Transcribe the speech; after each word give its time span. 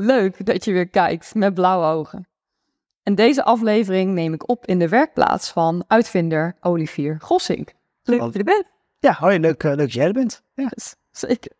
Leuk 0.00 0.46
dat 0.46 0.64
je 0.64 0.72
weer 0.72 0.88
kijkt 0.88 1.34
met 1.34 1.54
blauwe 1.54 1.86
ogen. 1.86 2.28
En 3.02 3.14
deze 3.14 3.44
aflevering 3.44 4.12
neem 4.12 4.32
ik 4.32 4.48
op 4.48 4.66
in 4.66 4.78
de 4.78 4.88
werkplaats 4.88 5.50
van 5.50 5.84
uitvinder 5.86 6.56
Olivier 6.60 7.16
Gossink. 7.20 7.72
Leuk 8.02 8.20
dat 8.20 8.32
je 8.32 8.38
er 8.38 8.44
bent. 8.44 8.64
Ja, 8.98 9.12
hoi, 9.12 9.38
leuk, 9.38 9.62
uh, 9.62 9.70
leuk 9.70 9.78
dat 9.78 9.92
jij 9.92 10.06
er 10.06 10.12
bent. 10.12 10.42
Ja. 10.54 10.70
Zeker. 11.10 11.52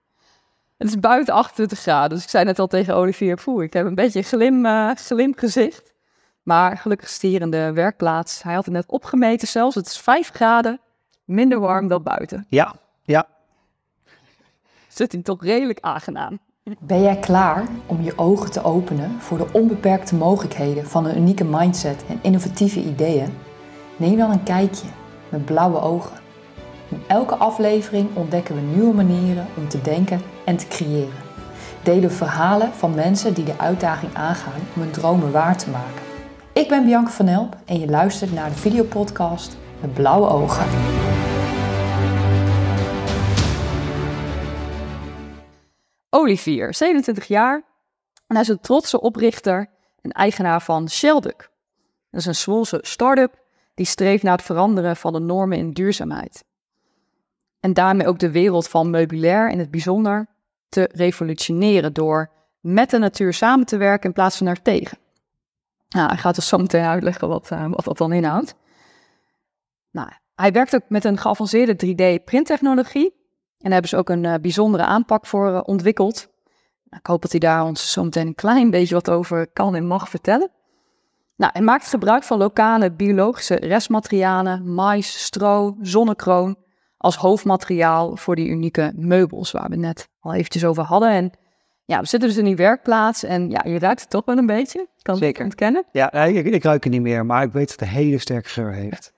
Het 0.77 0.89
is 0.89 0.99
buiten 0.99 1.35
28 1.35 1.79
graden, 1.79 2.11
dus 2.11 2.23
ik 2.23 2.31
zei 2.31 2.45
net 2.45 2.59
al 2.59 2.67
tegen 2.67 2.95
Olivier, 2.95 3.43
poeh, 3.45 3.65
ik 3.65 3.73
heb 3.73 3.87
een 3.87 3.95
beetje 3.95 4.19
een 4.19 4.25
glim, 4.25 4.67
uh, 4.67 4.91
glim 4.95 5.37
gezicht. 5.37 5.95
Maar 6.43 6.77
gelukkig 6.77 7.09
is 7.09 7.23
hier 7.23 7.41
in 7.41 7.51
de 7.51 7.73
werkplaats. 7.73 8.43
Hij 8.43 8.55
had 8.55 8.65
het 8.65 8.75
net 8.75 8.87
opgemeten 8.87 9.49
zelfs. 9.49 9.75
Het 9.75 9.87
is 9.87 9.99
5 9.99 10.31
graden, 10.31 10.81
minder 11.25 11.61
warm 11.61 11.89
dan 11.89 12.03
buiten. 12.03 12.47
Ja, 12.49 12.75
ja. 13.03 13.29
Zit 14.89 15.13
hij 15.13 15.23
toch 15.23 15.43
redelijk 15.43 15.81
aangenaam. 15.81 16.39
Ben 16.79 17.03
jij 17.03 17.17
klaar 17.17 17.65
om 17.87 18.03
je 18.03 18.19
ogen 18.19 18.51
te 18.51 18.65
openen 18.65 19.17
voor 19.19 19.39
de 19.39 19.47
onbeperkte 19.53 20.15
mogelijkheden 20.15 20.87
van 20.87 21.07
een 21.07 21.17
unieke 21.17 21.45
mindset 21.45 22.05
en 22.09 22.19
innovatieve 22.23 22.81
ideeën? 22.81 23.35
Neem 23.97 24.17
dan 24.17 24.31
een 24.31 24.43
kijkje 24.43 24.87
met 25.29 25.45
blauwe 25.45 25.81
ogen. 25.81 26.17
In 26.89 27.03
elke 27.07 27.35
aflevering 27.35 28.09
ontdekken 28.15 28.55
we 28.55 28.61
nieuwe 28.61 28.95
manieren 28.95 29.47
om 29.57 29.69
te 29.69 29.81
denken 29.81 30.21
en 30.45 30.57
te 30.57 30.69
creëren. 30.69 31.27
Delen 31.83 32.13
verhalen 32.13 32.73
van 32.73 32.95
mensen 32.95 33.35
die 33.35 33.45
de 33.45 33.59
uitdaging 33.59 34.15
aangaan 34.15 34.61
om 34.75 34.83
hun 34.83 34.91
dromen 34.91 35.33
waar 35.33 35.57
te 35.57 35.71
maken. 35.71 36.03
Ik 36.53 36.69
ben 36.69 36.85
Bianca 36.85 37.11
van 37.11 37.29
Elp 37.29 37.57
en 37.65 37.81
je 37.81 37.89
luistert 37.89 38.33
naar 38.33 38.49
de 38.49 38.57
videopodcast 38.57 39.57
met 39.81 39.95
blauwe 39.95 40.29
ogen. 40.29 40.67
Olivier, 46.19 46.75
27 46.75 47.27
jaar. 47.27 47.55
En 48.27 48.35
hij 48.35 48.41
is 48.41 48.49
een 48.49 48.61
trotse 48.61 49.01
oprichter 49.01 49.71
en 50.01 50.11
eigenaar 50.11 50.63
van 50.63 50.91
Shelduck. 50.91 51.51
Dat 52.11 52.21
is 52.21 52.27
een 52.27 52.35
Zwolse 52.35 52.79
start-up 52.83 53.39
die 53.75 53.87
streeft 53.87 54.23
naar 54.23 54.37
het 54.37 54.47
veranderen 54.47 54.97
van 54.97 55.13
de 55.13 55.19
normen 55.19 55.59
in 55.59 55.73
duurzaamheid. 55.73 56.45
En 57.61 57.73
daarmee 57.73 58.07
ook 58.07 58.19
de 58.19 58.31
wereld 58.31 58.69
van 58.69 58.91
meubilair 58.91 59.51
in 59.51 59.59
het 59.59 59.71
bijzonder 59.71 60.27
te 60.69 60.89
revolutioneren 60.93 61.93
door 61.93 62.31
met 62.61 62.91
de 62.91 62.99
natuur 62.99 63.33
samen 63.33 63.67
te 63.67 63.77
werken 63.77 64.09
in 64.09 64.15
plaats 64.15 64.37
van 64.37 64.47
er 64.47 64.63
tegen. 64.63 64.99
Nou, 65.89 66.09
hij 66.09 66.17
gaat 66.17 66.35
dus 66.35 66.49
zo 66.49 66.59
meteen 66.59 66.85
uitleggen 66.85 67.29
wat, 67.29 67.51
uh, 67.53 67.71
wat 67.71 67.85
dat 67.85 67.99
dan 67.99 68.13
inhoudt. 68.13 68.55
Nou, 69.91 70.11
hij 70.35 70.53
werkt 70.53 70.75
ook 70.75 70.89
met 70.89 71.05
een 71.05 71.19
geavanceerde 71.19 71.77
3D-printtechnologie. 71.87 73.18
En 73.59 73.65
daar 73.65 73.73
hebben 73.73 73.91
ze 73.91 73.97
ook 73.97 74.09
een 74.09 74.25
uh, 74.25 74.35
bijzondere 74.41 74.85
aanpak 74.85 75.27
voor 75.27 75.51
uh, 75.51 75.61
ontwikkeld. 75.65 76.29
Nou, 76.85 77.01
ik 77.01 77.07
hoop 77.07 77.23
dat 77.23 77.31
hij 77.31 77.41
daar 77.41 77.65
ons 77.65 77.93
zo 77.93 78.05
meteen 78.05 78.27
een 78.27 78.35
klein 78.35 78.71
beetje 78.71 78.95
wat 78.95 79.11
over 79.11 79.47
kan 79.53 79.75
en 79.75 79.87
mag 79.87 80.09
vertellen. 80.09 80.51
Nou, 81.37 81.53
hij 81.53 81.63
maakt 81.63 81.89
gebruik 81.89 82.23
van 82.23 82.39
lokale 82.39 82.93
biologische 82.93 83.55
restmaterialen, 83.55 84.75
mais, 84.75 85.25
stro, 85.25 85.77
zonnekroon 85.81 86.57
als 86.97 87.17
hoofdmateriaal 87.17 88.17
voor 88.17 88.37
die 88.37 88.49
unieke 88.49 88.93
meubels 88.97 89.51
waar 89.51 89.69
we 89.69 89.77
net 89.77 90.09
al 90.21 90.35
eventjes 90.35 90.65
over 90.65 90.83
hadden. 90.83 91.11
En 91.11 91.31
ja, 91.85 92.01
we 92.01 92.07
zitten 92.07 92.29
dus 92.29 92.39
in 92.39 92.45
die 92.45 92.57
werkplaats 92.57 93.23
en 93.23 93.51
ja, 93.51 93.61
je 93.65 93.79
ruikt 93.79 94.01
het 94.01 94.11
toch 94.11 94.25
wel 94.25 94.37
een 94.37 94.47
beetje. 94.47 94.89
Kan 95.03 95.17
Zeker. 95.17 95.45
ontkennen. 95.45 95.85
Ja, 95.93 96.13
ik, 96.13 96.47
ik 96.47 96.65
ruik 96.65 96.85
het 96.85 96.93
niet 96.93 97.03
meer, 97.03 97.27
maar 97.27 97.43
ik 97.43 97.53
weet 97.53 97.69
dat 97.69 97.81
het 97.81 97.89
een 97.89 97.95
hele 97.95 98.19
sterke 98.19 98.49
geur 98.49 98.73
heeft. 98.73 99.13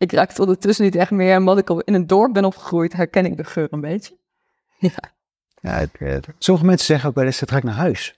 Ik 0.00 0.12
ruik 0.12 0.28
het 0.28 0.38
ondertussen 0.38 0.84
niet 0.84 0.94
echt 0.94 1.10
meer. 1.10 1.32
En 1.32 1.38
omdat 1.38 1.58
ik 1.58 1.70
al 1.70 1.80
in 1.80 1.94
een 1.94 2.06
dorp 2.06 2.32
ben 2.32 2.44
opgegroeid, 2.44 2.92
herken 2.92 3.24
ik 3.24 3.36
de 3.36 3.44
geur 3.44 3.68
een 3.70 3.80
beetje. 3.80 4.16
Ja. 4.78 4.90
ja 5.60 5.70
het, 5.70 5.90
het, 5.98 6.28
sommige 6.38 6.66
mensen 6.66 6.86
zeggen 6.86 7.08
ook 7.08 7.14
wel 7.14 7.24
eens, 7.24 7.40
het 7.40 7.50
ruikt 7.50 7.66
naar 7.66 7.74
huis. 7.74 8.08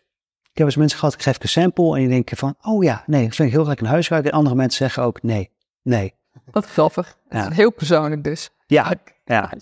Ik 0.42 0.58
heb 0.58 0.66
eens 0.66 0.76
mensen 0.76 0.98
gehad, 0.98 1.14
ik 1.14 1.22
geef 1.22 1.42
een 1.42 1.48
sample 1.48 1.94
en 1.96 2.02
je 2.02 2.08
denkt 2.08 2.38
van, 2.38 2.54
oh 2.60 2.84
ja, 2.84 3.04
nee, 3.06 3.26
dat 3.26 3.34
vind 3.34 3.48
ik 3.48 3.54
heel 3.54 3.64
naar 3.64 3.90
huis 3.90 4.08
ruiken. 4.08 4.30
En 4.30 4.36
andere 4.36 4.56
mensen 4.56 4.78
zeggen 4.78 5.02
ook, 5.02 5.22
nee, 5.22 5.50
nee. 5.82 6.14
Wat 6.50 6.66
grappig. 6.66 7.16
Ja. 7.30 7.50
heel 7.50 7.72
persoonlijk 7.72 8.24
dus. 8.24 8.50
Ja, 8.66 8.94
ja. 9.24 9.52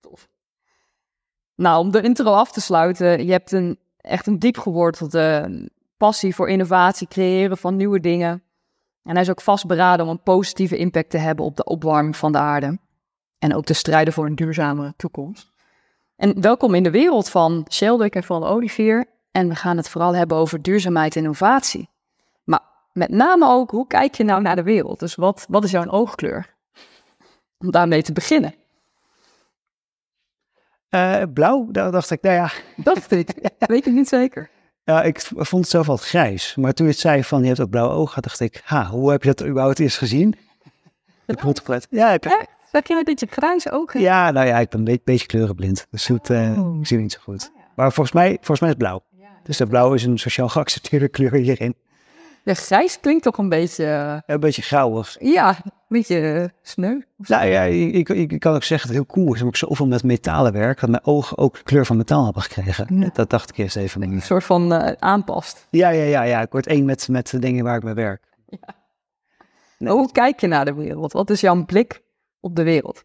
Tof. 0.00 0.28
Nou, 1.54 1.78
om 1.78 1.90
de 1.90 2.02
intro 2.02 2.32
af 2.32 2.52
te 2.52 2.60
sluiten, 2.60 3.24
je 3.24 3.32
hebt 3.32 3.52
een, 3.52 3.78
echt 3.96 4.26
een 4.26 4.38
diep 4.38 4.58
gewortelde 4.58 5.68
passie 5.96 6.34
voor 6.34 6.48
innovatie, 6.48 7.08
creëren 7.08 7.58
van 7.58 7.76
nieuwe 7.76 8.00
dingen. 8.00 8.42
En 9.02 9.12
hij 9.12 9.22
is 9.22 9.30
ook 9.30 9.40
vastberaden 9.40 10.06
om 10.06 10.10
een 10.10 10.22
positieve 10.22 10.76
impact 10.76 11.10
te 11.10 11.18
hebben 11.18 11.44
op 11.44 11.56
de 11.56 11.64
opwarming 11.64 12.16
van 12.16 12.32
de 12.32 12.38
aarde. 12.38 12.78
En 13.38 13.54
ook 13.54 13.64
te 13.64 13.74
strijden 13.74 14.12
voor 14.12 14.26
een 14.26 14.34
duurzamere 14.34 14.94
toekomst. 14.96 15.52
En 16.16 16.40
welkom 16.40 16.74
in 16.74 16.82
de 16.82 16.90
wereld 16.90 17.30
van 17.30 17.66
Sheldrick 17.70 18.14
en 18.14 18.24
van 18.24 18.44
Olivier. 18.44 19.06
En 19.30 19.48
we 19.48 19.54
gaan 19.54 19.76
het 19.76 19.88
vooral 19.88 20.14
hebben 20.14 20.36
over 20.36 20.62
duurzaamheid 20.62 21.16
en 21.16 21.22
innovatie. 21.22 21.88
Maar 22.44 22.60
met 22.92 23.10
name 23.10 23.48
ook, 23.48 23.70
hoe 23.70 23.86
kijk 23.86 24.14
je 24.14 24.24
nou 24.24 24.42
naar 24.42 24.56
de 24.56 24.62
wereld? 24.62 25.00
Dus 25.00 25.14
wat, 25.14 25.46
wat 25.48 25.64
is 25.64 25.70
jouw 25.70 25.86
oogkleur? 25.86 26.54
Om 27.58 27.70
daarmee 27.70 28.02
te 28.02 28.12
beginnen. 28.12 28.54
Uh, 30.90 31.22
blauw, 31.34 31.68
daar 31.70 31.90
dacht 31.90 32.10
ik, 32.10 32.22
nou 32.22 32.34
ja. 32.34 32.50
Dat 32.76 33.08
weet 33.08 33.28
ik, 33.28 33.50
weet 33.68 33.86
ik 33.86 33.92
niet 33.92 34.08
zeker. 34.08 34.50
Ja, 34.88 35.02
ik 35.02 35.20
vond 35.20 35.62
het 35.62 35.68
zelf 35.68 35.88
altijd 35.88 36.08
grijs. 36.08 36.54
Maar 36.56 36.72
toen 36.72 36.86
je 36.86 36.92
het 36.92 37.00
zei 37.00 37.24
van 37.24 37.40
je 37.40 37.46
hebt 37.46 37.60
ook 37.60 37.70
blauwe 37.70 37.94
ogen, 37.94 38.22
dacht 38.22 38.40
ik, 38.40 38.60
ha, 38.64 38.86
hoe 38.86 39.10
heb 39.10 39.22
je 39.22 39.34
dat 39.34 39.46
überhaupt 39.46 39.78
eerst 39.78 39.98
gezien? 39.98 40.34
Ik 41.26 41.38
vond 41.38 41.66
het 41.66 41.86
Ja, 41.90 42.10
heb 42.10 42.24
je... 42.24 42.46
Zeg 42.72 42.88
je 42.88 43.02
dat 43.04 43.20
je 43.20 43.26
grijze 43.30 43.70
ogen 43.70 44.00
Ja, 44.00 44.30
nou 44.30 44.46
ja, 44.46 44.58
ik 44.58 44.68
ben 44.68 44.78
een 44.78 44.84
beetje, 44.84 45.00
beetje 45.04 45.26
kleurenblind. 45.26 45.86
Dus 45.90 46.08
uh, 46.08 46.18
oh. 46.58 46.80
ik 46.80 46.86
zie 46.86 46.98
niet 46.98 47.12
zo 47.12 47.18
goed. 47.22 47.52
Maar 47.74 47.92
volgens 47.92 48.14
mij, 48.14 48.28
volgens 48.34 48.60
mij 48.60 48.68
is 48.68 48.74
het 48.74 48.84
blauw. 48.84 49.02
Dus 49.42 49.56
de 49.56 49.66
blauw 49.66 49.94
is 49.94 50.04
een 50.04 50.18
sociaal 50.18 50.48
geaccepteerde 50.48 51.08
kleur 51.08 51.34
hierin. 51.34 51.74
Ja, 52.48 52.54
grijs 52.54 53.00
klinkt 53.00 53.22
toch 53.22 53.38
een 53.38 53.48
beetje... 53.48 54.22
Een 54.26 54.40
beetje 54.40 54.62
grauwig. 54.62 55.16
Ja, 55.20 55.48
een 55.64 55.72
beetje 55.88 56.20
uh, 56.20 56.44
sneu. 56.62 57.00
Nou 57.16 57.46
ja, 57.46 57.62
ik, 57.62 58.08
ik, 58.08 58.30
ik, 58.30 58.40
kan 58.40 58.54
ook 58.54 58.62
zeggen 58.62 58.88
dat 58.88 58.96
het 58.96 59.06
heel 59.06 59.14
cool 59.14 59.34
is. 59.34 59.40
Omdat 59.40 59.60
ik 59.60 59.68
zoveel 59.68 59.86
met 59.86 60.02
metalen 60.02 60.52
werk, 60.52 60.80
dat 60.80 60.90
mijn 60.90 61.04
ogen 61.04 61.38
ook 61.38 61.56
de 61.56 61.62
kleur 61.62 61.86
van 61.86 61.96
metaal 61.96 62.24
hebben 62.24 62.42
gekregen. 62.42 62.98
Ja. 63.00 63.10
Dat 63.12 63.30
dacht 63.30 63.50
ik 63.50 63.56
eerst 63.56 63.76
even. 63.76 64.02
Een 64.02 64.22
soort 64.22 64.44
van 64.44 64.72
uh, 64.72 64.92
aanpast. 64.98 65.66
Ja, 65.70 65.88
ja, 65.88 66.02
ja, 66.02 66.22
ja. 66.22 66.40
Ik 66.40 66.52
word 66.52 66.66
één 66.66 66.84
met, 66.84 67.08
met 67.08 67.30
de 67.30 67.38
dingen 67.38 67.64
waar 67.64 67.76
ik 67.76 67.82
mee 67.82 67.94
werk. 67.94 68.22
Ja. 68.46 68.74
Nee. 69.78 69.92
Hoe 69.92 70.12
kijk 70.12 70.40
je 70.40 70.46
naar 70.46 70.64
de 70.64 70.74
wereld? 70.74 71.12
Wat 71.12 71.30
is 71.30 71.40
jouw 71.40 71.64
blik 71.64 72.02
op 72.40 72.56
de 72.56 72.62
wereld? 72.62 73.04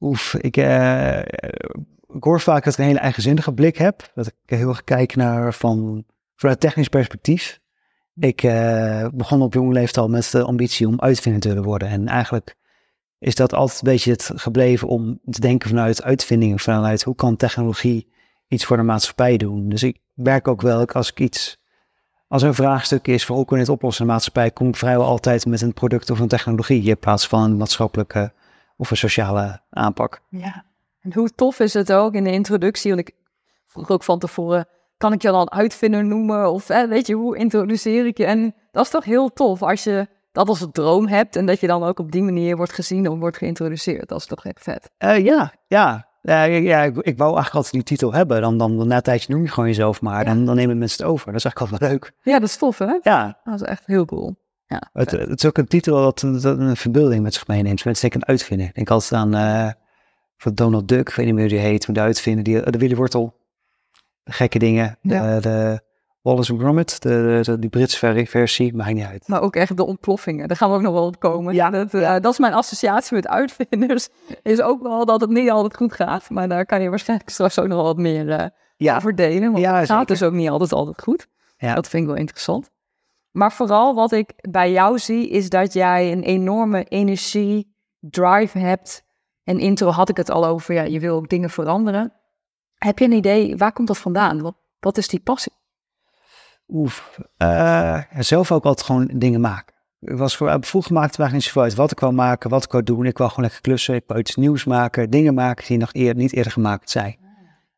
Oef, 0.00 0.34
ik, 0.34 0.56
ik 2.14 2.22
hoor 2.24 2.40
vaak 2.40 2.64
dat 2.64 2.72
ik 2.72 2.78
een 2.78 2.84
hele 2.84 2.98
eigenzinnige 2.98 3.52
blik 3.52 3.76
heb. 3.76 4.10
Dat 4.14 4.26
ik 4.26 4.34
heel 4.46 4.68
erg 4.68 4.84
kijk 4.84 5.16
naar 5.16 5.54
van, 5.54 6.04
vanuit 6.36 6.60
technisch 6.60 6.88
perspectief. 6.88 7.60
Ik 8.14 8.42
uh, 8.42 9.06
begon 9.14 9.42
op 9.42 9.54
jonge 9.54 9.72
leeftijd 9.72 10.04
al 10.04 10.08
met 10.08 10.30
de 10.30 10.42
ambitie 10.42 10.86
om 10.86 11.00
uitvinder 11.00 11.40
te 11.40 11.62
worden. 11.62 11.88
En 11.88 12.08
eigenlijk 12.08 12.56
is 13.18 13.34
dat 13.34 13.54
altijd 13.54 13.82
een 13.82 13.92
beetje 13.92 14.10
het 14.10 14.30
gebleven 14.34 14.88
om 14.88 15.20
te 15.30 15.40
denken 15.40 15.68
vanuit 15.68 16.02
uitvindingen, 16.02 16.58
vanuit 16.58 17.02
hoe 17.02 17.14
kan 17.14 17.36
technologie 17.36 18.12
iets 18.48 18.64
voor 18.64 18.76
de 18.76 18.82
maatschappij 18.82 19.36
doen. 19.36 19.68
Dus 19.68 19.82
ik 19.82 19.98
werk 20.14 20.48
ook 20.48 20.60
wel, 20.60 20.86
als 20.86 21.10
ik 21.10 21.20
iets, 21.20 21.60
als 22.28 22.42
er 22.42 22.48
een 22.48 22.54
vraagstuk 22.54 23.06
is 23.06 23.24
voor 23.24 23.36
hoe 23.36 23.44
kun 23.44 23.56
je 23.56 23.62
het 23.62 23.72
oplossen 23.72 24.02
in 24.02 24.06
de 24.06 24.12
maatschappij, 24.12 24.50
kom 24.50 24.68
ik 24.68 24.76
vrijwel 24.76 25.06
altijd 25.06 25.46
met 25.46 25.60
een 25.60 25.74
product 25.74 26.10
of 26.10 26.18
een 26.18 26.28
technologie 26.28 26.82
in 26.82 26.98
plaats 26.98 27.26
van 27.26 27.42
een 27.42 27.56
maatschappelijke 27.56 28.32
of 28.76 28.90
een 28.90 28.96
sociale 28.96 29.60
aanpak. 29.70 30.22
Ja, 30.28 30.64
en 31.00 31.12
hoe 31.14 31.30
tof 31.34 31.60
is 31.60 31.74
het 31.74 31.92
ook 31.92 32.14
in 32.14 32.24
de 32.24 32.32
introductie, 32.32 32.94
want 32.94 33.08
ik 33.08 33.14
vroeg 33.66 33.90
ook 33.90 34.04
van 34.04 34.18
tevoren, 34.18 34.68
kan 35.02 35.12
ik 35.12 35.22
je 35.22 35.30
dan 35.30 35.50
uitvinder 35.50 36.04
noemen? 36.04 36.52
Of 36.52 36.66
weet 36.66 37.06
je, 37.06 37.14
hoe 37.14 37.36
introduceer 37.36 38.06
ik 38.06 38.18
je? 38.18 38.24
En 38.24 38.54
dat 38.70 38.84
is 38.84 38.90
toch 38.90 39.04
heel 39.04 39.32
tof 39.32 39.62
als 39.62 39.84
je 39.84 40.06
dat 40.32 40.48
als 40.48 40.60
een 40.60 40.72
droom 40.72 41.06
hebt 41.06 41.36
en 41.36 41.46
dat 41.46 41.60
je 41.60 41.66
dan 41.66 41.82
ook 41.82 41.98
op 41.98 42.12
die 42.12 42.22
manier 42.22 42.56
wordt 42.56 42.72
gezien 42.72 43.08
of 43.08 43.18
wordt 43.18 43.36
geïntroduceerd. 43.36 44.08
Dat 44.08 44.18
is 44.18 44.26
toch 44.26 44.44
echt 44.44 44.62
vet? 44.62 44.90
Uh, 45.04 45.24
ja, 45.24 45.52
ja. 45.66 46.10
Ja, 46.22 46.42
ja 46.44 46.82
ik, 46.82 46.96
ik, 46.96 47.18
wou 47.18 47.34
eigenlijk 47.34 47.54
altijd 47.54 47.72
die 47.72 47.82
titel 47.82 48.12
hebben. 48.12 48.40
Dan, 48.40 48.58
dan, 48.58 48.86
na 48.86 48.96
een 48.96 49.02
tijdje 49.02 49.32
noem 49.32 49.42
je 49.42 49.48
gewoon 49.48 49.68
jezelf 49.68 50.00
maar. 50.00 50.24
Dan, 50.24 50.44
dan 50.44 50.56
nemen 50.56 50.78
mensen 50.78 51.04
het 51.04 51.12
over. 51.12 51.26
Dat 51.26 51.34
is 51.34 51.44
eigenlijk 51.44 51.72
altijd 51.72 51.90
wel 51.90 52.00
leuk. 52.00 52.12
Ja, 52.22 52.38
dat 52.38 52.48
is 52.48 52.56
tof 52.56 52.78
hè? 52.78 52.98
Ja. 53.02 53.40
Dat 53.44 53.54
is 53.54 53.62
echt 53.62 53.86
heel 53.86 54.04
cool. 54.04 54.36
Ja, 54.66 54.90
het, 54.92 55.10
het, 55.10 55.38
is 55.38 55.46
ook 55.46 55.58
een 55.58 55.66
titel 55.66 56.02
dat, 56.02 56.20
dat 56.42 56.58
een 56.58 56.76
verbeelding 56.76 57.22
met 57.22 57.34
zich 57.34 57.46
meeneemt. 57.46 57.84
Mensen 57.84 58.10
denken 58.10 58.20
een 58.20 58.34
uitvinder. 58.34 58.66
Ik 58.66 58.74
denk 58.74 58.90
altijd 58.90 59.20
aan 59.20 59.34
uh, 59.34 59.70
voor 60.36 60.54
Donald 60.54 60.88
Duck, 60.88 61.08
ik 61.08 61.14
weet 61.14 61.26
niet 61.26 61.34
meer 61.34 61.48
hoe 61.48 61.58
die 61.58 61.62
heet, 61.62 61.84
hoe 61.84 61.94
de 61.94 62.00
uitvinder, 62.00 62.44
die, 62.44 62.70
de 62.70 62.78
Willy 62.78 62.94
Wortel 62.96 63.40
gekke 64.24 64.58
dingen. 64.58 64.98
De, 65.00 65.38
de 65.40 65.80
Wallace 66.22 66.58
Gromit, 66.58 67.02
de, 67.02 67.40
de, 67.42 67.58
die 67.58 67.70
Britse 67.70 68.26
versie, 68.26 68.74
maakt 68.74 68.94
niet 68.94 69.04
uit. 69.04 69.28
Maar 69.28 69.42
ook 69.42 69.56
echt 69.56 69.76
de 69.76 69.86
ontploffingen, 69.86 70.48
daar 70.48 70.56
gaan 70.56 70.70
we 70.70 70.76
ook 70.76 70.82
nog 70.82 70.92
wel 70.92 71.06
op 71.06 71.18
komen. 71.18 71.54
Ja. 71.54 71.70
Dat, 71.70 71.94
uh, 71.94 72.12
dat 72.20 72.32
is 72.32 72.38
mijn 72.38 72.52
associatie 72.52 73.16
met 73.16 73.28
uitvinders. 73.28 74.08
Is 74.42 74.60
ook 74.60 74.82
wel 74.82 75.04
dat 75.04 75.20
het 75.20 75.30
niet 75.30 75.50
altijd 75.50 75.76
goed 75.76 75.92
gaat. 75.92 76.30
Maar 76.30 76.48
daar 76.48 76.66
kan 76.66 76.82
je 76.82 76.88
waarschijnlijk 76.88 77.30
straks 77.30 77.58
ook 77.58 77.66
nog 77.66 77.76
wel 77.76 77.86
wat 77.86 77.96
meer 77.96 78.26
uh, 78.26 78.46
ja. 78.76 78.96
over 78.96 79.14
delen. 79.14 79.52
Want 79.52 79.64
ja, 79.64 79.78
het 79.78 79.88
gaat 79.88 80.08
dus 80.08 80.22
ook 80.22 80.32
niet 80.32 80.48
altijd 80.48 80.72
altijd 80.72 81.02
goed. 81.02 81.26
Ja. 81.56 81.74
Dat 81.74 81.88
vind 81.88 82.02
ik 82.02 82.08
wel 82.08 82.18
interessant. 82.18 82.70
Maar 83.30 83.52
vooral 83.52 83.94
wat 83.94 84.12
ik 84.12 84.32
bij 84.50 84.72
jou 84.72 84.98
zie, 84.98 85.28
is 85.28 85.48
dat 85.48 85.72
jij 85.72 86.12
een 86.12 86.22
enorme 86.22 86.84
energie, 86.84 87.74
drive 88.00 88.58
hebt. 88.58 89.04
En 89.44 89.58
intro 89.58 89.90
had 89.90 90.08
ik 90.08 90.16
het 90.16 90.30
al 90.30 90.46
over, 90.46 90.74
ja, 90.74 90.82
je 90.82 91.00
wil 91.00 91.16
ook 91.16 91.28
dingen 91.28 91.50
veranderen. 91.50 92.12
Heb 92.84 92.98
je 92.98 93.04
een 93.04 93.12
idee, 93.12 93.56
waar 93.56 93.72
komt 93.72 93.88
dat 93.88 93.98
vandaan? 93.98 94.40
Wat, 94.40 94.54
wat 94.80 94.98
is 94.98 95.08
die 95.08 95.20
passie? 95.20 95.52
Oef, 96.68 97.18
uh, 97.38 98.00
zelf 98.18 98.52
ook 98.52 98.64
altijd 98.64 98.86
gewoon 98.86 99.10
dingen 99.12 99.40
maken. 99.40 99.74
Ik 100.00 100.16
was 100.16 100.36
voor, 100.36 100.56
vroeger 100.60 100.92
maakte 100.92 101.18
eigenlijk 101.18 101.32
niet 101.32 101.42
zoveel 101.42 101.62
uit 101.62 101.74
wat 101.74 101.90
ik 101.90 102.00
wou 102.00 102.12
maken, 102.12 102.50
wat 102.50 102.64
ik 102.64 102.70
wou 102.70 102.84
doen. 102.84 103.06
Ik 103.06 103.18
wou 103.18 103.30
gewoon 103.30 103.44
lekker 103.44 103.62
klussen, 103.62 103.94
ik 103.94 104.04
wou 104.06 104.20
iets 104.20 104.36
nieuws 104.36 104.64
maken, 104.64 105.10
dingen 105.10 105.34
maken 105.34 105.66
die 105.66 105.78
nog 105.78 105.90
eer, 105.92 106.14
niet 106.14 106.32
eerder 106.32 106.52
gemaakt 106.52 106.90
zijn. 106.90 107.16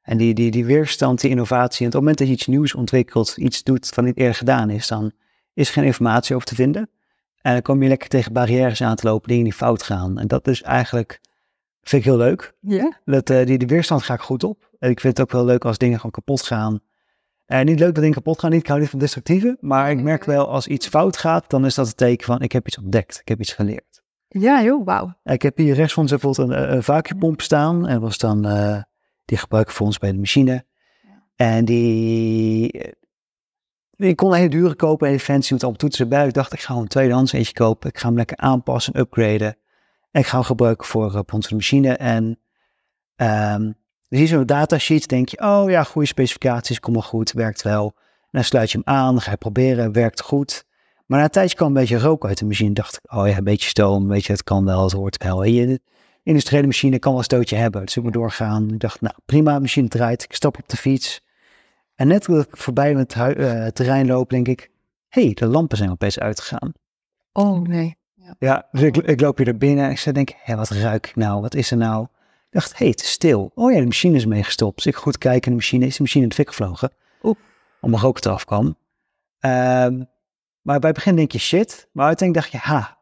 En 0.03 0.17
die, 0.17 0.35
die, 0.35 0.51
die 0.51 0.65
weerstand, 0.65 1.21
die 1.21 1.31
innovatie, 1.31 1.81
en 1.81 1.87
op 1.87 1.93
het 1.93 2.01
moment 2.01 2.19
dat 2.19 2.27
je 2.27 2.33
iets 2.33 2.47
nieuws 2.47 2.75
ontwikkelt, 2.75 3.37
iets 3.37 3.63
doet 3.63 3.95
wat 3.95 4.05
niet 4.05 4.17
eerder 4.17 4.35
gedaan 4.35 4.71
is, 4.71 4.89
dan 4.89 5.13
is 5.55 5.67
er 5.67 5.75
geen 5.75 5.85
informatie 5.85 6.35
over 6.35 6.47
te 6.47 6.55
vinden. 6.55 6.91
En 7.41 7.53
dan 7.53 7.63
kom 7.63 7.83
je 7.83 7.89
lekker 7.89 8.09
tegen 8.09 8.33
barrières 8.33 8.83
aan 8.83 8.97
te 8.97 9.07
lopen, 9.07 9.29
dingen 9.29 9.45
die 9.45 9.53
fout 9.53 9.83
gaan. 9.83 10.19
En 10.19 10.27
dat 10.27 10.49
is 10.49 10.63
eigenlijk, 10.63 11.21
vind 11.89 12.05
ik 12.05 12.09
heel 12.11 12.19
leuk. 12.19 12.55
Ja? 12.61 13.01
Dat, 13.05 13.31
uh, 13.31 13.47
die, 13.47 13.59
die 13.59 13.69
weerstand 13.69 14.03
ga 14.03 14.15
ik 14.15 14.21
goed 14.21 14.45
op. 14.45 14.71
En 14.79 14.91
ik 14.91 15.01
vind 15.01 15.17
het 15.19 15.27
ook 15.27 15.33
wel 15.33 15.45
leuk 15.45 15.65
als 15.65 15.79
dingen 15.79 15.97
gewoon 15.97 16.13
kapot 16.13 16.43
gaan. 16.43 16.81
En 17.47 17.61
uh, 17.61 17.65
niet 17.65 17.79
leuk 17.79 17.93
dat 17.93 18.03
dingen 18.03 18.15
kapot 18.15 18.39
gaan, 18.39 18.51
niet, 18.51 18.61
ik 18.61 18.67
hou 18.67 18.81
niet 18.81 18.91
van 18.91 18.99
destructieve. 18.99 19.57
Maar 19.61 19.91
ik 19.91 20.03
merk 20.03 20.25
wel, 20.25 20.49
als 20.49 20.67
iets 20.67 20.89
fout 20.89 21.17
gaat, 21.17 21.51
dan 21.51 21.65
is 21.65 21.75
dat 21.75 21.87
het 21.87 21.97
teken 21.97 22.27
van, 22.27 22.41
ik 22.41 22.53
heb 22.53 22.67
iets 22.67 22.79
ontdekt, 22.79 23.21
ik 23.21 23.29
heb 23.29 23.41
iets 23.41 23.53
geleerd. 23.53 24.03
Ja, 24.29 24.63
joh, 24.63 24.85
wauw. 24.85 25.15
Ik 25.23 25.43
heb 25.43 25.57
hier 25.57 25.75
rechts 25.75 25.93
van 25.93 26.03
ons 26.03 26.13
bijvoorbeeld 26.13 26.51
een, 26.51 26.73
een 26.73 26.83
vacuumpomp 26.83 27.41
staan. 27.41 27.87
En 27.87 28.01
was 28.01 28.19
dan, 28.19 28.47
uh, 28.47 28.83
die 29.25 29.39
gebruiken 29.39 29.75
voor 29.75 29.87
ons 29.87 29.99
bij 29.99 30.13
de 30.13 30.19
machine. 30.19 30.65
En 31.37 31.65
die, 31.65 32.95
ik 33.97 34.17
kon 34.17 34.31
een 34.31 34.37
hele 34.37 34.49
dure 34.49 34.75
kopen, 34.75 35.07
hele 35.07 35.21
fancy, 35.21 35.53
met 35.53 35.63
allemaal 35.63 35.81
toetsen 35.81 36.05
erbij. 36.05 36.27
Ik 36.27 36.33
dacht, 36.33 36.53
ik 36.53 36.61
ga 36.61 36.67
gewoon 36.67 36.83
een 36.83 36.89
tweedehands 36.89 37.33
eentje 37.33 37.53
kopen. 37.53 37.89
Ik 37.89 37.99
ga 37.99 38.07
hem 38.07 38.17
lekker 38.17 38.37
aanpassen, 38.37 38.99
upgraden. 38.99 39.57
Ik 40.15 40.27
ga 40.27 40.37
hem 40.37 40.45
gebruiken 40.45 40.87
voor 40.87 41.15
uh, 41.15 41.21
onze 41.33 41.55
machine. 41.55 41.97
En 41.97 42.39
um, 43.17 43.75
zie 44.09 44.21
je 44.21 44.27
zo'n 44.27 44.47
datasheet, 44.47 45.09
denk 45.09 45.29
je, 45.29 45.41
oh 45.41 45.71
ja, 45.71 45.83
goede 45.83 46.09
specificaties, 46.09 46.81
komt 46.81 46.97
wel 46.97 47.05
goed, 47.05 47.33
werkt 47.33 47.63
wel. 47.63 47.93
En 47.97 48.31
dan 48.31 48.45
sluit 48.45 48.71
je 48.71 48.81
hem 48.85 48.95
aan, 48.95 49.21
ga 49.21 49.31
je 49.31 49.37
proberen, 49.37 49.93
werkt 49.93 50.21
goed. 50.21 50.65
Maar 51.07 51.19
na 51.19 51.25
een 51.25 51.31
tijdje 51.31 51.57
kwam 51.57 51.69
een 51.69 51.75
beetje 51.75 51.99
rook 51.99 52.27
uit 52.27 52.39
de 52.39 52.45
machine. 52.45 52.73
dacht 52.73 52.97
ik, 52.97 53.13
oh 53.13 53.29
ja, 53.29 53.37
een 53.37 53.45
beetje 53.45 53.69
stoom, 53.69 54.09
weet 54.09 54.25
je, 54.25 54.33
het 54.33 54.45
kan 54.45 54.65
wel, 54.65 54.83
het 54.83 54.93
hoort 54.93 55.23
wel. 55.23 55.45
Je, 55.45 55.81
industriële 56.23 56.67
machine 56.67 56.99
kan 56.99 57.11
wel 57.11 57.19
een 57.19 57.25
stootje 57.25 57.57
hebben, 57.57 57.85
dus 57.85 57.97
ik 57.97 58.03
moet 58.03 58.13
doorgaan. 58.13 58.73
Ik 58.73 58.81
dacht, 58.81 59.01
nou 59.01 59.15
prima, 59.27 59.59
machine 59.59 59.89
draait, 59.89 60.23
ik 60.23 60.35
stap 60.35 60.59
op 60.59 60.69
de 60.69 60.77
fiets. 60.77 61.23
En 61.95 62.09
net 62.09 62.23
toen 62.23 62.41
ik 62.41 62.49
voorbij 62.51 62.95
het 62.95 63.15
uh, 63.15 63.67
terrein 63.67 64.07
loop, 64.07 64.31
denk 64.31 64.49
ik, 64.49 64.71
hé, 65.09 65.25
hey, 65.25 65.35
de 65.35 65.47
lampen 65.47 65.77
zijn 65.77 65.91
opeens 65.91 66.19
uitgegaan. 66.19 66.73
Oh 67.33 67.61
nee. 67.61 67.97
Ja, 68.25 68.35
ja 68.39 68.69
dus 68.73 68.83
ik, 68.83 68.97
ik, 68.97 69.21
loop 69.21 69.37
weer 69.37 69.47
naar 69.47 69.57
binnen 69.57 69.85
en 69.85 69.91
ik 69.91 69.99
zei, 69.99 70.15
denk, 70.15 70.33
hé, 70.37 70.57
wat 70.57 70.69
ruik 70.69 71.07
ik 71.07 71.17
nou? 71.17 71.41
Wat 71.41 71.55
is 71.55 71.71
er 71.71 71.77
nou? 71.77 72.03
Ik 72.03 72.61
dacht, 72.61 72.71
hé, 72.71 72.77
hey, 72.79 72.89
het 72.89 73.03
is 73.03 73.11
stil. 73.11 73.51
Oh 73.55 73.73
ja, 73.73 73.79
de 73.79 73.85
machine 73.85 74.17
is 74.17 74.27
meegestopt. 74.27 74.77
Dus 74.77 74.87
ik 74.87 74.95
goed 74.95 75.19
kijken, 75.19 75.51
de 75.51 75.57
machine 75.57 75.87
is 75.87 75.97
de 75.97 76.03
machine 76.03 76.23
in 76.23 76.29
de 76.29 76.35
fik 76.35 76.49
gevlogen. 76.49 76.91
Oeh. 77.23 77.37
Omdat 77.81 78.01
rook 78.01 78.25
eraf 78.25 78.45
kwam. 78.45 78.65
Um, 78.67 80.09
maar 80.63 80.79
bij 80.79 80.89
het 80.89 80.95
begin 80.95 81.17
denk 81.17 81.33
je, 81.33 81.39
shit. 81.39 81.89
Maar 81.93 82.07
uiteindelijk 82.07 82.51
dacht 82.51 82.65
je, 82.65 82.71
ha, 82.71 82.99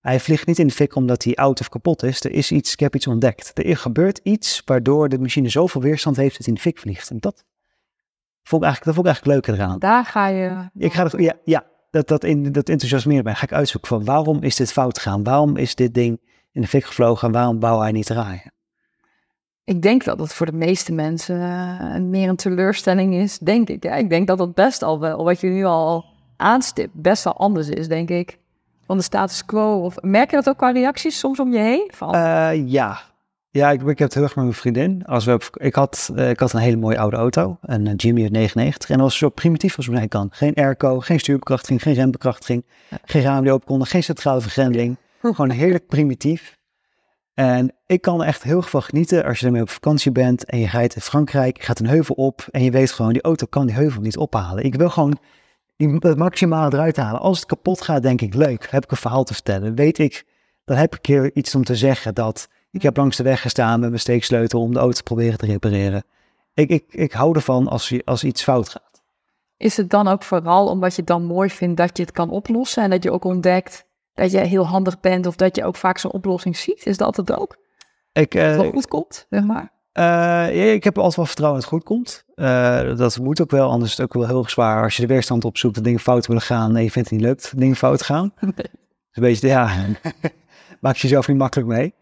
hij 0.00 0.20
vliegt 0.20 0.46
niet 0.46 0.58
in 0.58 0.66
de 0.66 0.72
fik 0.72 0.94
omdat 0.94 1.24
hij 1.24 1.34
oud 1.34 1.60
of 1.60 1.68
kapot 1.68 2.02
is. 2.02 2.24
Er 2.24 2.30
is 2.30 2.52
iets, 2.52 2.72
ik 2.72 2.80
heb 2.80 2.94
iets 2.94 3.06
ontdekt. 3.06 3.50
Er 3.54 3.76
gebeurt 3.76 4.20
iets 4.22 4.62
waardoor 4.64 5.08
de 5.08 5.18
machine 5.18 5.48
zoveel 5.48 5.80
weerstand 5.80 6.16
heeft 6.16 6.36
dat 6.36 6.46
hij 6.46 6.48
in 6.48 6.54
de 6.54 6.60
fik 6.60 6.78
vliegt. 6.78 7.10
En 7.10 7.18
dat 7.20 7.44
vond 8.42 8.62
ik 8.62 8.68
eigenlijk, 8.68 8.84
dat 8.84 8.94
vond 8.94 9.06
ik 9.06 9.12
eigenlijk 9.12 9.46
leuker 9.46 9.64
eraan. 9.64 9.78
Daar 9.78 10.04
ga 10.04 10.26
je... 10.26 10.70
Ik 10.74 10.92
ga 10.92 11.08
ja, 11.16 11.34
ja 11.44 11.66
dat, 11.94 12.08
dat, 12.08 12.24
in, 12.24 12.52
dat 12.52 12.68
enthousiasmeert 12.68 13.24
mij. 13.24 13.34
Ga 13.34 13.42
ik 13.42 13.52
uitzoeken 13.52 13.88
van 13.88 14.04
waarom 14.04 14.42
is 14.42 14.56
dit 14.56 14.72
fout 14.72 14.98
gegaan? 14.98 15.22
Waarom 15.22 15.56
is 15.56 15.74
dit 15.74 15.94
ding 15.94 16.20
in 16.52 16.60
de 16.60 16.66
fik 16.66 16.84
gevlogen 16.84 17.28
en 17.28 17.34
waarom 17.34 17.58
bouw 17.58 17.80
hij 17.80 17.92
niet 17.92 18.06
draaien? 18.06 18.52
Ik 19.64 19.82
denk 19.82 20.04
dat 20.04 20.18
het 20.18 20.32
voor 20.32 20.46
de 20.46 20.56
meeste 20.56 20.92
mensen 20.92 21.36
uh, 21.36 22.00
meer 22.00 22.28
een 22.28 22.36
teleurstelling 22.36 23.14
is, 23.14 23.38
denk 23.38 23.68
ik. 23.68 23.82
Ja, 23.82 23.94
ik 23.94 24.08
denk 24.08 24.26
dat 24.26 24.38
dat 24.38 24.54
best 24.54 24.82
al 24.82 25.00
wel, 25.00 25.24
wat 25.24 25.40
je 25.40 25.46
nu 25.46 25.64
al 25.64 26.04
aanstipt, 26.36 26.94
best 26.94 27.24
wel 27.24 27.36
anders 27.36 27.68
is, 27.68 27.88
denk 27.88 28.08
ik. 28.08 28.38
Van 28.86 28.96
de 28.96 29.02
status 29.02 29.44
quo. 29.44 29.84
Of, 29.84 29.96
merk 30.00 30.30
je 30.30 30.36
dat 30.36 30.48
ook 30.48 30.56
qua 30.56 30.70
reacties 30.70 31.18
soms 31.18 31.40
om 31.40 31.52
je 31.52 31.58
heen? 31.58 31.90
Van? 31.94 32.14
Uh, 32.14 32.68
ja, 32.68 33.00
ja, 33.54 33.70
ik, 33.70 33.80
ik 33.80 33.86
heb 33.86 33.98
het 33.98 34.14
heel 34.14 34.22
erg 34.22 34.34
met 34.34 34.44
mijn 34.44 34.56
vriendin. 34.56 35.04
Als 35.04 35.24
we 35.24 35.40
ik, 35.52 35.74
had, 35.74 36.10
uh, 36.14 36.30
ik 36.30 36.40
had 36.40 36.52
een 36.52 36.60
hele 36.60 36.76
mooie 36.76 36.98
oude 36.98 37.16
auto, 37.16 37.58
een 37.60 37.86
uh, 37.86 37.92
Jimmy 37.96 38.22
uit 38.22 38.32
99. 38.32 38.90
En 38.90 38.96
dat 38.96 39.04
was 39.04 39.18
zo 39.18 39.28
primitief 39.28 39.76
als 39.76 39.86
hij 39.86 40.08
kan. 40.08 40.28
Geen 40.30 40.54
airco, 40.54 41.00
geen 41.00 41.20
stuurbekrachtiging, 41.20 41.82
geen 41.82 41.94
rembekrachtiging, 41.94 42.64
geen 43.04 43.22
ramen 43.22 43.42
die 43.42 43.52
open 43.52 43.66
konden, 43.66 43.86
geen 43.86 44.02
centrale 44.02 44.40
vergrendeling. 44.40 44.96
Gewoon 45.20 45.50
heerlijk 45.50 45.86
primitief. 45.86 46.58
En 47.34 47.74
ik 47.86 48.00
kan 48.00 48.20
er 48.20 48.26
echt 48.26 48.42
heel 48.42 48.62
van 48.62 48.82
genieten 48.82 49.24
als 49.24 49.40
je 49.40 49.46
ermee 49.46 49.62
op 49.62 49.70
vakantie 49.70 50.12
bent 50.12 50.44
en 50.44 50.58
je 50.58 50.66
rijdt 50.66 50.94
in 50.94 51.00
Frankrijk, 51.00 51.56
je 51.56 51.62
gaat 51.62 51.80
een 51.80 51.86
heuvel 51.86 52.14
op 52.14 52.46
en 52.50 52.62
je 52.62 52.70
weet 52.70 52.92
gewoon, 52.92 53.12
die 53.12 53.22
auto 53.22 53.46
kan 53.46 53.66
die 53.66 53.74
heuvel 53.74 54.00
niet 54.00 54.16
ophalen. 54.16 54.64
Ik 54.64 54.74
wil 54.74 54.90
gewoon 54.90 55.18
die, 55.76 55.96
het 55.98 56.18
maximale 56.18 56.74
eruit 56.74 56.96
halen. 56.96 57.20
Als 57.20 57.38
het 57.38 57.46
kapot 57.46 57.80
gaat, 57.80 58.02
denk 58.02 58.20
ik, 58.20 58.34
leuk, 58.34 58.66
heb 58.70 58.84
ik 58.84 58.90
een 58.90 58.96
verhaal 58.96 59.24
te 59.24 59.32
vertellen. 59.32 59.74
Weet 59.74 59.98
ik, 59.98 60.24
dan 60.64 60.76
heb 60.76 60.94
ik 60.94 61.02
keer 61.02 61.30
iets 61.34 61.54
om 61.54 61.64
te 61.64 61.76
zeggen 61.76 62.14
dat 62.14 62.48
ik 62.74 62.82
heb 62.82 62.96
langs 62.96 63.16
de 63.16 63.22
weg 63.22 63.40
gestaan 63.40 63.80
met 63.80 63.88
mijn 63.88 64.00
steeksleutel 64.00 64.60
om 64.60 64.72
de 64.72 64.78
auto 64.78 64.96
te 64.96 65.02
proberen 65.02 65.38
te 65.38 65.46
repareren. 65.46 66.04
Ik, 66.54 66.68
ik, 66.70 66.84
ik 66.88 67.12
hou 67.12 67.34
ervan 67.34 67.68
als, 67.68 67.94
als 68.04 68.24
iets 68.24 68.42
fout 68.42 68.68
gaat. 68.68 69.02
Is 69.56 69.76
het 69.76 69.90
dan 69.90 70.08
ook 70.08 70.22
vooral 70.22 70.68
omdat 70.68 70.96
je 70.96 71.04
dan 71.04 71.24
mooi 71.24 71.50
vindt 71.50 71.76
dat 71.76 71.96
je 71.96 72.02
het 72.02 72.12
kan 72.12 72.30
oplossen 72.30 72.82
en 72.82 72.90
dat 72.90 73.02
je 73.02 73.12
ook 73.12 73.24
ontdekt 73.24 73.86
dat 74.14 74.30
je 74.30 74.38
heel 74.38 74.66
handig 74.66 75.00
bent 75.00 75.26
of 75.26 75.36
dat 75.36 75.56
je 75.56 75.64
ook 75.64 75.76
vaak 75.76 75.98
zo'n 75.98 76.12
oplossing 76.12 76.56
ziet? 76.56 76.86
Is 76.86 76.96
dat 76.96 77.16
het 77.16 77.32
ook? 77.32 77.56
Ik, 78.12 78.34
uh, 78.34 78.42
dat 78.56 78.64
het 78.64 78.74
goed 78.74 78.88
komt, 78.88 79.26
zeg 79.30 79.44
maar? 79.44 79.72
Uh, 79.92 80.72
ik 80.72 80.84
heb 80.84 80.96
altijd 80.96 81.16
wel 81.16 81.26
vertrouwen 81.26 81.60
dat 81.60 81.70
het 81.70 81.80
goed 81.80 81.88
komt. 81.88 82.24
Uh, 82.34 82.96
dat 82.96 83.18
moet 83.18 83.40
ook 83.40 83.50
wel, 83.50 83.70
anders 83.70 83.90
is 83.90 83.96
het 83.96 84.06
ook 84.06 84.14
wel 84.14 84.26
heel 84.26 84.48
zwaar 84.48 84.82
als 84.82 84.96
je 84.96 85.02
de 85.02 85.08
weerstand 85.08 85.44
opzoekt 85.44 85.74
dat 85.74 85.84
dingen 85.84 86.00
fout 86.00 86.26
willen 86.26 86.42
gaan 86.42 86.76
en 86.76 86.82
je 86.82 86.90
vindt 86.90 87.10
het 87.10 87.18
niet 87.18 87.28
lukt, 87.28 87.58
dingen 87.58 87.76
fout 87.76 88.02
gaan. 88.02 88.32
Nee. 88.40 88.52
Dus 88.54 89.22
een 89.22 89.22
beetje, 89.22 89.48
ja, 89.48 89.86
maak 90.80 90.96
je 90.96 91.02
jezelf 91.02 91.28
niet 91.28 91.36
makkelijk 91.36 91.68
mee. 91.68 91.94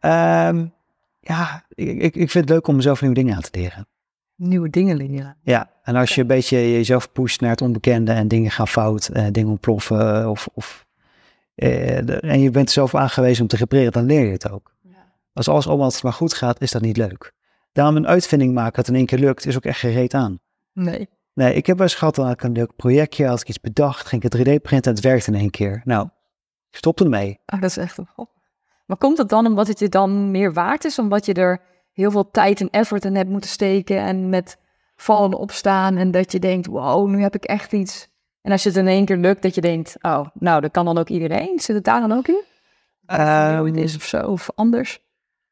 Um, 0.00 0.72
ja, 1.20 1.64
ik, 1.74 2.14
ik, 2.14 2.30
vind 2.30 2.32
het 2.32 2.48
leuk 2.48 2.66
om 2.66 2.76
mezelf 2.76 3.00
nieuwe 3.00 3.16
dingen 3.16 3.34
aan 3.34 3.42
te 3.42 3.58
leren. 3.58 3.86
Nieuwe 4.34 4.70
dingen 4.70 4.96
leren. 4.96 5.36
Ja, 5.42 5.70
en 5.82 5.96
als 5.96 6.14
je 6.14 6.20
een 6.20 6.26
beetje 6.26 6.72
jezelf 6.72 7.12
pusht 7.12 7.40
naar 7.40 7.50
het 7.50 7.62
onbekende 7.62 8.12
en 8.12 8.28
dingen 8.28 8.50
gaan 8.50 8.68
fout, 8.68 9.10
uh, 9.12 9.26
dingen 9.30 9.50
ontploffen 9.50 10.30
of, 10.30 10.48
of 10.54 10.86
uh, 11.54 12.24
en 12.24 12.40
je 12.40 12.50
bent 12.50 12.70
zelf 12.70 12.94
aangewezen 12.94 13.42
om 13.42 13.48
te 13.48 13.56
repareren, 13.56 13.92
dan 13.92 14.04
leer 14.04 14.24
je 14.24 14.32
het 14.32 14.50
ook. 14.50 14.74
Ja. 14.82 15.12
Als 15.32 15.48
alles 15.48 15.66
allemaal 15.66 15.92
maar 16.02 16.12
goed 16.12 16.34
gaat, 16.34 16.60
is 16.60 16.70
dat 16.70 16.82
niet 16.82 16.96
leuk. 16.96 17.32
Daarom 17.72 17.96
een 17.96 18.06
uitvinding 18.06 18.54
maken 18.54 18.76
dat 18.76 18.88
in 18.88 18.94
één 18.94 19.06
keer 19.06 19.18
lukt, 19.18 19.46
is 19.46 19.56
ook 19.56 19.64
echt 19.64 19.78
gereed 19.78 20.14
aan. 20.14 20.40
Nee. 20.72 21.08
Nee, 21.34 21.54
ik 21.54 21.66
heb 21.66 21.76
wel 21.76 21.86
eens 21.86 21.96
gehad, 21.96 22.14
dan 22.14 22.24
had 22.24 22.34
ik 22.34 22.42
een 22.42 22.52
leuk 22.52 22.76
projectje, 22.76 23.28
als 23.28 23.40
ik 23.40 23.48
iets 23.48 23.60
bedacht, 23.60 24.06
ging 24.06 24.22
ik 24.22 24.32
het 24.32 24.40
3D 24.40 24.62
printen 24.62 24.90
en 24.90 24.96
het 24.96 25.00
werkte 25.00 25.30
in 25.30 25.38
één 25.38 25.50
keer. 25.50 25.80
Nou, 25.84 26.08
ik 26.70 26.76
stopte 26.76 27.04
ermee. 27.04 27.38
Ah, 27.46 27.60
dat 27.60 27.70
is 27.70 27.76
echt 27.76 27.98
een 27.98 28.08
maar 28.90 28.98
komt 28.98 29.18
het 29.18 29.28
dan 29.28 29.46
omdat 29.46 29.66
het 29.66 29.78
je 29.78 29.88
dan 29.88 30.30
meer 30.30 30.52
waard 30.52 30.84
is? 30.84 30.98
Omdat 30.98 31.26
je 31.26 31.34
er 31.34 31.60
heel 31.92 32.10
veel 32.10 32.30
tijd 32.30 32.60
en 32.60 32.70
effort 32.70 33.04
in 33.04 33.16
hebt 33.16 33.28
moeten 33.28 33.50
steken 33.50 33.98
en 33.98 34.28
met 34.28 34.58
vallen 34.96 35.38
opstaan 35.38 35.96
en 35.96 36.10
dat 36.10 36.32
je 36.32 36.38
denkt, 36.38 36.66
wow, 36.66 37.08
nu 37.08 37.22
heb 37.22 37.34
ik 37.34 37.44
echt 37.44 37.72
iets. 37.72 38.08
En 38.42 38.52
als 38.52 38.62
je 38.62 38.68
het 38.68 38.78
in 38.78 38.86
één 38.86 39.04
keer 39.04 39.16
lukt, 39.16 39.42
dat 39.42 39.54
je 39.54 39.60
denkt, 39.60 39.96
oh, 40.00 40.26
nou, 40.34 40.60
dat 40.60 40.70
kan 40.70 40.84
dan 40.84 40.98
ook 40.98 41.08
iedereen. 41.08 41.60
Zit 41.60 41.76
het 41.76 41.84
daar 41.84 42.00
dan 42.00 42.12
ook 42.12 42.28
in? 42.28 42.42
Um, 43.20 43.74
is 43.76 43.96
of 43.96 44.02
zo, 44.02 44.22
of 44.22 44.50
anders? 44.54 45.00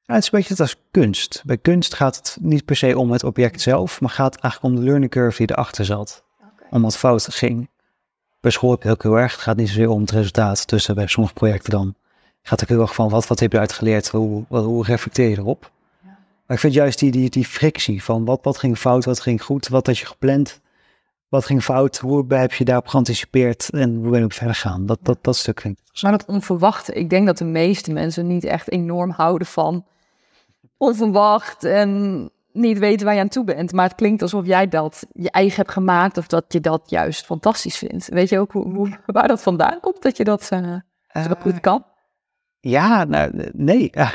Ja, 0.02 0.14
het 0.14 0.22
is 0.22 0.32
een 0.32 0.38
beetje 0.38 0.52
het 0.52 0.60
als 0.60 0.76
kunst. 0.90 1.42
Bij 1.46 1.58
kunst 1.58 1.94
gaat 1.94 2.16
het 2.16 2.38
niet 2.40 2.64
per 2.64 2.76
se 2.76 2.98
om 2.98 3.10
het 3.10 3.24
object 3.24 3.60
zelf, 3.60 4.00
maar 4.00 4.10
gaat 4.10 4.34
het 4.34 4.42
eigenlijk 4.42 4.74
om 4.74 4.80
de 4.80 4.86
learning 4.86 5.10
curve 5.10 5.36
die 5.36 5.50
erachter 5.50 5.84
zat. 5.84 6.24
Okay. 6.38 6.68
Om 6.70 6.82
wat 6.82 6.96
fout 6.96 7.34
ging. 7.34 7.70
Bij 8.40 8.50
school 8.50 8.70
heb 8.70 8.82
je 8.82 8.90
ook 8.90 9.02
heel 9.02 9.18
erg, 9.18 9.32
het 9.32 9.40
gaat 9.40 9.56
niet 9.56 9.68
zozeer 9.68 9.88
om 9.88 10.00
het 10.00 10.10
resultaat 10.10 10.66
tussen 10.66 10.94
bij 10.94 11.06
sommige 11.06 11.34
projecten 11.34 11.70
dan 11.70 11.94
gaat 12.48 12.62
ook 12.62 12.68
heel 12.68 12.80
erg 12.80 12.94
van 12.94 13.08
wat, 13.08 13.26
wat 13.26 13.40
heb 13.40 13.52
je 13.52 13.58
uitgeleerd, 13.58 14.08
hoe, 14.08 14.44
hoe 14.48 14.84
reflecteer 14.84 15.28
je 15.28 15.38
erop. 15.38 15.70
Ja. 16.02 16.08
Maar 16.46 16.56
ik 16.56 16.58
vind 16.58 16.74
juist 16.74 16.98
die, 16.98 17.10
die, 17.10 17.30
die 17.30 17.44
frictie 17.44 18.02
van 18.02 18.24
wat, 18.24 18.38
wat 18.42 18.58
ging 18.58 18.78
fout, 18.78 19.04
wat 19.04 19.20
ging 19.20 19.42
goed, 19.42 19.68
wat 19.68 19.86
had 19.86 19.98
je 19.98 20.06
gepland, 20.06 20.60
wat 21.28 21.44
ging 21.44 21.62
fout, 21.62 21.98
hoe 21.98 22.24
heb 22.28 22.52
je 22.52 22.64
daarop 22.64 22.86
geanticipeerd 22.86 23.70
en 23.70 23.94
hoe 23.94 24.10
ben 24.10 24.18
je 24.18 24.24
op 24.24 24.32
verder 24.32 24.54
gaan. 24.54 24.86
Dat, 24.86 24.98
dat, 25.02 25.18
dat 25.20 25.36
stuk 25.36 25.60
vind 25.60 25.78
ik 25.78 26.02
Maar 26.02 26.12
dat 26.12 26.26
onverwachte, 26.26 26.92
ik 26.92 27.10
denk 27.10 27.26
dat 27.26 27.38
de 27.38 27.44
meeste 27.44 27.92
mensen 27.92 28.26
niet 28.26 28.44
echt 28.44 28.70
enorm 28.70 29.10
houden 29.10 29.46
van 29.46 29.84
onverwacht 30.76 31.64
en 31.64 32.30
niet 32.52 32.78
weten 32.78 33.06
waar 33.06 33.14
je 33.14 33.20
aan 33.20 33.28
toe 33.28 33.44
bent. 33.44 33.72
Maar 33.72 33.86
het 33.86 33.94
klinkt 33.94 34.22
alsof 34.22 34.46
jij 34.46 34.68
dat 34.68 35.06
je 35.12 35.30
eigen 35.30 35.56
hebt 35.56 35.70
gemaakt 35.70 36.16
of 36.16 36.26
dat 36.26 36.44
je 36.48 36.60
dat 36.60 36.82
juist 36.86 37.24
fantastisch 37.24 37.78
vindt. 37.78 38.08
Weet 38.08 38.28
je 38.28 38.38
ook 38.38 38.52
hoe, 38.52 38.74
hoe 38.74 38.98
waar 39.06 39.28
dat 39.28 39.42
vandaan 39.42 39.80
komt, 39.80 40.02
dat 40.02 40.16
je 40.16 40.24
dat 40.24 40.50
uh, 40.52 40.76
zo 41.12 41.34
goed 41.40 41.60
kan? 41.60 41.84
Ja, 42.60 43.04
nou, 43.04 43.50
nee. 43.52 43.90
uh, 43.94 44.14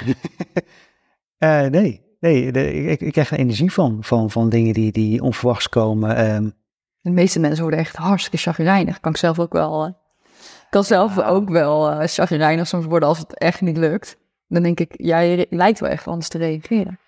nee, 1.77 2.01
nee. 2.19 2.51
De, 2.51 2.73
ik, 2.73 3.01
ik 3.01 3.11
krijg 3.11 3.31
er 3.31 3.39
energie 3.39 3.71
van, 3.71 3.97
van, 4.01 4.31
van 4.31 4.49
dingen 4.49 4.73
die, 4.73 4.91
die 4.91 5.21
onverwachts 5.21 5.69
komen. 5.69 6.35
Um. 6.35 6.53
De 7.01 7.11
meeste 7.11 7.39
mensen 7.39 7.61
worden 7.61 7.79
echt 7.79 7.95
hartstikke 7.95 8.37
chagrijnig. 8.37 8.99
Kan 8.99 9.11
ik 9.11 9.17
zelf 9.17 9.39
ook 9.39 9.53
wel. 9.53 9.85
Uh, 9.87 9.91
kan 10.69 10.83
zelf 10.83 11.15
ja. 11.15 11.27
ook 11.27 11.49
wel 11.49 11.91
uh, 11.91 12.07
chagrijnig 12.07 12.67
soms 12.67 12.85
worden 12.85 13.09
als 13.09 13.17
het 13.17 13.37
echt 13.37 13.61
niet 13.61 13.77
lukt. 13.77 14.17
Dan 14.47 14.63
denk 14.63 14.79
ik, 14.79 14.93
jij 14.97 15.45
lijkt 15.49 15.79
wel 15.79 15.89
echt 15.89 16.07
anders 16.07 16.29
te 16.29 16.37
reageren. 16.37 16.99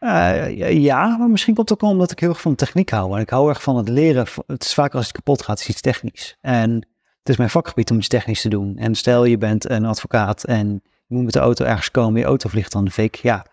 Uh, 0.00 0.72
ja, 0.72 1.16
maar 1.16 1.28
misschien 1.28 1.54
komt 1.54 1.68
het 1.68 1.82
ook 1.82 1.90
omdat 1.90 2.10
ik 2.10 2.20
heel 2.20 2.28
erg 2.28 2.40
van 2.40 2.54
techniek 2.54 2.90
hou. 2.90 3.14
En 3.14 3.20
ik 3.20 3.30
hou 3.30 3.48
erg 3.48 3.62
van 3.62 3.76
het 3.76 3.88
leren. 3.88 4.26
Het 4.46 4.64
is 4.64 4.74
vaak 4.74 4.94
als 4.94 5.04
het 5.04 5.14
kapot 5.14 5.42
gaat, 5.42 5.60
is 5.60 5.68
iets 5.68 5.80
technisch. 5.80 6.36
En 6.40 6.86
het 7.22 7.30
is 7.30 7.36
mijn 7.36 7.50
vakgebied 7.50 7.90
om 7.90 7.96
iets 7.96 8.08
technisch 8.08 8.40
te 8.40 8.48
doen. 8.48 8.76
En 8.76 8.94
stel 8.94 9.24
je 9.24 9.38
bent 9.38 9.70
een 9.70 9.84
advocaat 9.84 10.44
en 10.44 10.82
je 11.06 11.14
moet 11.14 11.24
met 11.24 11.32
de 11.32 11.38
auto 11.38 11.64
ergens 11.64 11.90
komen, 11.90 12.20
je 12.20 12.26
auto 12.26 12.48
vliegt 12.48 12.72
dan 12.72 12.84
de 12.84 12.90
fik. 12.90 13.14
Ja, 13.14 13.46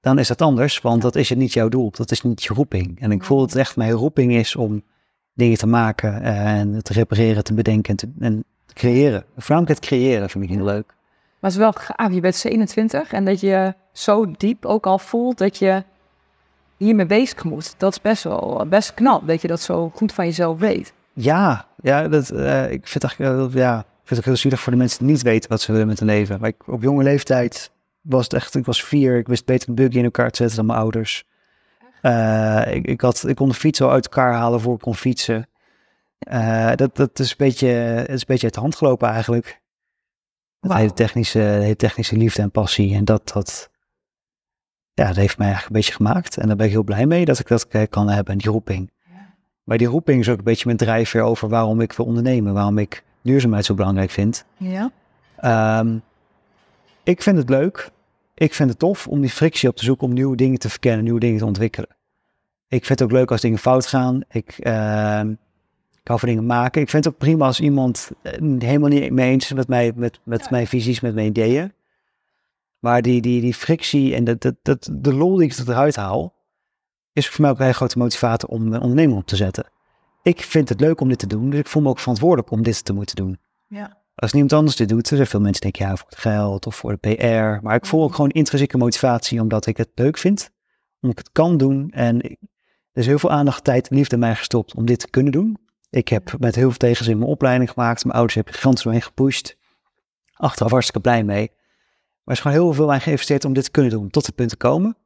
dan 0.00 0.18
is 0.18 0.28
dat 0.28 0.42
anders, 0.42 0.80
want 0.80 1.02
dat 1.02 1.16
is 1.16 1.28
het 1.28 1.38
niet 1.38 1.52
jouw 1.52 1.68
doel. 1.68 1.90
Dat 1.90 2.10
is 2.10 2.22
niet 2.22 2.42
je 2.42 2.54
roeping. 2.54 3.00
En 3.00 3.12
ik 3.12 3.24
voel 3.24 3.38
dat 3.38 3.50
het 3.50 3.58
echt 3.58 3.76
mijn 3.76 3.90
roeping 3.90 4.32
is 4.32 4.56
om 4.56 4.82
dingen 5.34 5.58
te 5.58 5.66
maken 5.66 6.22
en 6.22 6.82
te 6.82 6.92
repareren, 6.92 7.44
te 7.44 7.54
bedenken 7.54 7.90
en 7.90 7.96
te, 7.96 8.10
en 8.18 8.44
te 8.66 8.74
creëren. 8.74 9.24
Voornamelijk 9.36 9.80
het 9.80 9.88
creëren 9.88 10.30
vind 10.30 10.44
ik 10.44 10.50
heel 10.50 10.64
leuk. 10.64 10.86
Maar 10.86 11.50
het 11.50 11.52
is 11.52 11.56
wel 11.56 11.72
gaaf, 11.72 12.12
je 12.12 12.20
bent 12.20 12.36
27 12.36 13.12
en 13.12 13.24
dat 13.24 13.40
je 13.40 13.74
zo 13.92 14.30
diep 14.30 14.64
ook 14.64 14.86
al 14.86 14.98
voelt 14.98 15.38
dat 15.38 15.56
je 15.56 15.84
hiermee 16.76 17.06
bezig 17.06 17.44
moet. 17.44 17.74
Dat 17.78 17.92
is 17.92 18.00
best 18.00 18.22
wel 18.22 18.66
best 18.68 18.94
knap, 18.94 19.26
dat 19.26 19.42
je 19.42 19.48
dat 19.48 19.60
zo 19.60 19.90
goed 19.94 20.12
van 20.12 20.24
jezelf 20.24 20.58
weet. 20.58 20.92
Ja, 21.12 21.66
ja 21.82 22.08
dat, 22.08 22.32
uh, 22.32 22.70
ik 22.70 22.86
vind 22.86 23.02
het 23.02 23.14
eigenlijk 23.18 23.54
ja, 23.54 23.78
ik 23.78 24.06
vind 24.06 24.16
het 24.20 24.24
heel 24.24 24.36
zielig 24.36 24.60
voor 24.60 24.72
de 24.72 24.78
mensen 24.78 24.98
die 24.98 25.08
niet 25.08 25.22
weten 25.22 25.50
wat 25.50 25.60
ze 25.60 25.72
willen 25.72 25.86
met 25.86 25.98
hun 25.98 26.08
leven. 26.08 26.40
Maar 26.40 26.48
ik, 26.48 26.68
op 26.68 26.82
jonge 26.82 27.02
leeftijd 27.02 27.70
was 28.00 28.24
het 28.24 28.32
echt, 28.32 28.54
ik 28.54 28.64
was 28.64 28.84
vier, 28.84 29.16
ik 29.16 29.26
wist 29.26 29.44
beter 29.44 29.68
een 29.68 29.74
buggy 29.74 29.98
in 29.98 30.04
elkaar 30.04 30.30
te 30.30 30.36
zetten 30.36 30.56
dan 30.56 30.66
mijn 30.66 30.78
ouders. 30.78 31.24
Uh, 32.02 32.74
ik, 32.74 32.86
ik, 32.86 33.00
had, 33.00 33.26
ik 33.26 33.36
kon 33.36 33.48
de 33.48 33.54
fiets 33.54 33.80
al 33.80 33.90
uit 33.90 34.04
elkaar 34.04 34.32
halen 34.32 34.60
voor 34.60 34.74
ik 34.74 34.80
kon 34.80 34.94
fietsen. 34.94 35.48
Uh, 36.32 36.72
dat, 36.74 36.96
dat 36.96 37.18
is, 37.18 37.30
een 37.30 37.36
beetje, 37.36 38.04
is 38.08 38.20
een 38.20 38.26
beetje 38.26 38.44
uit 38.44 38.54
de 38.54 38.60
hand 38.60 38.76
gelopen 38.76 39.08
eigenlijk. 39.08 39.60
Wow. 40.60 40.76
hele 40.76 40.92
technische, 40.92 41.38
hele 41.38 41.76
technische 41.76 42.16
liefde 42.16 42.42
en 42.42 42.50
passie. 42.50 42.94
En 42.94 43.04
dat, 43.04 43.30
dat, 43.32 43.70
ja, 44.92 45.06
dat 45.06 45.16
heeft 45.16 45.38
mij 45.38 45.46
eigenlijk 45.46 45.76
een 45.76 45.80
beetje 45.80 45.96
gemaakt. 45.96 46.36
En 46.36 46.46
daar 46.46 46.56
ben 46.56 46.66
ik 46.66 46.72
heel 46.72 46.82
blij 46.84 47.06
mee 47.06 47.24
dat 47.24 47.38
ik 47.38 47.48
dat 47.48 47.88
kan 47.88 48.08
hebben, 48.08 48.38
die 48.38 48.50
roeping. 48.50 48.90
Maar 49.64 49.78
die 49.78 49.86
roeping 49.86 50.20
is 50.20 50.28
ook 50.28 50.38
een 50.38 50.44
beetje 50.44 50.66
mijn 50.66 50.76
drijfveer 50.76 51.22
over 51.22 51.48
waarom 51.48 51.80
ik 51.80 51.92
wil 51.92 52.06
ondernemen. 52.06 52.54
Waarom 52.54 52.78
ik 52.78 53.04
duurzaamheid 53.22 53.64
zo 53.64 53.74
belangrijk 53.74 54.10
vind. 54.10 54.44
Ja. 54.56 54.90
Um, 55.80 56.02
ik 57.02 57.22
vind 57.22 57.36
het 57.36 57.48
leuk. 57.48 57.90
Ik 58.34 58.54
vind 58.54 58.70
het 58.70 58.78
tof 58.78 59.06
om 59.06 59.20
die 59.20 59.30
frictie 59.30 59.68
op 59.68 59.76
te 59.76 59.84
zoeken 59.84 60.06
om 60.06 60.12
nieuwe 60.12 60.36
dingen 60.36 60.58
te 60.58 60.68
verkennen, 60.68 61.04
nieuwe 61.04 61.20
dingen 61.20 61.38
te 61.38 61.44
ontwikkelen. 61.44 61.88
Ik 62.68 62.84
vind 62.84 62.98
het 62.98 63.02
ook 63.02 63.14
leuk 63.14 63.30
als 63.30 63.40
dingen 63.40 63.58
fout 63.58 63.86
gaan. 63.86 64.20
Ik, 64.28 64.56
uh, 64.58 65.20
ik 66.00 66.08
hou 66.08 66.18
van 66.18 66.28
dingen 66.28 66.46
maken. 66.46 66.82
Ik 66.82 66.90
vind 66.90 67.04
het 67.04 67.12
ook 67.14 67.20
prima 67.20 67.46
als 67.46 67.60
iemand 67.60 68.10
eh, 68.22 68.32
helemaal 68.58 68.88
niet 68.88 69.12
mee 69.12 69.30
eens 69.30 69.44
is 69.44 69.52
met, 69.52 69.68
mij, 69.68 69.92
met, 69.94 70.20
met 70.24 70.50
mijn 70.50 70.66
visies, 70.66 71.00
met 71.00 71.14
mijn 71.14 71.26
ideeën. 71.26 71.72
Maar 72.78 73.02
die, 73.02 73.20
die, 73.20 73.40
die 73.40 73.54
frictie 73.54 74.14
en 74.14 74.24
dat, 74.24 74.40
dat, 74.40 74.54
dat, 74.62 74.90
de 74.92 75.14
lol 75.14 75.36
die 75.36 75.46
ik 75.46 75.58
eruit 75.58 75.96
haal, 75.96 76.34
is 77.12 77.28
voor 77.28 77.40
mij 77.40 77.50
ook 77.50 77.56
een 77.56 77.62
hele 77.62 77.76
grote 77.76 77.98
motivator 77.98 78.48
om 78.48 78.72
een 78.72 78.80
onderneming 78.80 79.18
op 79.18 79.26
te 79.26 79.36
zetten. 79.36 79.70
Ik 80.22 80.40
vind 80.42 80.68
het 80.68 80.80
leuk 80.80 81.00
om 81.00 81.08
dit 81.08 81.18
te 81.18 81.26
doen, 81.26 81.50
dus 81.50 81.60
ik 81.60 81.66
voel 81.66 81.82
me 81.82 81.88
ook 81.88 81.98
verantwoordelijk 81.98 82.50
om 82.50 82.62
dit 82.62 82.84
te 82.84 82.92
moeten 82.92 83.16
doen. 83.16 83.38
Ja. 83.66 83.98
Als 84.14 84.32
niemand 84.32 84.52
anders 84.52 84.76
dit 84.76 84.88
doet, 84.88 85.10
er 85.10 85.16
zijn 85.16 85.28
veel 85.28 85.40
mensen 85.40 85.60
denken 85.60 85.86
ja 85.86 85.96
voor 85.96 86.08
het 86.08 86.18
geld 86.18 86.66
of 86.66 86.76
voor 86.76 86.96
de 87.00 87.14
PR. 87.14 87.64
Maar 87.64 87.74
ik 87.74 87.86
voel 87.86 88.00
ook 88.00 88.06
mhm. 88.06 88.16
gewoon 88.16 88.30
intrinsieke 88.30 88.76
motivatie 88.76 89.40
omdat 89.40 89.66
ik 89.66 89.76
het 89.76 89.90
leuk 89.94 90.18
vind, 90.18 90.50
omdat 91.00 91.18
ik 91.18 91.24
het 91.24 91.32
kan 91.32 91.56
doen. 91.56 91.90
En 91.90 92.22
er 92.22 92.36
is 92.92 93.06
heel 93.06 93.18
veel 93.18 93.30
aandacht, 93.30 93.64
tijd 93.64 93.88
en 93.88 93.96
liefde 93.96 94.14
in 94.14 94.20
mij 94.20 94.34
gestopt 94.34 94.74
om 94.74 94.86
dit 94.86 94.98
te 94.98 95.10
kunnen 95.10 95.32
doen. 95.32 95.58
Ik 95.90 96.08
heb 96.08 96.34
met 96.38 96.54
heel 96.54 96.68
veel 96.68 96.78
tegenzin 96.78 97.18
mijn 97.18 97.30
opleiding 97.30 97.70
gemaakt. 97.70 98.02
Mijn 98.02 98.14
ouders 98.14 98.34
hebben 98.34 98.54
gigantisch 98.54 98.82
doorheen 98.82 99.02
gepusht. 99.02 99.56
Achteraf 100.32 100.70
hartstikke 100.70 101.00
blij 101.00 101.24
mee. 101.24 101.50
Maar 101.50 102.22
er 102.24 102.32
is 102.32 102.40
gewoon 102.40 102.56
heel 102.56 102.72
veel 102.72 102.92
aan 102.92 103.00
geïnvesteerd 103.00 103.44
om 103.44 103.52
dit 103.52 103.64
te 103.64 103.70
kunnen 103.70 103.92
doen, 103.92 104.10
tot 104.10 104.26
het 104.26 104.34
punt 104.34 104.48
te 104.48 104.56
komen. 104.56 104.96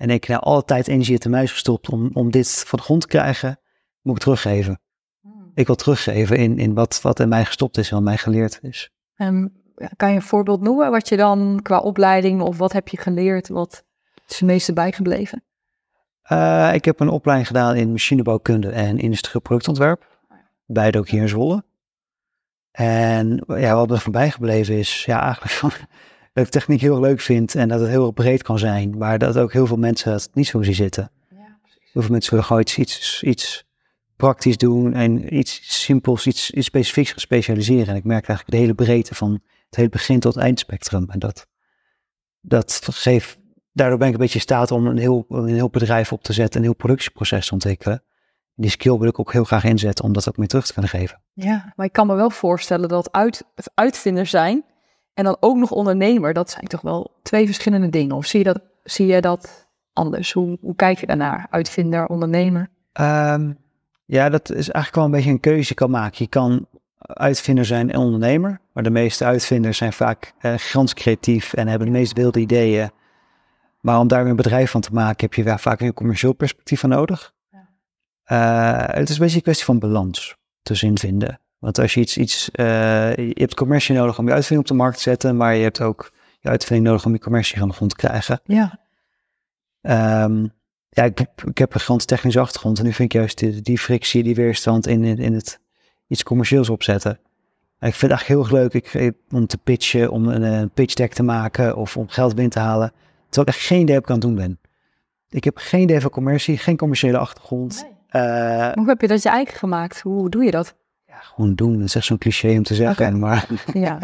En 0.00 0.10
ik 0.10 0.24
heb 0.24 0.40
nou 0.40 0.52
alle 0.52 0.64
tijd 0.64 0.88
energie 0.88 1.14
in 1.14 1.20
de 1.20 1.28
muis 1.28 1.52
gestopt 1.52 1.88
om, 1.88 2.10
om 2.12 2.30
dit 2.30 2.64
van 2.66 2.78
de 2.78 2.84
grond 2.84 3.00
te 3.00 3.06
krijgen, 3.06 3.60
moet 4.02 4.16
ik 4.16 4.22
teruggeven 4.22 4.80
ik 5.54 5.66
wil 5.66 5.76
teruggeven 5.76 6.36
in, 6.36 6.58
in 6.58 6.74
wat, 6.74 7.00
wat 7.02 7.20
in 7.20 7.28
mij 7.28 7.44
gestopt 7.44 7.78
is 7.78 7.88
en 7.88 7.94
wat 7.94 8.04
mij 8.04 8.16
geleerd 8.16 8.58
is. 8.62 8.90
Um, 9.16 9.52
kan 9.96 10.10
je 10.10 10.14
een 10.14 10.22
voorbeeld 10.22 10.60
noemen 10.60 10.90
wat 10.90 11.08
je 11.08 11.16
dan 11.16 11.60
qua 11.62 11.78
opleiding 11.78 12.40
of 12.40 12.58
wat 12.58 12.72
heb 12.72 12.88
je 12.88 12.96
geleerd, 12.96 13.48
wat 13.48 13.84
is 14.28 14.38
het 14.38 14.48
meeste 14.48 14.72
bijgebleven? 14.72 15.44
Uh, 16.32 16.74
ik 16.74 16.84
heb 16.84 17.00
een 17.00 17.08
opleiding 17.08 17.48
gedaan 17.48 17.76
in 17.76 17.90
machinebouwkunde 17.90 18.70
en 18.70 18.98
industrieel 18.98 19.40
productontwerp. 19.40 20.06
Beide 20.66 20.98
ook 20.98 21.08
hier 21.08 21.22
in 21.22 21.28
Zwolle. 21.28 21.64
En 22.70 23.44
ja, 23.46 23.74
wat 23.74 23.90
er 23.90 24.00
voorbij 24.00 24.30
gebleven 24.30 24.78
is, 24.78 25.04
ja, 25.04 25.22
eigenlijk 25.22 25.52
van, 25.52 25.70
dat 26.32 26.44
ik 26.44 26.50
techniek 26.50 26.80
heel 26.80 27.00
leuk 27.00 27.20
vind 27.20 27.54
en 27.54 27.68
dat 27.68 27.80
het 27.80 27.88
heel 27.88 28.10
breed 28.10 28.42
kan 28.42 28.58
zijn, 28.58 28.98
maar 28.98 29.18
dat 29.18 29.38
ook 29.38 29.52
heel 29.52 29.66
veel 29.66 29.76
mensen 29.76 30.12
het 30.12 30.28
niet 30.32 30.46
zo 30.46 30.62
zien 30.62 30.74
zitten. 30.74 31.10
Ja, 31.28 31.58
heel 31.92 32.02
veel 32.02 32.10
mensen 32.10 32.30
willen 32.30 32.46
gewoon 32.46 32.62
iets, 32.62 32.78
iets, 32.78 33.22
iets 33.22 33.64
praktisch 34.16 34.56
doen 34.56 34.94
en 34.94 35.36
iets 35.36 35.82
simpels, 35.82 36.26
iets, 36.26 36.50
iets 36.50 36.66
specifieks 36.66 37.10
gaan 37.10 37.20
specialiseren. 37.20 37.88
En 37.88 37.96
ik 37.96 38.04
merk 38.04 38.28
eigenlijk 38.28 38.50
de 38.50 38.62
hele 38.62 38.74
breedte 38.74 39.14
van 39.14 39.32
het 39.66 39.76
hele 39.76 39.88
begin 39.88 40.20
tot 40.20 40.36
eindspectrum. 40.36 41.10
En 41.10 41.18
dat, 41.18 41.46
dat 42.40 42.88
geeft, 42.90 43.38
daardoor 43.72 43.98
ben 43.98 44.06
ik 44.06 44.12
een 44.12 44.20
beetje 44.20 44.34
in 44.34 44.40
staat 44.40 44.70
om 44.70 44.86
een 44.86 44.98
heel, 44.98 45.24
een 45.28 45.54
heel 45.54 45.70
bedrijf 45.70 46.12
op 46.12 46.22
te 46.22 46.32
zetten, 46.32 46.60
een 46.60 46.66
heel 46.66 46.76
productieproces 46.76 47.46
te 47.46 47.52
ontwikkelen. 47.52 48.02
Die 48.54 48.70
skill 48.70 48.98
wil 48.98 49.08
ik 49.08 49.18
ook 49.18 49.32
heel 49.32 49.44
graag 49.44 49.64
inzetten 49.64 50.04
om 50.04 50.12
dat 50.12 50.28
ook 50.28 50.36
meer 50.36 50.48
terug 50.48 50.66
te 50.66 50.72
kunnen 50.72 50.90
geven. 50.90 51.22
Ja, 51.32 51.72
maar 51.76 51.86
ik 51.86 51.92
kan 51.92 52.06
me 52.06 52.14
wel 52.14 52.30
voorstellen 52.30 52.88
dat 52.88 53.12
uit, 53.12 53.44
uitvinder 53.74 54.26
zijn 54.26 54.64
en 55.20 55.26
dan 55.26 55.36
ook 55.40 55.56
nog 55.56 55.70
ondernemer, 55.70 56.32
dat 56.32 56.50
zijn 56.50 56.66
toch 56.66 56.80
wel 56.80 57.10
twee 57.22 57.46
verschillende 57.46 57.88
dingen. 57.88 58.16
Of 58.16 58.26
zie 58.26 58.38
je 58.38 58.44
dat, 58.44 58.60
zie 58.84 59.06
je 59.06 59.20
dat 59.20 59.68
anders? 59.92 60.32
Hoe, 60.32 60.58
hoe 60.60 60.76
kijk 60.76 61.00
je 61.00 61.06
daarnaar? 61.06 61.46
Uitvinder, 61.50 62.06
ondernemer? 62.06 62.70
Um, 63.00 63.58
ja, 64.04 64.28
dat 64.28 64.50
is 64.50 64.70
eigenlijk 64.70 64.94
wel 64.94 65.04
een 65.04 65.10
beetje 65.10 65.30
een 65.30 65.40
keuze 65.40 65.68
je 65.68 65.74
kan 65.74 65.90
maken. 65.90 66.16
Je 66.18 66.28
kan 66.28 66.66
uitvinder 66.98 67.64
zijn 67.64 67.90
en 67.90 68.00
ondernemer. 68.00 68.60
Maar 68.72 68.82
de 68.82 68.90
meeste 68.90 69.24
uitvinders 69.24 69.78
zijn 69.78 69.92
vaak 69.92 70.32
uh, 70.40 70.52
gigantisch 70.52 70.94
creatief 70.94 71.52
en 71.52 71.68
hebben 71.68 71.86
de 71.86 71.92
meest 71.92 72.12
wilde 72.12 72.40
ideeën. 72.40 72.90
Maar 73.80 73.98
om 73.98 74.08
daar 74.08 74.26
een 74.26 74.36
bedrijf 74.36 74.70
van 74.70 74.80
te 74.80 74.92
maken, 74.92 75.24
heb 75.24 75.34
je 75.34 75.44
daar 75.44 75.60
vaak 75.60 75.80
een 75.80 75.94
commercieel 75.94 76.32
perspectief 76.32 76.80
van 76.80 76.88
nodig. 76.88 77.34
Ja. 77.50 78.88
Uh, 78.88 78.94
het 78.98 79.08
is 79.08 79.14
een 79.14 79.20
beetje 79.20 79.36
een 79.36 79.42
kwestie 79.42 79.64
van 79.64 79.78
balans 79.78 80.36
tussenin 80.62 80.98
vinden. 80.98 81.40
Want 81.60 81.78
als 81.78 81.94
je 81.94 82.00
iets, 82.00 82.16
iets 82.16 82.50
uh, 82.52 83.16
je 83.16 83.32
hebt 83.34 83.54
commercie 83.54 83.94
nodig 83.94 84.18
om 84.18 84.26
je 84.26 84.32
uitvinding 84.32 84.68
op 84.68 84.76
de 84.76 84.82
markt 84.82 84.96
te 84.96 85.02
zetten, 85.02 85.36
maar 85.36 85.54
je 85.54 85.62
hebt 85.62 85.80
ook 85.80 86.12
je 86.40 86.48
uitvinding 86.48 86.88
nodig 86.88 87.04
om 87.04 87.12
je 87.12 87.18
commercie 87.18 87.60
aan 87.60 87.68
de 87.68 87.74
grond 87.74 87.90
te 87.90 87.96
krijgen. 87.96 88.40
Ja. 88.44 88.78
Um, 90.24 90.52
ja, 90.88 91.04
ik 91.04 91.18
heb, 91.18 91.42
ik 91.44 91.58
heb 91.58 91.74
een 91.74 91.98
technische 91.98 92.40
achtergrond 92.40 92.78
en 92.78 92.84
nu 92.84 92.92
vind 92.92 93.14
ik 93.14 93.18
juist 93.18 93.38
die, 93.38 93.60
die 93.60 93.78
frictie, 93.78 94.22
die 94.22 94.34
weerstand 94.34 94.86
in, 94.86 95.04
in, 95.04 95.18
in, 95.18 95.34
het 95.34 95.60
iets 96.06 96.22
commercieels 96.22 96.68
opzetten. 96.68 97.10
ik 97.10 97.94
vind 97.94 98.00
het 98.00 98.10
eigenlijk 98.10 98.26
heel 98.26 98.40
erg 98.40 98.72
leuk 98.72 98.92
ik, 98.92 99.12
om 99.30 99.46
te 99.46 99.58
pitchen, 99.58 100.10
om 100.10 100.28
een, 100.28 100.42
een 100.42 100.70
pitch 100.70 100.94
deck 100.94 101.12
te 101.12 101.22
maken 101.22 101.76
of 101.76 101.96
om 101.96 102.08
geld 102.08 102.34
binnen 102.34 102.52
te 102.52 102.58
halen. 102.58 102.92
Terwijl 103.28 103.46
ik 103.46 103.54
echt 103.54 103.66
geen 103.66 103.80
idee 103.80 103.96
aan 103.96 104.12
het 104.12 104.20
doen 104.20 104.34
ben. 104.34 104.58
Ik 105.28 105.44
heb 105.44 105.56
geen 105.56 105.80
idee 105.80 106.00
van 106.00 106.10
commercie, 106.10 106.58
geen 106.58 106.76
commerciële 106.76 107.18
achtergrond. 107.18 107.82
Nee. 107.82 108.22
Uh, 108.22 108.72
hoe 108.72 108.88
heb 108.88 109.00
je 109.00 109.06
dat 109.06 109.22
je 109.22 109.28
eigen 109.28 109.58
gemaakt? 109.58 110.00
Hoe 110.00 110.30
doe 110.30 110.44
je 110.44 110.50
dat? 110.50 110.74
Gewoon 111.22 111.54
doen. 111.54 111.72
Dat 111.78 111.86
is 111.86 111.94
echt 111.94 112.04
zo'n 112.04 112.18
cliché 112.18 112.56
om 112.56 112.62
te 112.62 112.74
zeggen. 112.74 113.18
Maar 113.18 113.48
ja. 113.72 113.98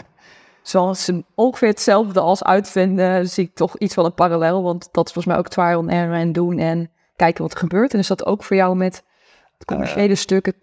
Zoals 0.62 1.10
ongeveer 1.34 1.68
hetzelfde 1.68 2.20
als 2.20 2.44
uitvinden, 2.44 3.28
zie 3.28 3.44
ik 3.44 3.54
toch 3.54 3.78
iets 3.78 3.94
van 3.94 4.04
een 4.04 4.14
parallel. 4.14 4.62
Want 4.62 4.88
dat 4.92 5.06
is 5.06 5.12
volgens 5.12 5.34
mij 5.34 5.36
ook 5.36 5.48
trial 5.48 5.78
and 5.78 5.90
error 5.90 6.14
en 6.14 6.32
doen 6.32 6.58
en 6.58 6.90
kijken 7.16 7.42
wat 7.42 7.52
er 7.52 7.58
gebeurt. 7.58 7.92
En 7.92 7.98
is 7.98 8.06
dat 8.06 8.26
ook 8.26 8.42
voor 8.42 8.56
jou 8.56 8.76
met 8.76 9.02
het 9.58 9.64
commerciële 9.64 10.08
uh, 10.08 10.16
stuk, 10.16 10.46
het 10.46 10.60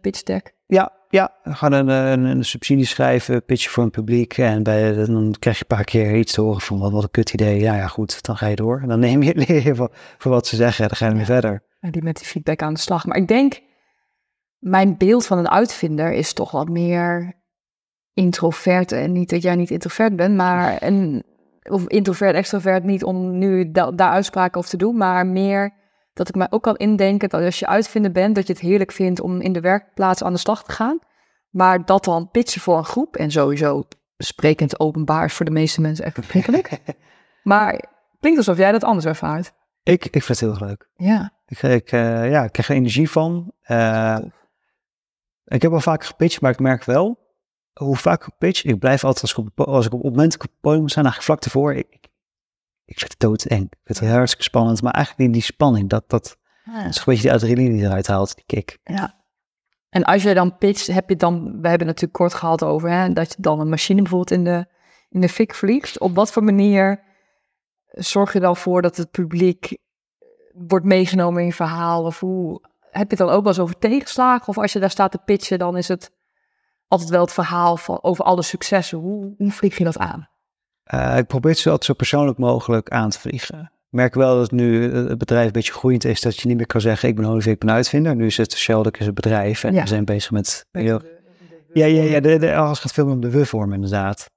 pitch, 0.00 0.22
deck? 0.22 0.54
Ja, 0.66 0.92
ja. 1.08 1.32
Gaan 1.44 1.72
een, 1.72 1.88
een, 1.88 2.24
een, 2.24 2.44
subsidie 2.44 2.86
schrijven, 2.86 3.44
pitchen 3.44 3.70
voor 3.70 3.82
een 3.82 3.90
publiek. 3.90 4.38
En 4.38 4.62
bij, 4.62 4.94
dan 4.94 5.34
krijg 5.38 5.58
je 5.58 5.64
een 5.68 5.76
paar 5.76 5.84
keer 5.84 6.16
iets 6.16 6.32
te 6.32 6.40
horen 6.40 6.60
van 6.60 6.78
wat, 6.78 6.92
wat 6.92 7.02
een 7.02 7.10
kut 7.10 7.32
idee. 7.32 7.60
Ja, 7.60 7.76
ja, 7.76 7.86
goed, 7.86 8.22
dan 8.22 8.36
ga 8.36 8.46
je 8.46 8.56
door. 8.56 8.80
En 8.82 8.88
dan 8.88 8.98
neem 9.00 9.22
je, 9.22 9.34
leer 9.46 9.64
je 9.64 9.74
voor, 9.74 9.90
voor 10.18 10.30
wat 10.30 10.46
ze 10.46 10.56
zeggen. 10.56 10.88
Dan 10.88 10.96
ga 10.96 11.06
je 11.06 11.14
weer 11.14 11.24
verder. 11.24 11.62
En 11.80 11.90
die 11.90 12.02
met 12.02 12.16
die 12.16 12.26
feedback 12.26 12.62
aan 12.62 12.74
de 12.74 12.80
slag. 12.80 13.06
Maar 13.06 13.16
ik 13.16 13.28
denk, 13.28 13.60
mijn 14.60 14.96
beeld 14.96 15.26
van 15.26 15.38
een 15.38 15.50
uitvinder 15.50 16.12
is 16.12 16.32
toch 16.32 16.50
wat 16.50 16.68
meer 16.68 17.38
introvert. 18.12 18.92
En 18.92 19.12
niet 19.12 19.30
dat 19.30 19.42
jij 19.42 19.54
niet 19.54 19.70
introvert 19.70 20.16
bent, 20.16 20.36
maar 20.36 20.82
een, 20.82 21.22
of 21.62 21.86
introvert, 21.86 22.34
extrovert, 22.34 22.84
niet 22.84 23.04
om 23.04 23.38
nu 23.38 23.70
da 23.70 23.90
daar 23.90 24.10
uitspraken 24.10 24.58
over 24.58 24.70
te 24.70 24.76
doen, 24.76 24.96
maar 24.96 25.26
meer 25.26 25.78
dat 26.12 26.28
ik 26.28 26.34
mij 26.34 26.46
ook 26.50 26.62
kan 26.62 26.76
indenken 26.76 27.28
dat 27.28 27.44
als 27.44 27.58
je 27.58 27.66
uitvinder 27.66 28.12
bent, 28.12 28.34
dat 28.34 28.46
je 28.46 28.52
het 28.52 28.62
heerlijk 28.62 28.92
vindt 28.92 29.20
om 29.20 29.40
in 29.40 29.52
de 29.52 29.60
werkplaats 29.60 30.22
aan 30.22 30.32
de 30.32 30.38
slag 30.38 30.64
te 30.64 30.72
gaan. 30.72 30.98
Maar 31.50 31.84
dat 31.84 32.04
dan 32.04 32.30
pitchen 32.30 32.60
voor 32.60 32.78
een 32.78 32.84
groep 32.84 33.16
en 33.16 33.30
sowieso 33.30 33.82
sprekend 34.16 34.80
openbaar 34.80 35.24
is 35.24 35.32
voor 35.32 35.46
de 35.46 35.52
meeste 35.52 35.80
mensen 35.80 36.04
echt 36.04 36.14
verschrikkelijk. 36.14 36.78
maar 37.42 37.84
klinkt 38.20 38.38
alsof 38.38 38.56
jij 38.56 38.72
dat 38.72 38.84
anders 38.84 39.06
ervaart. 39.06 39.52
Ik, 39.82 40.04
ik 40.04 40.22
vind 40.22 40.40
het 40.40 40.58
heel 40.58 40.66
leuk. 40.66 40.88
Ja. 40.96 41.32
Ik, 41.46 41.62
ik, 41.62 41.92
uh, 41.92 42.30
ja, 42.30 42.44
ik 42.44 42.52
krijg 42.52 42.68
er 42.68 42.74
energie 42.74 43.10
van. 43.10 43.52
Uh, 43.66 44.18
ik 45.54 45.62
heb 45.62 45.70
wel 45.70 45.80
vaak 45.80 46.04
gepitcht, 46.04 46.40
maar 46.40 46.50
ik 46.50 46.60
merk 46.60 46.84
wel 46.84 47.28
hoe 47.72 47.96
vaak 47.96 48.26
ik 48.26 48.38
pitch, 48.38 48.64
ik 48.64 48.78
blijf 48.78 49.04
altijd 49.04 49.22
als 49.22 49.32
ik 49.32 49.38
op, 49.38 49.60
als 49.68 49.86
ik 49.86 49.92
op 49.92 50.02
het 50.02 50.10
moment 50.10 50.34
op 50.34 50.40
het 50.40 50.60
podium 50.60 50.88
sta, 50.88 51.02
eigenlijk 51.02 51.24
vlak 51.24 51.44
ervoor, 51.44 51.74
ik, 51.74 52.08
ik 52.84 52.98
vind 52.98 53.10
het 53.10 53.20
doodeng. 53.20 53.62
Ik 53.70 53.78
vind 53.84 53.98
het 53.98 54.08
hartstikke 54.08 54.44
spannend. 54.44 54.82
Maar 54.82 54.92
eigenlijk 54.92 55.24
die, 55.24 55.40
die 55.40 55.52
spanning, 55.52 55.88
dat, 55.88 56.04
dat, 56.06 56.36
Ja. 56.64 56.82
dat 56.82 56.90
is 56.90 56.96
een 56.98 57.02
beetje 57.06 57.22
die 57.22 57.32
adrenaline 57.32 57.74
die 57.74 57.84
eruit 57.84 58.06
haalt, 58.06 58.34
die 58.34 58.44
kick. 58.46 58.78
Ja. 58.84 59.18
En 59.88 60.04
als 60.04 60.22
je 60.22 60.34
dan 60.34 60.58
pitcht, 60.58 60.86
heb 60.86 61.08
je 61.08 61.16
dan, 61.16 61.42
we 61.42 61.68
hebben 61.68 61.70
het 61.72 61.86
natuurlijk 61.86 62.12
kort 62.12 62.34
gehad 62.34 62.64
over 62.64 62.90
hè, 62.90 63.12
dat 63.12 63.32
je 63.32 63.42
dan 63.42 63.60
een 63.60 63.68
machine 63.68 64.02
bijvoorbeeld 64.02 64.38
in 64.38 64.44
de, 64.44 64.66
in 65.08 65.20
de 65.20 65.28
fik 65.28 65.54
vliegt. 65.54 65.98
Op 65.98 66.14
wat 66.14 66.32
voor 66.32 66.44
manier 66.44 67.02
zorg 67.86 68.32
je 68.32 68.40
dan 68.40 68.56
voor 68.56 68.82
dat 68.82 68.96
het 68.96 69.10
publiek 69.10 69.78
wordt 70.52 70.84
meegenomen 70.86 71.40
in 71.40 71.46
je 71.46 71.52
verhaal? 71.52 72.04
Of 72.04 72.20
hoe 72.20 72.60
heb 72.90 73.10
je 73.10 73.16
het 73.16 73.26
dan 73.26 73.28
ook 73.28 73.42
wel 73.42 73.52
eens 73.52 73.62
over 73.62 73.78
tegenslagen? 73.78 74.48
Of 74.48 74.58
als 74.58 74.72
je 74.72 74.78
daar 74.78 74.90
staat 74.90 75.10
te 75.10 75.18
pitchen, 75.24 75.58
dan 75.58 75.76
is 75.76 75.88
het 75.88 76.10
altijd 76.88 77.10
wel 77.10 77.20
het 77.20 77.32
verhaal 77.32 77.76
van 77.76 78.02
over 78.02 78.24
alle 78.24 78.42
successen. 78.42 78.98
Hoe, 78.98 79.34
hoe 79.38 79.50
vlieg 79.50 79.78
je 79.78 79.84
dat 79.84 79.98
aan? 79.98 80.28
Eh, 80.82 81.16
ik 81.18 81.26
probeer 81.26 81.50
het 81.50 81.60
zo 81.60 81.68
altijd 81.68 81.86
zo 81.86 81.94
persoonlijk 81.94 82.38
mogelijk 82.38 82.88
aan 82.88 83.10
te 83.10 83.20
vliegen. 83.20 83.60
Ik 83.60 83.96
merk 83.96 84.14
wel 84.14 84.36
dat 84.36 84.50
nu 84.50 84.94
het 84.94 85.18
bedrijf 85.18 85.46
een 85.46 85.52
beetje 85.52 85.72
groeiend 85.72 86.04
is, 86.04 86.20
dat 86.20 86.38
je 86.38 86.48
niet 86.48 86.56
meer 86.56 86.66
kan 86.66 86.80
zeggen, 86.80 87.08
ik 87.08 87.16
ben 87.16 87.24
Olivier, 87.24 87.52
ik 87.52 87.58
ben 87.58 87.70
uitvinder. 87.70 88.16
Nu 88.16 88.26
is 88.26 88.36
het 88.36 88.52
Sheldon 88.52 88.92
is 88.92 89.06
het 89.06 89.14
bedrijf 89.14 89.64
en 89.64 89.72
Ja. 89.72 89.80
we 89.80 89.88
zijn 89.88 90.04
bezig 90.04 90.30
met... 90.30 90.66
Ja, 90.70 91.00
ja, 91.72 91.86
ja, 91.86 92.20
de, 92.20 92.38
de, 92.38 92.56
alles 92.56 92.78
gaat 92.78 92.92
veel 92.92 93.04
meer 93.04 93.14
om 93.14 93.20
de 93.20 93.30
we-vorm 93.30 93.72
inderdaad. 93.72 94.30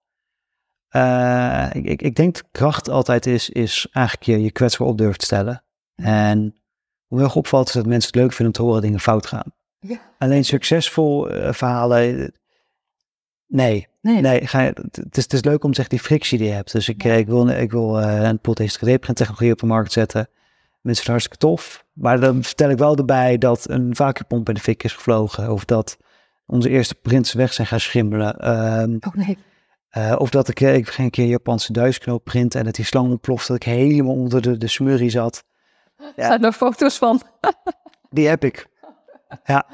Eh, 0.87 1.69
ik, 1.73 1.85
ik, 1.85 2.01
ik 2.01 2.15
denk 2.15 2.35
de 2.35 2.43
kracht 2.51 2.89
altijd 2.89 3.25
is, 3.25 3.49
is 3.49 3.87
eigenlijk 3.91 4.25
je, 4.25 4.43
je 4.43 4.51
kwetsbaar 4.51 4.87
op 4.87 4.97
durven 4.97 5.17
te 5.17 5.25
stellen. 5.25 5.63
En 5.95 6.62
hoe 7.13 7.21
heel 7.21 7.31
erg 7.31 7.37
opvalt 7.37 7.67
is 7.67 7.73
dat 7.73 7.85
mensen 7.85 8.07
het 8.11 8.15
leuk 8.15 8.33
vinden 8.33 8.45
om 8.47 8.51
te 8.51 8.61
horen 8.61 8.75
dat 8.75 8.83
dingen 8.83 8.99
fout 8.99 9.25
gaan. 9.25 9.53
Ja. 9.79 9.99
Alleen 10.17 10.45
succesvol 10.45 11.29
eh, 11.29 11.53
verhalen, 11.53 12.19
eh, 12.19 12.27
nee, 13.47 13.87
Nee, 14.01 14.21
Nee, 14.21 14.47
ga 14.47 14.63
het, 14.63 15.17
is, 15.17 15.23
het 15.23 15.33
is 15.33 15.43
leuk 15.43 15.63
om 15.63 15.73
zeggen 15.73 15.95
die 15.95 16.05
frictie 16.05 16.37
die 16.37 16.47
je 16.47 16.53
hebt. 16.53 16.71
Dus 16.71 16.89
ik, 16.89 17.03
ik 17.03 17.27
wil, 17.27 17.47
ik 17.47 17.71
wil 17.71 18.01
eh, 18.01 18.21
een 18.21 18.39
pot 18.39 18.61
3D 18.61 18.99
technologie 19.13 19.51
op 19.51 19.59
de 19.59 19.65
markt 19.65 19.91
zetten. 19.91 20.29
Mensen 20.81 20.81
vinden 20.81 20.99
het 20.99 21.07
hartstikke 21.07 21.37
tof. 21.37 21.85
Maar 21.93 22.19
dan 22.19 22.43
vertel 22.43 22.69
ik 22.69 22.77
wel 22.77 22.95
erbij 22.95 23.37
dat 23.37 23.69
een 23.69 23.95
vacuumpomp 23.95 24.47
in 24.47 24.53
de 24.53 24.61
fik 24.61 24.83
is 24.83 24.93
gevlogen. 24.93 25.51
Of 25.51 25.65
dat 25.65 25.97
onze 26.45 26.69
eerste 26.69 26.95
prints 26.95 27.33
weg 27.33 27.53
zijn 27.53 27.67
gaan 27.67 27.79
schimmelen. 27.79 28.39
Ehm, 28.39 28.97
Oh 28.99 29.13
nee. 29.13 29.37
of 30.17 30.29
dat 30.29 30.47
ik, 30.47 30.59
ik 30.59 30.87
ging 30.87 31.07
een 31.07 31.09
keer 31.09 31.27
Japanse 31.27 31.73
duisknoop 31.73 32.23
printen 32.23 32.59
en 32.59 32.65
dat 32.65 32.75
die 32.75 32.85
slang 32.85 33.09
ontplofte. 33.09 33.51
Dat 33.51 33.65
ik 33.65 33.71
helemaal 33.73 34.15
onder 34.15 34.41
de, 34.41 34.57
de 34.57 34.67
smurrie 34.67 35.09
zat. 35.09 35.43
Ja. 36.15 36.25
Zijn 36.27 36.43
er 36.43 36.51
foto's 36.51 36.97
van? 36.97 37.21
Die 38.09 38.27
heb 38.27 38.43
ik. 38.43 38.67
Ja. 39.45 39.65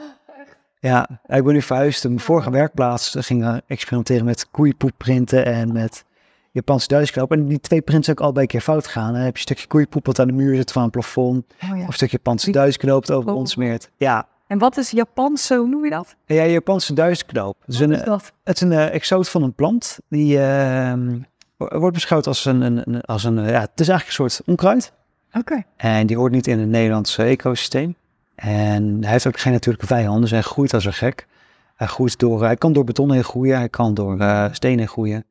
Ja, 0.80 1.08
ik 1.28 1.44
ben 1.44 1.54
nu 1.54 1.62
verhuisd. 1.62 2.04
Mijn 2.04 2.20
vorige 2.20 2.52
werkplaats 2.52 3.16
ging 3.20 3.62
experimenteren 3.68 4.26
met 4.26 4.48
koeienpoep 4.52 4.92
printen 4.98 5.46
en 5.46 5.74
met 5.74 6.06
Japanse 6.52 6.88
duisknoop. 6.88 7.32
En 7.32 7.48
die 7.48 7.60
twee 7.60 7.82
prints 7.82 8.06
zijn 8.06 8.18
ook 8.18 8.24
allebei 8.24 8.46
een 8.46 8.52
keer 8.52 8.62
fout 8.62 8.86
gegaan. 8.86 9.14
Dan 9.14 9.22
heb 9.22 9.32
je 9.32 9.34
een 9.34 9.40
stukje 9.40 9.68
koeienpoep 9.68 10.06
wat 10.06 10.20
aan 10.20 10.28
de 10.28 10.34
muur 10.34 10.56
zit 10.56 10.72
van 10.72 10.84
een 10.84 10.90
plafond. 10.90 11.46
Oh, 11.64 11.70
ja. 11.70 11.82
Of 11.82 11.88
een 11.88 11.94
stukje 11.94 12.18
Japanse 12.18 12.52
duisknoop 12.52 13.06
dat 13.06 13.18
over 13.18 13.32
Oh. 13.32 13.38
ons 13.38 13.52
smeert. 13.52 13.90
Ja, 13.98 14.28
En 14.48 14.58
wat 14.58 14.78
is 14.78 14.92
Japanse, 14.92 15.56
hoe 15.56 15.68
noem 15.68 15.84
je 15.84 15.90
dat? 15.90 16.16
ja 16.26 16.46
Japanse 16.46 16.94
duisknoop. 16.94 17.58
Het 17.66 17.74
is 17.74 17.80
een, 17.80 17.92
is 17.92 18.04
dat? 18.04 18.32
het 18.44 18.56
is 18.56 18.62
een 18.62 18.72
eh, 18.72 18.94
exoot 18.94 19.30
van 19.30 19.44
een 19.44 19.54
plant. 19.54 20.00
Die 20.10 20.40
ehm, 20.42 21.20
wordt 21.58 21.94
beschouwd 21.94 22.28
als 22.28 22.46
een, 22.46 22.62
een, 22.62 23.02
als 23.02 23.24
een, 23.24 23.36
ja, 23.36 23.60
het 23.60 23.80
is 23.80 23.88
eigenlijk 23.88 24.06
een 24.08 24.30
soort 24.30 24.42
onkruid. 24.48 24.94
Oké. 25.34 25.64
En 25.78 26.08
die 26.08 26.18
hoort 26.18 26.32
niet 26.32 26.48
in 26.48 26.60
het 26.60 26.70
Nederlandse 26.70 27.24
ecosysteem. 27.24 27.96
En 28.36 28.98
hij 29.02 29.12
heeft 29.12 29.28
ook 29.28 29.40
geen 29.40 29.54
natuurlijke 29.54 29.88
vijanden, 29.88 30.22
dus 30.22 30.32
hij 30.32 30.42
groeit 30.42 30.74
als 30.74 30.86
een 30.86 30.94
gek. 30.94 31.28
Hij, 31.76 31.88
groeit 31.88 32.20
door, 32.20 32.44
hij 32.44 32.56
kan 32.56 32.74
door 32.74 32.84
beton 32.84 33.12
heen 33.12 33.24
groeien, 33.24 33.58
hij 33.58 33.70
kan 33.70 33.94
door 33.94 34.20
eh 34.20 34.46
stenen 34.52 34.78
heen 34.78 34.88
groeien. 34.88 35.26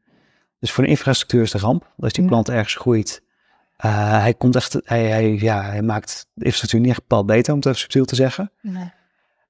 Dus 0.60 0.72
voor 0.72 0.84
de 0.84 0.90
infrastructuur 0.90 1.42
is 1.42 1.50
de 1.50 1.58
ramp, 1.58 1.92
als 1.98 2.12
die 2.12 2.22
Ja. 2.22 2.28
plant 2.28 2.48
ergens 2.48 2.74
groeit. 2.74 3.22
Eh, 3.76 4.20
hij, 4.20 4.34
komt 4.34 4.56
echt, 4.56 4.76
hij, 4.84 5.04
hij, 5.04 5.32
ja, 5.34 5.62
hij 5.62 5.82
maakt 5.82 6.26
de 6.34 6.44
infrastructuur 6.44 6.80
niet 6.80 6.90
echt 6.90 7.00
bepaald 7.00 7.26
beter, 7.26 7.52
om 7.52 7.58
het 7.58 7.66
even 7.68 7.78
subtiel 7.80 8.04
te 8.04 8.14
zeggen. 8.14 8.50
Nee. 8.62 8.90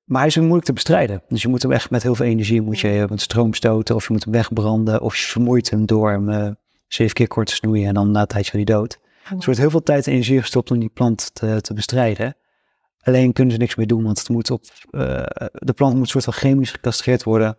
Maar 0.05 0.19
hij 0.19 0.26
is 0.28 0.37
ook 0.37 0.43
moeilijk 0.43 0.67
te 0.67 0.73
bestrijden. 0.73 1.23
Dus 1.28 1.43
je 1.43 1.49
moet 1.49 1.62
hem 1.62 1.73
echt 1.73 1.90
met 1.90 2.02
heel 2.02 2.14
veel 2.14 2.26
energie 2.26 2.62
moet 2.62 2.81
je 2.81 3.07
met 3.09 3.21
stroom 3.21 3.55
stoten, 3.55 3.95
of 3.95 4.07
je 4.07 4.12
moet 4.12 4.25
hem 4.25 4.33
wegbranden, 4.33 5.01
of 5.01 5.16
je 5.16 5.27
vermoeit 5.27 5.70
hem 5.70 5.87
door 5.87 6.11
hem 6.11 6.29
eh, 6.29 6.51
zeven 6.88 7.14
keer 7.14 7.29
kort 7.29 7.46
te 7.46 7.55
snoeien 7.55 7.87
en 7.88 7.94
dan 7.94 8.11
na 8.11 8.20
een 8.20 8.27
tijdje 8.27 8.51
van 8.51 8.61
die 8.64 8.75
dood. 8.75 8.99
Dus 9.31 9.38
er 9.38 9.45
wordt 9.45 9.61
heel 9.61 9.71
veel 9.71 9.83
tijd 9.83 10.07
en 10.07 10.12
energie 10.12 10.41
gestopt 10.41 10.71
om 10.71 10.79
die 10.79 10.88
plant 10.88 11.35
te, 11.35 11.61
te 11.61 11.75
bestrijden. 11.75 12.37
Alleen 13.01 13.33
kunnen 13.33 13.53
ze 13.53 13.59
niks 13.59 13.75
meer 13.75 13.87
doen, 13.87 14.05
want 14.05 14.19
het 14.19 14.29
moet 14.29 14.51
op, 14.51 14.64
eh, 14.91 15.23
de 15.53 15.73
plant 15.75 15.95
moet 15.95 16.09
soort 16.09 16.25
van 16.25 16.33
chemisch 16.33 16.71
gecastreerd 16.71 17.23
worden 17.23 17.57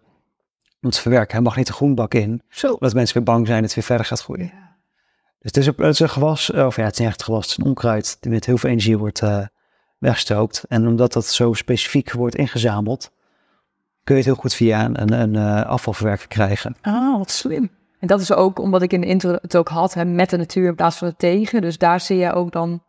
om 0.81 0.89
te 0.89 1.01
verwerken. 1.01 1.33
Hij 1.33 1.41
mag 1.41 1.55
niet 1.55 1.67
de 1.67 1.73
groenbak 1.73 2.13
in, 2.13 2.41
Zo. 2.49 2.73
omdat 2.73 2.93
mensen 2.93 3.15
weer 3.15 3.23
bang 3.23 3.47
zijn 3.47 3.61
dat 3.61 3.65
het 3.65 3.75
weer 3.75 3.83
verder 3.83 4.05
gaat 4.05 4.21
groeien. 4.21 4.45
Ja. 4.45 4.77
Dus 5.39 5.51
het 5.51 5.57
is, 5.57 5.65
een, 5.65 5.73
het 5.77 5.93
is 5.93 5.99
een 5.99 6.09
gewas, 6.09 6.51
eh, 6.51 6.65
of 6.65 6.75
ja, 6.75 6.83
het 6.83 6.93
is 6.93 6.99
niet 6.99 7.07
echt 7.07 7.19
een 7.19 7.25
gewas, 7.25 7.41
het 7.41 7.51
is 7.51 7.57
een 7.57 7.65
onkruid 7.65 8.17
die 8.19 8.31
met 8.31 8.45
heel 8.45 8.57
veel 8.57 8.69
energie 8.69 8.97
wordt 8.97 9.21
eh, 9.21 9.45
weggestookt. 9.97 10.63
En 10.67 10.87
omdat 10.87 11.13
dat 11.13 11.25
zo 11.25 11.53
specifiek 11.53 12.11
wordt 12.11 12.35
ingezameld, 12.35 13.11
kun 14.03 14.15
je 14.15 14.21
het 14.21 14.31
heel 14.31 14.41
goed 14.41 14.53
via 14.53 14.85
een, 14.85 15.01
een, 15.01 15.35
een 15.35 15.65
afvalverwerker 15.65 16.27
krijgen. 16.27 16.75
Ah, 16.81 17.17
wat 17.17 17.31
slim. 17.31 17.69
En 17.99 18.07
dat 18.07 18.21
is 18.21 18.33
ook 18.33 18.59
omdat 18.59 18.81
ik 18.81 18.93
in 18.93 19.01
de 19.01 19.07
intro 19.07 19.37
het 19.41 19.57
ook 19.57 19.67
had, 19.67 19.93
hè, 19.93 20.05
met 20.05 20.29
de 20.29 20.37
natuur 20.37 20.67
in 20.67 20.75
plaats 20.75 20.97
van 20.97 21.07
het 21.07 21.19
tegen. 21.19 21.61
Dus 21.61 21.77
daar 21.77 21.99
zie 21.99 22.17
je 22.17 22.33
ook 22.33 22.51
dan 22.51 22.83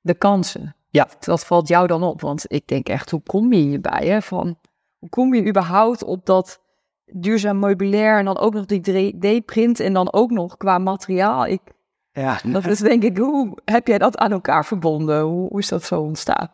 de 0.00 0.14
kansen. 0.14 0.74
Ja. 0.90 1.08
Dat 1.20 1.46
valt 1.46 1.68
jou 1.68 1.86
dan 1.86 2.02
op, 2.02 2.20
want 2.20 2.44
ik 2.48 2.66
denk 2.66 2.88
echt, 2.88 3.10
hoe 3.10 3.22
kom 3.26 3.52
je 3.52 3.60
hierbij? 3.60 4.06
Hè? 4.06 4.22
Van, 4.22 4.58
hoe 4.98 5.08
kom 5.08 5.34
je 5.34 5.48
überhaupt 5.48 6.04
op 6.04 6.26
dat 6.26 6.60
duurzaam 7.04 7.58
meubilair 7.58 8.18
en 8.18 8.24
dan 8.24 8.38
ook 8.38 8.54
nog 8.54 8.64
die 8.66 9.12
3D-print 9.14 9.80
en 9.80 9.92
dan 9.92 10.12
ook 10.12 10.30
nog 10.30 10.56
qua 10.56 10.78
materiaal? 10.78 11.46
Ik, 11.46 11.60
Ja, 12.12 12.40
dat 12.44 12.66
is 12.66 12.78
denk 12.78 13.02
ik, 13.02 13.18
hoe 13.18 13.58
heb 13.64 13.86
jij 13.86 13.98
dat 13.98 14.18
aan 14.18 14.32
elkaar 14.32 14.64
verbonden? 14.64 15.20
Hoe, 15.20 15.48
hoe 15.48 15.58
is 15.58 15.68
dat 15.68 15.84
zo 15.84 16.00
ontstaan? 16.00 16.52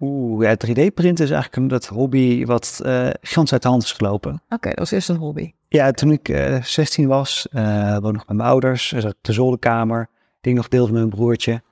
Oeh, 0.00 0.44
ja, 0.44 0.54
3D-printen 0.54 1.24
is 1.24 1.30
eigenlijk 1.30 1.56
een 1.56 1.68
dat 1.68 1.86
hobby 1.86 2.44
wat 2.44 2.80
eh 2.84 3.10
gans 3.20 3.52
uit 3.52 3.62
de 3.62 3.68
hand 3.68 3.82
is 3.82 3.92
gelopen. 3.92 4.42
Oké, 4.48 4.68
dat 4.68 4.78
was 4.78 4.90
eerst 4.90 5.08
een 5.08 5.16
hobby. 5.16 5.52
Ja, 5.68 5.90
toen 5.90 6.12
ik 6.12 6.28
eh 6.28 6.62
16 6.62 7.08
was, 7.08 7.48
eh 7.50 7.90
woonde 7.90 8.12
nog 8.12 8.26
met 8.26 8.36
mijn 8.36 8.48
ouders, 8.48 8.92
er 8.92 9.00
zat 9.00 9.16
de 9.20 9.32
zolderkamer, 9.32 10.08
die 10.40 10.52
ik 10.52 10.56
nog 10.56 10.68
deelde 10.68 10.92
met 10.92 11.00
mijn 11.00 11.14
broertje. 11.14 11.62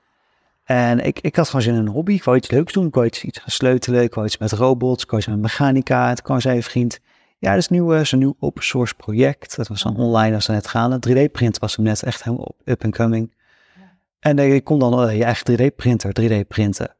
En 0.63 1.05
ik, 1.05 1.19
ik 1.19 1.35
had 1.35 1.45
gewoon 1.45 1.61
zin 1.61 1.73
in 1.73 1.79
een 1.79 1.87
hobby, 1.87 2.13
ik 2.13 2.23
wou 2.23 2.37
iets 2.37 2.51
leuks 2.51 2.73
doen, 2.73 2.87
ik 2.87 2.93
wou 2.93 3.05
iets, 3.05 3.23
iets 3.23 3.39
gaan 3.39 3.51
sleutelen, 3.51 4.03
ik 4.03 4.13
wou 4.13 4.25
iets 4.25 4.37
met 4.37 4.51
robots, 4.51 5.03
ik 5.03 5.09
wou 5.09 5.21
iets 5.21 5.31
met 5.31 5.41
mechanica. 5.41 6.13
Toen 6.13 6.23
kwam 6.23 6.41
zei 6.41 6.55
een 6.55 6.63
vriend, 6.63 6.99
ja, 7.39 7.49
dat 7.49 7.59
is 7.59 7.69
nieuw, 7.69 7.93
eh, 7.93 8.03
zo'n 8.03 8.19
nieuw 8.19 8.35
open 8.39 8.63
source 8.63 8.95
project. 8.95 9.55
Dat 9.55 9.67
was 9.67 9.83
dan 9.83 9.97
online, 9.97 10.35
als 10.35 10.45
ze 10.45 10.51
net 10.51 10.67
gaan. 10.67 10.99
3D-print 10.99 11.59
was 11.59 11.75
hem 11.75 11.85
net 11.85 12.03
echt 12.03 12.23
helemaal 12.23 12.55
up 12.63 12.83
and 12.83 12.95
coming. 12.95 13.33
En 14.19 14.39
eh, 14.39 14.53
je 14.53 14.61
kon 14.61 14.79
dan 14.79 15.01
eh, 15.01 15.17
je 15.17 15.23
eigen 15.23 15.51
3D-printer 15.51 16.11
3D 16.21 16.47
printen. 16.47 16.95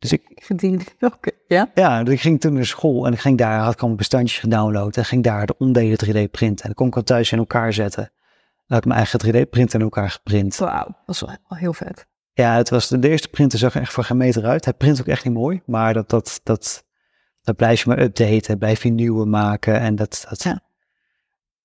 Dus 0.00 0.12
ik, 0.12 0.58
die, 0.60 0.80
oké, 1.00 1.30
ja? 1.48 1.70
ja, 1.74 2.02
dus 2.02 2.14
ik 2.14 2.20
ging 2.20 2.40
toen 2.40 2.52
naar 2.52 2.64
school 2.66 3.06
en 3.06 3.12
ik 3.12 3.18
ging 3.18 3.38
daar, 3.38 3.58
had 3.58 3.72
ik 3.72 3.78
allemaal 3.78 3.98
bestandjes 3.98 4.38
gedownload 4.38 4.96
en 4.96 5.04
ging 5.04 5.22
daar 5.22 5.46
de 5.46 5.54
onderdelen 5.58 6.26
3D 6.26 6.30
printen. 6.30 6.64
En 6.64 6.70
dan 6.70 6.74
kon 6.74 6.86
ik 6.86 6.96
al 6.96 7.02
thuis 7.02 7.32
in 7.32 7.38
elkaar 7.38 7.72
zetten. 7.72 8.02
Dan 8.02 8.66
had 8.66 8.78
ik 8.78 8.84
mijn 8.84 8.98
eigen 8.98 9.46
3D 9.46 9.50
printer 9.50 9.78
in 9.78 9.84
elkaar 9.84 10.10
geprint. 10.10 10.56
Wauw, 10.56 10.96
dat 11.06 11.14
is 11.14 11.20
wel 11.20 11.58
heel 11.58 11.72
vet. 11.72 12.06
Ja, 12.32 12.56
het 12.56 12.70
was 12.70 12.88
de, 12.88 13.08
eerste 13.08 13.28
printer 13.28 13.58
zag 13.58 13.74
er 13.74 13.80
echt 13.80 13.92
voor 13.92 14.04
geen 14.04 14.16
meter 14.16 14.44
uit. 14.44 14.64
Hij 14.64 14.74
print 14.74 15.00
ook 15.00 15.06
echt 15.06 15.24
niet 15.24 15.34
mooi, 15.34 15.62
maar 15.66 15.94
dat, 15.94 16.10
dat, 16.10 16.40
dat, 16.42 16.84
dat 17.42 17.56
blijf 17.56 17.82
je 17.82 17.88
maar 17.88 17.98
updaten, 18.00 18.58
blijf 18.58 18.82
je 18.82 18.90
nieuwe 18.90 19.26
maken 19.26 19.80
en 19.80 19.96
dat, 19.96 20.26
dat 20.28 20.42
Ja. 20.42 20.60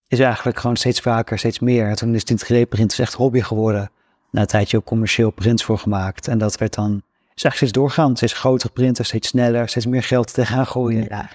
is 0.08 0.20
eigenlijk 0.20 0.60
gewoon 0.60 0.76
steeds 0.76 1.00
vaker, 1.00 1.38
steeds 1.38 1.60
meer. 1.60 1.88
En 1.88 1.96
toen 1.96 2.16
is 2.16 2.30
het 2.30 2.54
3D-print 2.54 3.00
echt 3.00 3.14
hobby 3.14 3.42
geworden. 3.42 3.92
Na 4.32 4.42
een 4.42 4.48
tijdje 4.48 4.78
ook 4.78 4.86
commercieel 4.86 5.32
prints 5.32 5.64
voor 5.64 5.78
gemaakt 5.78 6.28
en 6.28 6.38
dat 6.38 6.58
werd 6.58 6.74
dan, 6.74 7.04
is 7.36 7.44
eigenlijk 7.44 7.56
steeds 7.56 7.72
doorgaan. 7.72 8.16
Steeds 8.16 8.34
grotere 8.34 8.74
printer, 8.74 9.06
steeds 9.06 9.28
sneller, 9.28 9.70
steeds 9.70 9.86
meer 9.86 10.04
geld 10.04 10.34
tegenaan 10.34 10.68
gooien. 10.68 11.04
Ja. 11.10 11.30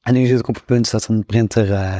En 0.00 0.14
nu 0.14 0.26
zit 0.26 0.38
ik 0.38 0.48
op 0.48 0.54
het 0.54 0.64
punt 0.64 0.90
dat 0.90 1.06
een 1.06 1.26
printer, 1.26 1.72
eh, 1.72 1.98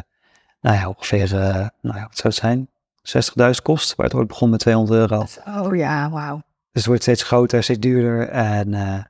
nou 0.60 0.76
ja, 0.76 0.88
ongeveer, 0.88 1.34
eh, 1.34 1.68
nou 1.80 1.96
ja, 1.96 2.02
wat 2.02 2.16
zou 2.16 2.28
het 2.28 2.34
zijn? 2.34 2.68
60.000 3.02 3.62
kost, 3.62 3.94
waar 3.94 4.06
het 4.06 4.14
ooit 4.14 4.26
begon 4.28 4.50
met 4.50 4.60
200 4.60 4.98
euro. 4.98 5.24
Oh 5.46 5.76
ja, 5.76 6.10
wauw. 6.10 6.36
Dus 6.36 6.42
het 6.72 6.86
wordt 6.86 7.02
steeds 7.02 7.22
groter, 7.22 7.62
steeds 7.62 7.78
duurder. 7.78 8.28
En 8.28 8.74
eh, 8.74 9.02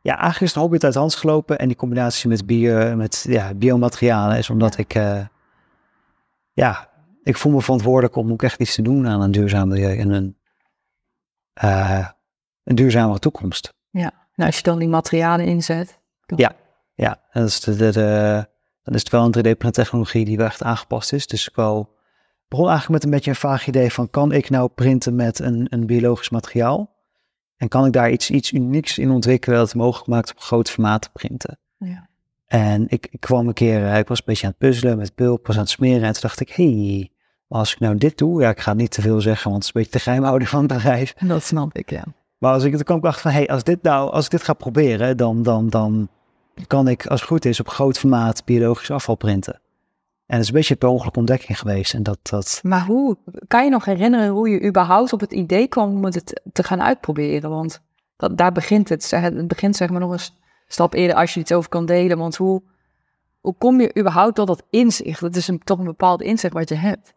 ja, 0.00 0.12
eigenlijk 0.16 0.40
is 0.40 0.48
het 0.48 0.54
een 0.56 0.62
hobby 0.62 0.78
uit 0.84 0.92
de 0.92 0.98
hand 0.98 1.14
gelopen. 1.14 1.58
En 1.58 1.68
die 1.68 1.76
combinatie 1.76 2.28
met, 2.28 2.46
bio, 2.46 2.96
met 2.96 3.24
ja, 3.28 3.54
biomaterialen 3.54 4.38
is 4.38 4.50
omdat 4.50 4.78
ik, 4.78 4.92
ja, 6.52 6.88
ik 7.22 7.36
voel 7.36 7.52
me 7.52 7.62
verantwoordelijk 7.62 8.16
om 8.16 8.32
ook 8.32 8.42
echt 8.42 8.60
iets 8.60 8.74
te 8.74 8.82
doen 8.82 9.08
aan 9.08 9.20
een 9.20 9.30
duurzaam 9.30 9.68
milieu 9.68 9.98
en 9.98 10.10
een, 10.10 10.36
een 12.64 12.74
duurzamere 12.74 13.18
toekomst. 13.18 13.72
En 14.34 14.46
als 14.46 14.56
je 14.56 14.62
dan 14.62 14.78
die 14.78 14.88
materialen 14.88 15.46
inzet. 15.46 15.98
dan- 16.26 16.38
Ja. 16.38 16.52
Ja, 16.94 17.20
en 17.30 17.40
dat 17.40 17.48
is 17.50 17.60
de, 17.60 17.76
de, 17.76 17.90
de- 17.92 18.46
dan 18.82 18.94
is 18.94 19.00
het 19.00 19.08
wel 19.10 19.24
een 19.24 19.32
3D-print 19.54 19.74
technologie 19.74 20.24
die 20.24 20.36
wel 20.36 20.46
echt 20.46 20.62
aangepast 20.62 21.12
is. 21.12 21.26
Dus 21.26 21.48
ik 21.48 21.54
wel 21.54 21.96
begon 22.48 22.68
eigenlijk 22.68 22.94
met 22.94 23.04
een 23.04 23.10
beetje 23.16 23.30
een 23.30 23.36
vaag 23.36 23.66
idee 23.66 23.92
van 23.92 24.10
kan 24.10 24.32
ik 24.32 24.50
nou 24.50 24.68
printen 24.68 25.14
met 25.14 25.38
een, 25.38 25.66
een 25.70 25.86
biologisch 25.86 26.30
materiaal? 26.30 26.98
En 27.56 27.68
kan 27.68 27.86
ik 27.86 27.92
daar 27.92 28.10
iets, 28.10 28.30
iets 28.30 28.52
unieks 28.52 28.98
in 28.98 29.10
ontwikkelen 29.10 29.58
dat 29.58 29.66
het 29.66 29.76
mogelijk 29.76 30.08
maakt 30.08 30.34
om 30.34 30.40
groot 30.40 30.70
formaat 30.70 31.02
te 31.02 31.10
printen? 31.12 31.58
Ja. 31.78 32.08
En 32.46 32.84
ik, 32.88 33.06
ik 33.10 33.20
kwam 33.20 33.46
een 33.48 33.52
keer, 33.54 33.86
eh, 33.86 33.98
ik 33.98 34.08
was 34.08 34.18
een 34.18 34.24
beetje 34.26 34.46
aan 34.46 34.54
het 34.58 34.68
puzzelen 34.68 34.96
met 34.98 35.14
pulp, 35.14 35.46
was 35.46 35.56
aan 35.56 35.62
het 35.62 35.70
smeren 35.70 36.02
en 36.02 36.12
toen 36.12 36.22
dacht 36.22 36.40
ik, 36.40 36.50
hey, 36.50 37.10
als 37.48 37.72
ik 37.72 37.78
nou 37.78 37.96
dit 37.96 38.18
doe, 38.18 38.40
ja, 38.40 38.48
ik 38.50 38.60
ga 38.60 38.72
niet 38.74 38.90
te 38.90 39.00
veel 39.00 39.20
zeggen, 39.20 39.50
want 39.50 39.64
het 39.64 39.64
is 39.64 39.68
een 39.74 39.80
beetje 39.82 39.98
de 39.98 40.04
geheimhouding 40.04 40.48
van 40.50 40.58
het 40.64 40.68
bedrijf. 40.72 41.14
Dat 41.14 41.42
snap 41.42 41.76
ik, 41.76 41.90
ja. 41.90 42.04
Maar 42.40 42.52
als 42.52 42.64
ik, 42.64 42.72
dan 42.72 42.82
kwam 42.82 42.98
ik 42.98 43.04
achter 43.04 43.22
van, 43.22 43.30
hey, 43.30 43.48
als, 43.48 43.64
dit 43.64 43.82
nou, 43.82 44.10
als 44.10 44.24
ik 44.24 44.30
dit 44.30 44.42
ga 44.42 44.52
proberen, 44.52 45.16
dan, 45.16 45.42
dan, 45.42 45.68
dan 45.68 46.08
kan 46.66 46.88
ik, 46.88 47.06
als 47.06 47.20
het 47.20 47.28
goed 47.28 47.44
is, 47.44 47.60
op 47.60 47.68
groot 47.68 47.98
formaat 47.98 48.44
biologisch 48.44 48.90
afval 48.90 49.14
printen. 49.14 49.54
En 50.26 50.36
dat 50.36 50.40
is 50.40 50.48
een 50.48 50.54
beetje 50.54 50.76
per 50.76 50.88
ongeluk 50.88 51.16
ontdekking 51.16 51.58
geweest. 51.58 51.94
En 51.94 52.02
dat, 52.02 52.18
dat... 52.22 52.60
Maar 52.62 52.84
hoe, 52.84 53.16
kan 53.46 53.64
je 53.64 53.70
nog 53.70 53.84
herinneren 53.84 54.28
hoe 54.28 54.48
je 54.48 54.64
überhaupt 54.64 55.12
op 55.12 55.20
het 55.20 55.32
idee 55.32 55.68
kwam 55.68 55.90
om 55.90 56.04
het 56.04 56.40
te 56.52 56.62
gaan 56.62 56.82
uitproberen? 56.82 57.50
Want 57.50 57.82
dat, 58.16 58.38
daar 58.38 58.52
begint 58.52 58.88
het. 58.88 59.10
Het 59.10 59.48
begint 59.48 59.76
zeg 59.76 59.90
maar 59.90 60.00
nog 60.00 60.12
een 60.12 60.34
stap 60.66 60.94
eerder 60.94 61.16
als 61.16 61.34
je 61.34 61.40
iets 61.40 61.52
over 61.52 61.70
kan 61.70 61.86
delen. 61.86 62.18
Want 62.18 62.36
hoe, 62.36 62.62
hoe 63.40 63.54
kom 63.58 63.80
je 63.80 63.98
überhaupt 63.98 64.34
tot 64.34 64.46
dat 64.46 64.62
inzicht? 64.70 65.20
Dat 65.20 65.36
is 65.36 65.48
een, 65.48 65.58
toch 65.58 65.78
een 65.78 65.84
bepaald 65.84 66.22
inzicht 66.22 66.54
wat 66.54 66.68
je 66.68 66.74
hebt. 66.74 67.14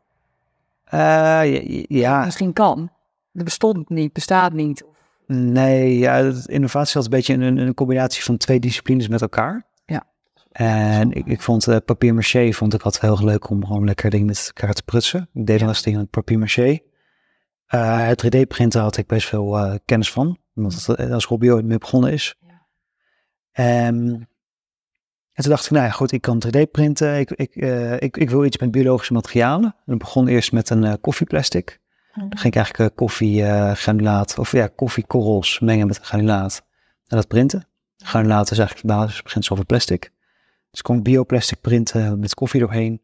Uh, 0.93 1.83
ja. 1.87 2.25
Misschien 2.25 2.53
kan. 2.53 2.89
Het 3.33 3.43
bestond 3.43 3.89
niet, 3.89 4.13
bestaat 4.13 4.53
niet. 4.53 4.83
Nee, 5.27 5.97
ja, 5.97 6.31
innovatie 6.45 6.93
was 6.93 7.03
een 7.03 7.09
beetje 7.09 7.33
een, 7.33 7.57
een 7.57 7.73
combinatie 7.73 8.23
van 8.23 8.37
twee 8.37 8.59
disciplines 8.59 9.07
met 9.07 9.21
elkaar. 9.21 9.65
Ja. 9.85 10.03
En 10.51 11.11
ik, 11.11 11.25
ik 11.25 11.41
vond 11.41 11.67
uh, 11.67 11.77
papier 11.85 12.13
maché 12.13 12.53
vond 12.53 12.73
ik 12.73 12.81
altijd 12.81 13.03
heel 13.03 13.25
leuk 13.25 13.49
om 13.49 13.65
gewoon 13.65 13.85
lekker 13.85 14.09
dingen 14.09 14.25
met 14.25 14.51
elkaar 14.55 14.73
te 14.73 14.83
prutsen. 14.83 15.29
Ik 15.33 15.45
deed 15.45 15.59
wel 15.59 15.69
eens 15.69 15.81
dingen 15.81 15.99
met 15.99 16.09
papier 16.09 16.39
maché. 16.39 16.79
Uh, 17.73 18.07
het 18.07 18.25
3D-printen 18.25 18.81
had 18.81 18.97
ik 18.97 19.07
best 19.07 19.27
veel 19.27 19.57
uh, 19.57 19.75
kennis 19.85 20.11
van, 20.11 20.37
omdat 20.55 20.85
het 20.85 21.11
als 21.11 21.25
hobby 21.25 21.49
ooit 21.49 21.65
mee 21.65 21.77
begonnen 21.77 22.11
is. 22.11 22.35
Ja. 23.53 23.87
Um, 23.87 24.27
en 25.33 25.43
toen 25.43 25.51
dacht 25.51 25.65
ik, 25.65 25.71
nou 25.71 25.85
ja, 25.85 25.91
goed, 25.91 26.11
ik 26.11 26.21
kan 26.21 26.43
3D 26.47 26.71
printen. 26.71 27.19
Ik, 27.19 27.31
ik, 27.31 27.55
ik, 27.99 28.17
ik 28.17 28.29
wil 28.29 28.45
iets 28.45 28.57
met 28.57 28.71
biologische 28.71 29.13
materialen. 29.13 29.75
En 29.85 29.93
ik 29.93 29.99
begon 29.99 30.27
eerst 30.27 30.51
met 30.51 30.69
een 30.69 30.99
koffieplastic. 31.01 31.79
Dan 32.13 32.37
ging 32.37 32.53
ik 32.53 32.55
eigenlijk 32.55 32.91
uh, 32.91 32.97
koffiegranulaat, 32.97 34.37
of 34.37 34.51
ja, 34.51 34.67
koffiekorrels 34.67 35.59
mengen 35.59 35.87
met 35.87 35.97
granulaat 35.97 36.65
en 37.07 37.17
dat 37.17 37.27
printen. 37.27 37.67
Granulaat 37.97 38.51
is 38.51 38.57
eigenlijk 38.57 38.87
de 38.87 38.93
basisbeginsel 38.93 39.55
van 39.55 39.65
plastic. 39.65 40.01
Dus 40.69 40.79
ik 40.79 40.83
kon 40.83 41.03
bioplastic 41.03 41.61
printen 41.61 42.19
met 42.19 42.33
koffie 42.33 42.59
doorheen. 42.59 43.01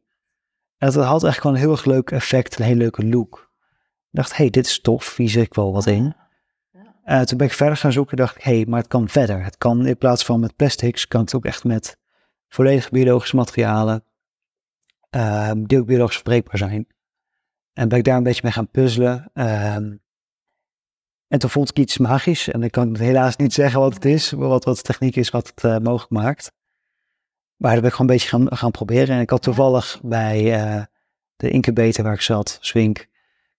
En 0.78 0.92
dat 0.92 0.96
had 0.96 1.24
eigenlijk 1.24 1.44
wel 1.44 1.54
een 1.54 1.60
heel 1.60 1.72
erg 1.72 1.86
leuk 1.86 2.12
effect, 2.12 2.60
een 2.60 2.66
hele 2.66 2.78
leuke 2.78 3.06
look. 3.06 3.52
Ik 4.12 4.18
dacht, 4.18 4.38
hey, 4.38 4.50
dit 4.50 4.66
is 4.66 4.82
tof, 4.82 5.16
hier 5.16 5.30
zit 5.30 5.46
ik 5.46 5.54
wel 5.54 5.74
wat 5.74 5.86
in. 5.86 6.16
Uh, 7.06 7.22
toen 7.22 7.38
ben 7.38 7.48
ik 7.48 7.54
verder 7.54 7.78
gaan 7.78 7.92
zoeken 7.92 8.18
dacht 8.18 8.36
ik, 8.36 8.44
hé, 8.44 8.56
hey, 8.56 8.66
maar 8.66 8.80
het 8.80 8.88
kan 8.88 9.10
verder. 9.10 9.44
Het 9.44 9.58
kan 9.58 9.86
in 9.86 9.98
plaats 9.98 10.26
van 10.26 10.40
met 10.40 10.56
plastics, 10.56 11.08
kan 11.08 11.22
het 11.22 11.36
ook 11.36 11.46
echt 11.46 11.64
met 11.64 11.98
volledig 12.48 12.90
biologische 12.90 13.36
materialen, 13.36 14.04
uh, 15.16 15.52
die 15.56 15.80
ook 15.80 15.86
biologisch 15.86 16.16
verbreekbaar 16.16 16.58
zijn. 16.58 16.88
En 17.80 17.88
ben 17.88 17.98
ik 17.98 18.04
daar 18.04 18.18
een 18.18 18.24
beetje 18.24 18.42
mee 18.44 18.52
gaan 18.52 18.70
puzzelen. 18.70 19.30
Ehm, 19.34 19.96
en 21.28 21.40
toen 21.40 21.50
vond 21.50 21.70
ik 21.70 21.80
iets 21.80 21.98
magisch. 21.98 22.50
En 22.50 22.64
ik 22.64 22.72
kan 22.72 22.98
helaas 22.98 23.36
niet 23.36 23.54
zeggen 23.54 23.80
wat 23.80 23.94
het 23.94 24.06
is, 24.06 24.32
wat, 24.32 24.64
wat 24.64 24.76
de 24.76 24.82
techniek 24.82 25.16
is 25.16 25.30
wat 25.30 25.48
het 25.48 25.64
uh, 25.64 25.78
mogelijk 25.78 26.12
maakt. 26.12 26.52
Maar 27.56 27.72
dat 27.72 27.82
ben 27.82 27.90
ik 27.90 27.96
gewoon 27.96 28.12
een 28.12 28.18
beetje 28.18 28.30
gaan, 28.30 28.58
gaan 28.58 28.72
proberen. 28.72 29.16
En 29.16 29.22
ik 29.22 29.30
had 29.30 29.42
toevallig 29.42 30.00
bij 30.04 30.60
uh, 30.60 30.84
de 31.36 31.50
incubator 31.50 32.04
waar 32.04 32.14
ik 32.14 32.22
zat, 32.22 32.58
Swink, 32.62 33.08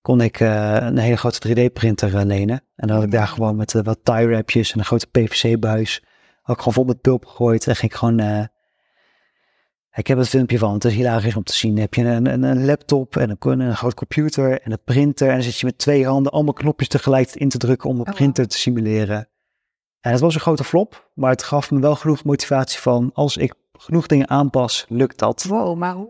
kon 0.00 0.20
ik 0.20 0.40
uh, 0.40 0.76
een 0.80 0.98
hele 0.98 1.16
grote 1.16 1.48
3D-printer 1.48 2.26
lenen. 2.26 2.62
En 2.76 2.86
dan 2.86 2.96
had 2.96 3.04
ik 3.04 3.12
daar 3.12 3.28
gewoon 3.28 3.56
met 3.56 3.72
wat 3.72 3.98
tie-wrapjes 4.02 4.72
en 4.72 4.78
een 4.78 4.84
grote 4.84 5.06
PVC-buis, 5.06 6.02
had 6.42 6.56
ik 6.56 6.62
gewoon 6.62 6.74
vol 6.74 6.84
met 6.84 7.00
pulp 7.00 7.24
gegooid. 7.24 7.66
En 7.66 7.76
ging 7.76 7.92
ik 7.92 7.98
gewoon 7.98 8.48
ik 9.92 10.06
heb 10.06 10.18
het 10.18 10.28
filmpje 10.28 10.58
van, 10.58 10.72
het 10.72 10.84
is 10.84 10.94
hilarisch 10.94 11.36
om 11.36 11.42
te 11.42 11.54
zien. 11.54 11.72
Dan 11.72 11.80
heb 11.80 11.94
je 11.94 12.04
een, 12.04 12.26
een, 12.26 12.42
een 12.42 12.64
laptop 12.64 13.16
en 13.16 13.36
een, 13.38 13.60
een 13.60 13.76
groot 13.76 13.94
computer 13.94 14.60
en 14.60 14.72
een 14.72 14.84
printer. 14.84 15.28
En 15.28 15.34
dan 15.34 15.42
zit 15.42 15.58
je 15.58 15.66
met 15.66 15.78
twee 15.78 16.06
handen 16.06 16.32
allemaal 16.32 16.52
knopjes 16.52 16.88
tegelijk 16.88 17.30
in 17.30 17.48
te 17.48 17.58
drukken 17.58 17.90
om 17.90 18.00
een 18.00 18.06
oh, 18.06 18.14
printer 18.14 18.48
te 18.48 18.58
simuleren. 18.58 19.28
En 20.00 20.12
het 20.12 20.20
was 20.20 20.34
een 20.34 20.40
grote 20.40 20.64
flop, 20.64 21.10
maar 21.14 21.30
het 21.30 21.42
gaf 21.42 21.70
me 21.70 21.80
wel 21.80 21.96
genoeg 21.96 22.24
motivatie 22.24 22.80
van, 22.80 23.10
als 23.14 23.36
ik 23.36 23.54
genoeg 23.72 24.06
dingen 24.06 24.28
aanpas, 24.28 24.86
lukt 24.88 25.18
dat. 25.18 25.44
Wow, 25.44 25.76
maar 25.76 25.94
hoe? 25.94 26.08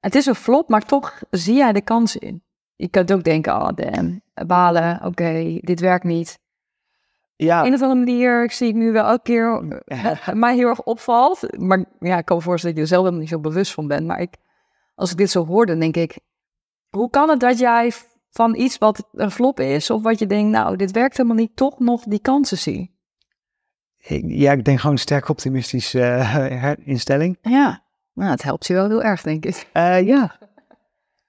Het 0.00 0.14
is 0.14 0.26
een 0.26 0.34
flop, 0.34 0.68
maar 0.68 0.84
toch 0.84 1.22
zie 1.30 1.54
jij 1.54 1.72
de 1.72 1.82
kansen 1.82 2.20
in. 2.20 2.42
Je 2.76 2.88
kunt 2.88 3.12
ook 3.12 3.24
denken, 3.24 3.54
oh 3.54 3.68
damn, 3.74 4.22
balen, 4.46 5.04
oké, 5.04 5.58
dit 5.60 5.80
werkt 5.80 6.04
niet. 6.04 6.38
Ja. 7.44 7.64
Een 7.64 7.74
of 7.74 7.82
andere 7.82 8.04
manier 8.04 8.44
ik 8.44 8.52
zie 8.52 8.68
ik 8.68 8.74
nu 8.74 8.92
wel 8.92 9.04
elke 9.04 9.22
keer 9.22 9.80
uh, 9.86 10.28
mij 10.32 10.54
heel 10.54 10.68
erg 10.68 10.82
opvalt. 10.82 11.58
Maar 11.58 11.84
ja, 12.00 12.18
ik 12.18 12.24
kan 12.24 12.36
me 12.36 12.42
voorstellen 12.42 12.76
dat 12.76 12.76
je 12.76 12.80
er 12.80 12.86
zelf 12.86 13.00
helemaal 13.00 13.20
niet 13.20 13.28
zo 13.28 13.40
bewust 13.40 13.72
van 13.72 13.86
bent. 13.86 14.06
Maar 14.06 14.20
ik, 14.20 14.34
als 14.94 15.10
ik 15.10 15.16
dit 15.16 15.30
zo 15.30 15.46
hoor, 15.46 15.66
dan 15.66 15.78
denk 15.78 15.96
ik, 15.96 16.18
hoe 16.90 17.10
kan 17.10 17.28
het 17.28 17.40
dat 17.40 17.58
jij 17.58 17.92
van 18.30 18.54
iets 18.54 18.78
wat 18.78 19.08
een 19.12 19.30
flop 19.30 19.60
is, 19.60 19.90
of 19.90 20.02
wat 20.02 20.18
je 20.18 20.26
denkt, 20.26 20.50
nou, 20.50 20.76
dit 20.76 20.90
werkt 20.90 21.16
helemaal 21.16 21.38
niet, 21.38 21.56
toch 21.56 21.78
nog 21.78 22.02
die 22.02 22.20
kansen 22.20 22.58
zie? 22.58 22.98
Ja, 24.26 24.52
ik 24.52 24.64
denk 24.64 24.78
gewoon 24.78 24.94
een 24.94 25.02
sterk 25.02 25.28
optimistische 25.28 25.98
uh, 25.98 26.72
instelling. 26.84 27.38
Ja, 27.42 27.82
nou, 28.14 28.30
het 28.30 28.42
helpt 28.42 28.66
je 28.66 28.74
wel 28.74 28.88
heel 28.88 29.02
erg, 29.02 29.22
denk 29.22 29.44
ik. 29.44 29.66
Uh, 29.74 30.06
ja, 30.06 30.38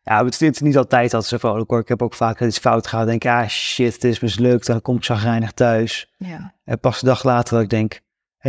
ja, 0.03 0.25
het 0.25 0.41
is 0.41 0.59
niet 0.59 0.77
altijd 0.77 1.11
dat 1.11 1.25
ze 1.25 1.39
vrolijk 1.39 1.69
hoor. 1.69 1.79
Ik 1.79 1.87
heb 1.87 2.01
ook 2.01 2.13
vaak 2.13 2.41
iets 2.41 2.57
fout 2.57 2.87
gehad. 2.87 3.05
Denk, 3.05 3.25
ah 3.25 3.47
shit, 3.47 3.93
het 3.93 4.03
is 4.03 4.19
mislukt. 4.19 4.65
Dan 4.65 4.81
kom 4.81 4.95
ik 4.95 5.03
zagrijnig 5.03 5.51
thuis. 5.51 6.13
Ja. 6.17 6.53
En 6.63 6.79
pas 6.79 7.01
een 7.01 7.07
dag 7.07 7.23
later 7.23 7.53
dat 7.53 7.63
ik 7.63 7.69
denk, 7.69 7.93
hé, 7.93 7.99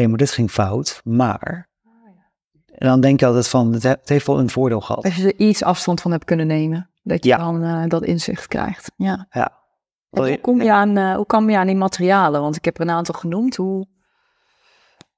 hey, 0.01 0.09
maar 0.09 0.19
dit 0.19 0.31
ging 0.31 0.51
fout. 0.51 1.01
Maar... 1.05 1.69
Oh, 1.85 1.93
ja. 2.15 2.75
En 2.75 2.89
dan 2.89 3.01
denk 3.01 3.21
je 3.21 3.27
altijd 3.27 3.49
van, 3.49 3.73
het 3.73 4.09
heeft 4.09 4.27
wel 4.27 4.39
een 4.39 4.51
voordeel 4.51 4.81
gehad. 4.81 5.05
Als 5.05 5.17
je 5.17 5.33
er 5.33 5.47
iets 5.47 5.63
afstand 5.63 6.01
van 6.01 6.11
hebt 6.11 6.25
kunnen 6.25 6.47
nemen. 6.47 6.91
Dat 7.03 7.25
je 7.25 7.37
dan 7.37 7.65
uh, 7.65 7.85
dat 7.89 8.05
inzicht 8.05 8.47
krijgt. 8.47 8.93
Ja. 8.97 9.27
ja. 9.31 9.61
Hoe 10.09 10.41
kom, 10.41 10.63
je 10.63 10.73
aan, 10.73 10.99
uh, 10.99 11.15
hoe 11.15 11.27
kom 11.27 11.51
je 11.51 11.59
aan 11.59 11.67
die 11.67 11.77
materialen? 11.77 12.41
Want 12.41 12.57
ik 12.57 12.65
heb 12.65 12.77
er 12.77 12.83
een 12.83 12.91
aantal 12.91 13.15
genoemd. 13.15 13.57
Hoe, 13.57 13.87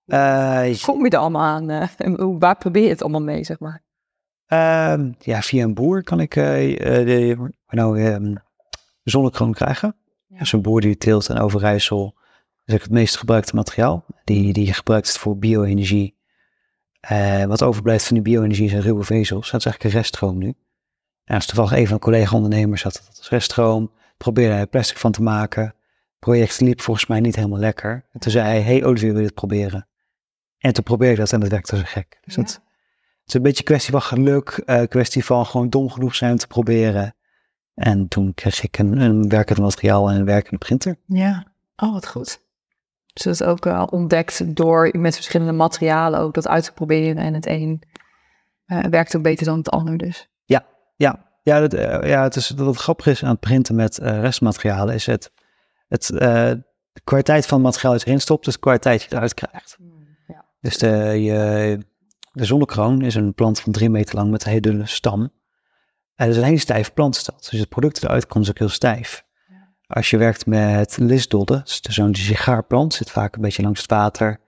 uh, 0.07 0.83
kom 0.83 1.05
je 1.05 1.11
er 1.11 1.19
allemaal 1.19 1.43
aan? 1.43 1.89
Waar 2.39 2.57
probeer 2.57 2.83
je 2.83 2.89
het 2.89 3.03
allemaal 3.03 3.23
mee, 3.23 3.45
zeg 3.45 3.59
maar? 3.59 3.84
Uh, 4.49 4.95
ja, 5.19 5.43
via 5.43 5.65
een 5.65 5.75
boer 5.75 6.03
kan 6.03 6.21
ik 6.21 6.37
uh, 6.37 6.45
de, 6.45 7.51
nou, 7.67 8.03
um, 8.03 8.35
zonnekroon 9.03 9.53
krijgen. 9.53 9.97
Ja. 10.27 10.41
Een 10.51 10.63
boer 10.63 10.81
die 10.81 10.97
teelt 10.97 11.29
in 11.29 11.39
Overijssel 11.39 12.15
is 12.65 12.73
het 12.75 12.91
meest 12.91 13.17
gebruikte 13.17 13.55
materiaal. 13.55 14.05
Die, 14.25 14.53
die 14.53 14.75
gebruikt 14.75 15.09
het 15.09 15.19
voor 15.19 15.39
bio-energie. 15.39 16.17
Uh, 17.11 17.45
wat 17.45 17.63
overblijft 17.63 18.07
van 18.07 18.15
die 18.15 18.23
bio-energie 18.23 18.69
zijn 18.69 18.83
ruwe 18.83 19.05
vezels. 19.05 19.51
Dat 19.51 19.61
is 19.61 19.67
eigenlijk 19.67 19.95
een 19.95 20.01
reststroom 20.01 20.39
nu. 20.39 20.55
En 21.25 21.35
als 21.35 21.47
toevallig 21.47 21.73
een 21.73 21.87
van 21.87 21.99
collega-ondernemers 21.99 22.83
had 22.83 22.93
dat 22.93 23.19
als 23.19 23.29
reststroom. 23.29 23.93
Probeerde 24.17 24.55
hij 24.55 24.67
plastic 24.67 24.97
van 24.97 25.13
te 25.13 25.23
maken. 25.23 25.63
Het 25.65 25.75
project 26.19 26.61
liep 26.61 26.81
volgens 26.81 27.07
mij 27.07 27.21
niet 27.21 27.37
helemaal 27.37 27.59
lekker. 27.59 28.07
En 28.13 28.21
toen 28.21 28.33
zei 28.33 28.47
hij, 28.47 28.63
hey 28.63 28.85
Olivier, 28.85 29.11
wil 29.11 29.21
je 29.21 29.27
het 29.27 29.35
proberen? 29.35 29.89
En 30.59 30.73
toen 30.73 30.85
probeerde 30.85 31.15
ik 31.15 31.21
dat 31.21 31.33
en 31.33 31.41
dat 31.41 31.49
werkte 31.49 31.77
zo 31.77 31.83
gek. 31.87 32.19
Dus 32.25 32.35
ja. 32.35 32.43
dat, 32.43 32.61
het 33.25 33.29
is 33.29 33.35
een 33.35 33.43
beetje 33.43 33.59
een 33.59 33.65
kwestie 33.65 33.93
van 33.93 34.03
geluk, 34.03 34.63
uh, 34.67 34.83
kwestie 34.83 35.25
van 35.25 35.47
gewoon 35.47 35.69
dom 35.69 35.91
genoeg 35.91 36.15
zijn 36.15 36.33
om 36.33 36.39
te 36.39 36.47
proberen. 36.47 37.15
En 37.75 38.09
toen 38.09 38.35
kreeg 38.35 38.63
ik 38.63 38.79
een, 38.79 39.01
een 39.01 39.29
werkend 39.29 39.59
materiaal 39.59 40.11
en 40.11 40.17
een 40.17 40.25
werkende 40.25 40.59
printer. 40.59 40.97
Ja, 41.07 41.47
oh 41.77 41.93
wat 41.93 42.07
goed. 42.07 42.43
Dus 43.13 43.23
dat 43.23 43.35
is 43.35 43.43
ook 43.43 43.93
ontdekt 43.93 44.57
door 44.57 44.91
met 44.99 45.15
verschillende 45.15 45.53
materialen 45.53 46.21
ook 46.21 46.35
dat 46.35 46.49
uit 46.49 46.65
te 46.65 46.73
proberen. 46.73 47.17
En 47.17 47.35
het 47.35 47.47
een 47.47 47.83
uh, 48.67 48.85
werkt 48.85 49.17
ook 49.17 49.23
beter 49.23 49.47
dan 49.47 49.59
het 49.59 49.71
ander 49.71 49.97
dus. 49.97 50.29
Ja, 50.45 50.67
ja. 50.97 51.33
Ja, 51.43 51.61
dat, 51.61 51.75
uh, 51.75 52.09
ja 52.09 52.23
het 52.23 52.37
is, 52.37 52.49
dat 52.49 52.67
het 52.67 52.77
grappig 52.77 53.07
is 53.07 53.23
aan 53.23 53.31
het 53.31 53.41
printen 53.41 53.75
met 53.75 53.99
restmaterialen 53.99 54.95
is 54.95 55.07
het, 55.07 55.33
het 55.89 56.13
de 56.95 57.01
kwaliteit 57.05 57.47
van 57.47 57.59
het 57.59 57.67
materiaal 57.67 57.93
dat 57.93 58.01
je 58.01 58.07
erin 58.07 58.21
stopt, 58.21 58.45
dus 58.45 58.55
de 58.55 58.61
kwaliteit 58.61 59.01
die 59.01 59.09
je 59.09 59.15
eruit 59.15 59.35
krijgt. 59.35 59.77
Mm, 59.81 60.07
ja. 60.27 60.45
Dus 60.61 60.79
de, 60.79 60.89
je, 61.23 61.79
de 62.35 62.45
zonnekroon 62.45 63.03
is 63.03 63.15
een 63.15 63.35
plant 63.35 63.61
van 63.61 63.73
drie 63.73 63.91
meter 63.91 64.15
lang 64.15 64.31
met 64.31 64.43
een 64.45 64.49
hele 64.49 64.61
dunne 64.61 64.87
stam. 64.87 65.21
En 65.21 66.27
het 66.27 66.29
is 66.29 66.37
een 66.37 66.45
hele 66.45 66.59
stijve 66.59 66.91
plant 66.91 67.17
is 67.17 67.25
dat. 67.25 67.49
Dus 67.51 67.61
het 67.61 67.69
product 67.69 68.03
eruit 68.03 68.27
komt 68.27 68.49
ook 68.49 68.59
heel 68.59 68.69
stijf. 68.69 69.25
Als 69.87 70.11
je 70.11 70.17
werkt 70.17 70.47
met 70.47 70.97
lisdodden, 70.99 71.61
dus 71.65 71.81
zo'n 71.81 72.15
sigaarplant, 72.15 72.95
zit 72.95 73.11
vaak 73.11 73.35
een 73.35 73.43
beetje 73.43 73.63
langs 73.63 73.81
het 73.81 73.91
water. 73.91 74.41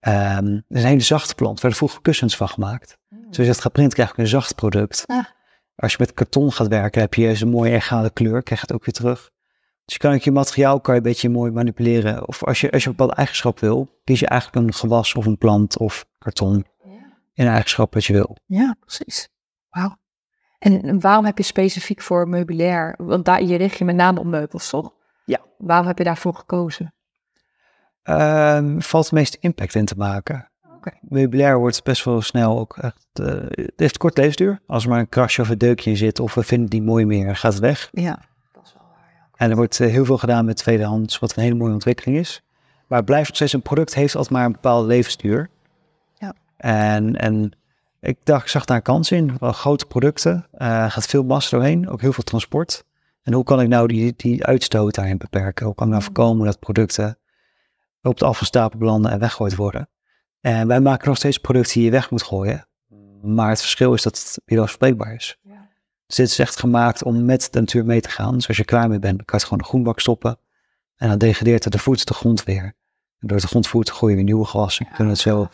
Um, 0.00 0.54
het 0.54 0.64
is 0.68 0.82
een 0.82 0.88
hele 0.88 1.00
zachte 1.00 1.34
plant, 1.34 1.52
waar 1.52 1.60
werden 1.60 1.78
vroeger 1.78 2.00
kussens 2.02 2.36
van 2.36 2.48
gemaakt. 2.48 2.98
Mm. 3.08 3.18
Dus 3.18 3.38
als 3.38 3.46
je 3.46 3.52
het 3.52 3.60
gaat 3.60 3.72
printen, 3.72 3.94
krijg 3.94 4.16
je 4.16 4.22
een 4.22 4.28
zacht 4.28 4.54
product. 4.54 5.04
Als 5.76 5.92
je 5.92 5.96
met 6.00 6.14
karton 6.14 6.52
gaat 6.52 6.68
werken, 6.68 7.00
heb 7.00 7.14
je 7.14 7.36
een 7.40 7.48
mooie 7.48 7.72
egale 7.72 8.10
kleur, 8.10 8.42
krijg 8.42 8.60
je 8.60 8.66
het 8.66 8.76
ook 8.76 8.84
weer 8.84 8.94
terug. 8.94 9.30
Dus 9.84 9.94
je 9.94 10.00
kan 10.00 10.14
ook 10.14 10.20
je 10.20 10.30
materiaal 10.30 10.80
kan 10.80 10.94
je 10.94 11.00
een 11.00 11.06
beetje 11.06 11.28
mooi 11.28 11.50
manipuleren. 11.50 12.28
Of 12.28 12.44
als 12.44 12.60
je, 12.60 12.70
als 12.70 12.82
je 12.82 12.88
een 12.88 12.96
bepaalde 12.96 13.18
eigenschap 13.18 13.60
wil, 13.60 13.88
kies 14.04 14.20
je 14.20 14.26
eigenlijk 14.26 14.66
een 14.66 14.74
gewas 14.74 15.14
of 15.14 15.26
een 15.26 15.38
plant 15.38 15.78
of 15.78 16.06
karton 16.18 16.66
in 17.36 17.46
eigenschap 17.46 17.94
wat 17.94 18.04
je 18.04 18.12
wil. 18.12 18.36
Ja, 18.46 18.76
precies. 18.80 19.28
Wauw. 19.70 19.96
En 20.58 21.00
waarom 21.00 21.24
heb 21.24 21.38
je 21.38 21.44
specifiek 21.44 22.00
voor 22.00 22.28
meubilair, 22.28 22.94
want 22.98 23.24
daar, 23.24 23.42
je 23.42 23.56
richt 23.56 23.78
je 23.78 23.84
met 23.84 23.96
name 23.96 24.20
op 24.20 24.26
meubels, 24.26 24.68
toch? 24.68 24.92
Ja. 25.24 25.40
Waarom 25.58 25.86
heb 25.86 25.98
je 25.98 26.04
daarvoor 26.04 26.34
gekozen? 26.34 26.94
Um, 28.02 28.82
valt 28.82 29.04
het 29.04 29.12
meeste 29.12 29.36
impact 29.40 29.74
in 29.74 29.84
te 29.84 29.94
maken. 29.96 30.50
Oké. 30.76 30.90
Meubilair 31.00 31.58
wordt 31.58 31.84
best 31.84 32.04
wel 32.04 32.20
snel 32.20 32.58
ook 32.58 32.76
echt... 32.76 33.06
eh, 33.12 33.26
het 33.48 33.72
heeft 33.76 33.98
kort 33.98 34.16
levensduur. 34.16 34.60
Als 34.66 34.84
er 34.84 34.90
maar 34.90 34.98
een 34.98 35.08
krasje 35.08 35.40
of 35.40 35.48
een 35.48 35.58
deukje 35.58 35.90
in 35.90 35.96
zit 35.96 36.20
of 36.20 36.34
we 36.34 36.42
vinden 36.42 36.66
het 36.66 36.74
niet 36.74 36.84
mooi 36.84 37.04
meer, 37.04 37.36
gaat 37.36 37.52
het 37.52 37.62
weg. 37.62 37.88
Ja. 37.92 38.18
Dat 38.52 38.64
is 38.66 38.72
wel 38.72 38.82
waar, 38.82 39.10
ja. 39.14 39.28
En 39.36 39.50
er 39.50 39.56
wordt 39.56 39.80
eh, 39.80 39.88
heel 39.88 40.04
veel 40.04 40.18
gedaan 40.18 40.44
met 40.44 40.56
tweedehands, 40.56 41.18
wat 41.18 41.36
een 41.36 41.42
hele 41.42 41.54
mooie 41.54 41.72
ontwikkeling 41.72 42.18
is. 42.18 42.42
Maar 42.86 42.98
het 42.98 43.06
blijft 43.06 43.26
nog 43.26 43.36
steeds 43.36 43.52
een 43.52 43.62
product, 43.62 43.94
heeft 43.94 44.14
altijd 44.14 44.34
maar 44.34 44.44
een 44.44 44.52
bepaalde 44.52 44.86
levensduur. 44.86 45.50
Ja. 46.56 46.94
En, 46.94 47.16
en 47.16 47.52
ik 48.00 48.18
dacht, 48.22 48.42
ik 48.42 48.48
zag 48.48 48.64
daar 48.64 48.76
een 48.76 48.82
kans 48.82 49.10
in. 49.10 49.36
Wel 49.38 49.52
grote 49.52 49.86
producten, 49.86 50.46
eh 50.52 50.90
gaat 50.90 51.06
veel 51.06 51.24
massa 51.24 51.56
doorheen, 51.56 51.88
ook 51.88 52.00
heel 52.00 52.12
veel 52.12 52.24
transport. 52.24 52.84
En 53.22 53.32
hoe 53.32 53.44
kan 53.44 53.60
ik 53.60 53.68
nou 53.68 53.88
die, 53.88 54.14
die 54.16 54.44
uitstoot 54.44 54.94
daarin 54.94 55.18
beperken? 55.18 55.66
Hoe 55.66 55.74
kan 55.74 55.86
ik 55.86 55.92
nou 55.92 56.04
voorkomen 56.04 56.46
dat 56.46 56.58
producten 56.58 57.18
op 58.02 58.18
de 58.18 58.24
afvalstapel 58.24 58.78
belanden 58.78 59.10
en 59.10 59.18
weggegooid 59.18 59.54
worden? 59.54 59.88
En 60.40 60.66
wij 60.66 60.80
maken 60.80 61.08
nog 61.08 61.16
steeds 61.16 61.38
producten 61.38 61.74
die 61.74 61.84
je 61.84 61.90
weg 61.90 62.10
moet 62.10 62.22
gooien. 62.22 62.68
Maar 63.22 63.48
het 63.48 63.60
verschil 63.60 63.94
is 63.94 64.02
dat 64.02 64.18
het 64.18 64.40
biodegradabel 64.44 65.12
is. 65.14 65.38
Ja. 65.42 65.68
Dus 66.06 66.16
dit 66.16 66.28
is 66.28 66.38
echt 66.38 66.58
gemaakt 66.58 67.02
om 67.02 67.24
met 67.24 67.48
de 67.50 67.60
natuur 67.60 67.84
mee 67.84 68.00
te 68.00 68.08
gaan. 68.08 68.34
Dus 68.34 68.48
als 68.48 68.56
je 68.56 68.64
klaar 68.64 68.88
mee 68.88 68.98
bent, 68.98 69.16
kan 69.16 69.24
je 69.26 69.34
het 69.34 69.44
gewoon 69.44 69.58
de 69.58 69.64
groenbak 69.64 70.00
stoppen. 70.00 70.38
En 70.96 71.08
dan 71.08 71.18
degradeert 71.18 71.64
het 71.64 71.72
de 71.72 71.78
voet 71.78 72.06
de 72.06 72.14
grond 72.14 72.44
weer. 72.44 72.74
En 73.18 73.28
door 73.28 73.40
de 73.40 73.46
grond 73.46 73.66
voert 73.68 73.90
gooi 73.90 74.10
je 74.10 74.16
weer 74.16 74.26
nieuwe 74.26 74.44
gewassen. 74.44 74.86
Je 74.90 74.96
kunt 74.96 75.08
het 75.08 75.18
zo. 75.18 75.48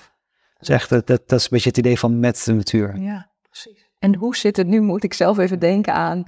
Is 0.63 0.69
echt, 0.69 0.91
dat, 0.91 1.07
dat 1.07 1.33
is 1.33 1.43
een 1.43 1.49
beetje 1.51 1.69
het 1.69 1.79
idee 1.79 1.99
van 1.99 2.21
met 2.21 2.43
de 2.45 2.53
natuur. 2.53 2.97
Ja, 2.97 3.31
precies. 3.49 3.91
En 3.99 4.15
hoe 4.15 4.37
zit 4.37 4.57
het 4.57 4.67
nu, 4.67 4.81
moet 4.81 5.05
ik 5.05 5.15
zelf 5.15 5.39
even 5.39 5.59
denken 5.59 5.95
aan, 5.95 6.25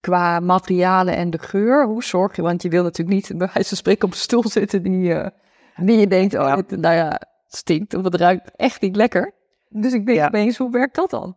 qua 0.00 0.40
materialen 0.40 1.16
en 1.16 1.30
de 1.30 1.38
geur? 1.38 1.86
Hoe 1.86 2.04
zorg 2.04 2.36
je, 2.36 2.42
want 2.42 2.62
je 2.62 2.68
wil 2.68 2.82
natuurlijk 2.82 3.16
niet 3.16 3.38
bij 3.38 3.50
wijze 3.52 3.68
van 3.68 3.76
spreken 3.76 4.04
op 4.06 4.10
een 4.12 4.18
stoel 4.18 4.48
zitten 4.48 4.82
die, 4.82 5.14
eh, 5.14 5.30
die 5.76 5.98
je 5.98 6.06
denkt, 6.06 6.34
oh, 6.34 6.54
dit, 6.54 6.70
nou 6.80 6.94
ja, 6.94 7.08
het 7.08 7.56
stinkt 7.56 7.94
of 7.94 8.04
het 8.04 8.14
ruikt 8.14 8.50
echt 8.56 8.80
niet 8.80 8.96
lekker. 8.96 9.34
Dus 9.68 9.92
ik 9.92 10.06
denk 10.06 10.18
Ja. 10.18 10.26
opeens, 10.26 10.56
hoe 10.56 10.70
werkt 10.70 10.94
dat 10.94 11.10
dan? 11.10 11.36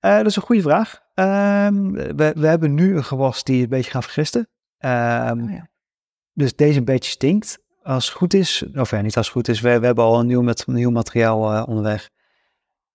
Eh, 0.00 0.16
dat 0.16 0.26
is 0.26 0.36
een 0.36 0.42
goede 0.42 0.62
vraag. 0.62 1.00
Ehm, 1.14 1.90
we, 1.90 2.32
we 2.36 2.46
hebben 2.46 2.74
nu 2.74 2.96
een 2.96 3.04
gewas 3.04 3.44
die 3.44 3.62
een 3.62 3.68
beetje 3.68 3.90
gaat 3.90 4.04
vergisten. 4.04 4.48
Ehm, 4.78 5.42
Oh 5.42 5.50
ja. 5.50 5.68
Dus 6.32 6.56
deze 6.56 6.78
een 6.78 6.84
beetje 6.84 7.10
stinkt. 7.10 7.58
Als 7.90 8.06
het 8.06 8.14
goed 8.14 8.34
is, 8.34 8.64
of 8.74 8.90
ja, 8.90 9.00
niet 9.00 9.16
als 9.16 9.26
het 9.26 9.34
goed 9.34 9.48
is, 9.48 9.60
we, 9.60 9.78
we 9.78 9.86
hebben 9.86 10.04
al 10.04 10.20
een 10.20 10.26
nieuw, 10.26 10.42
met, 10.42 10.66
nieuw 10.66 10.90
materiaal 10.90 11.52
eh, 11.52 11.68
onderweg 11.68 12.10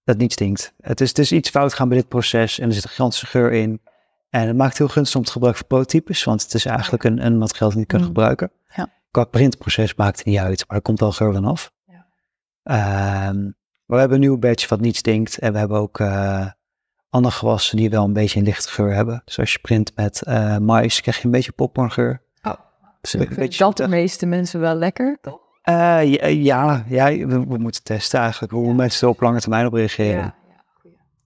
dat 0.04 0.18
niet 0.18 0.32
stinkt. 0.32 0.74
Het 0.80 1.02
is, 1.02 1.10
het 1.10 1.18
is 1.18 1.32
iets 1.32 1.50
fout 1.50 1.74
gaan 1.74 1.88
bij 1.90 1.98
dit 1.98 2.08
proces 2.08 2.60
en 2.60 2.68
er 2.68 2.74
zit 2.74 2.84
een 2.84 2.90
gigantische 2.90 3.26
geur 3.26 3.52
in. 3.52 3.82
En 4.30 4.48
het 4.48 4.56
maakt 4.56 4.78
heel 4.78 4.88
gunstig 4.88 5.16
om 5.20 5.26
te 5.26 5.32
gebruiken 5.32 5.62
voor 5.62 5.78
prototypes, 5.78 6.24
want 6.24 6.42
het 6.42 6.54
is 6.54 6.66
eigenlijk 6.66 7.04
een, 7.04 7.26
een 7.26 7.38
materiaal 7.38 7.70
dat 7.70 7.72
je 7.72 7.78
niet 7.78 7.88
kunt 7.88 8.02
Mm. 8.02 8.08
gebruiken. 8.08 8.52
Ja. 8.76 8.90
Qua 9.12 9.24
printproces 9.24 9.96
maakt 9.96 10.18
het 10.18 10.26
niet 10.26 10.38
uit, 10.38 10.68
maar 10.68 10.78
er 10.78 10.84
komt 10.84 11.00
wel 11.00 11.12
geur 11.12 11.34
van 11.34 11.46
af. 11.46 11.72
Ja. 11.86 12.06
Ehm, 12.64 13.44
maar 13.44 13.54
we 13.86 13.98
hebben 13.98 14.14
een 14.14 14.24
nieuw 14.24 14.38
badge 14.38 14.68
wat 14.68 14.80
niet 14.80 14.96
stinkt 14.96 15.38
en 15.38 15.52
we 15.54 15.58
hebben 15.58 15.78
ook 15.78 16.00
eh, 16.00 16.48
andere 17.10 17.36
gewassen 17.36 17.78
die 17.78 17.90
wel 17.90 18.04
een 18.04 18.14
beetje 18.14 18.40
een 18.40 18.46
lichte 18.46 18.70
geur 18.70 18.94
hebben. 18.94 19.22
Dus 19.26 19.40
als 19.40 19.52
je 19.52 19.60
print 19.60 19.96
met 19.96 20.22
eh 20.22 20.58
mais, 20.58 21.02
krijg 21.02 21.18
je 21.18 21.26
een 21.26 21.32
beetje 21.32 21.52
popcorngeur. 21.52 22.22
Oh, 22.44 22.52
Dus 22.52 22.54
ik 22.54 22.62
een 22.62 22.95
vind 23.10 23.58
dat 23.58 23.78
de 23.78 23.88
meeste 23.88 24.26
mensen 24.26 24.60
wel 24.60 24.76
lekker, 24.76 25.18
toch? 25.22 25.40
Eh, 25.62 25.74
ja, 26.04 26.28
ja, 26.28 26.84
ja, 26.88 27.26
we, 27.28 27.46
we 27.48 27.58
moeten 27.58 27.84
testen 27.84 28.20
eigenlijk 28.20 28.54
hoe 28.54 28.74
mensen 28.74 29.08
er 29.08 29.14
op 29.14 29.22
lange 29.22 29.40
termijn 29.40 29.66
op 29.66 29.74
reageren. 29.74 30.22
ja. 30.22 30.36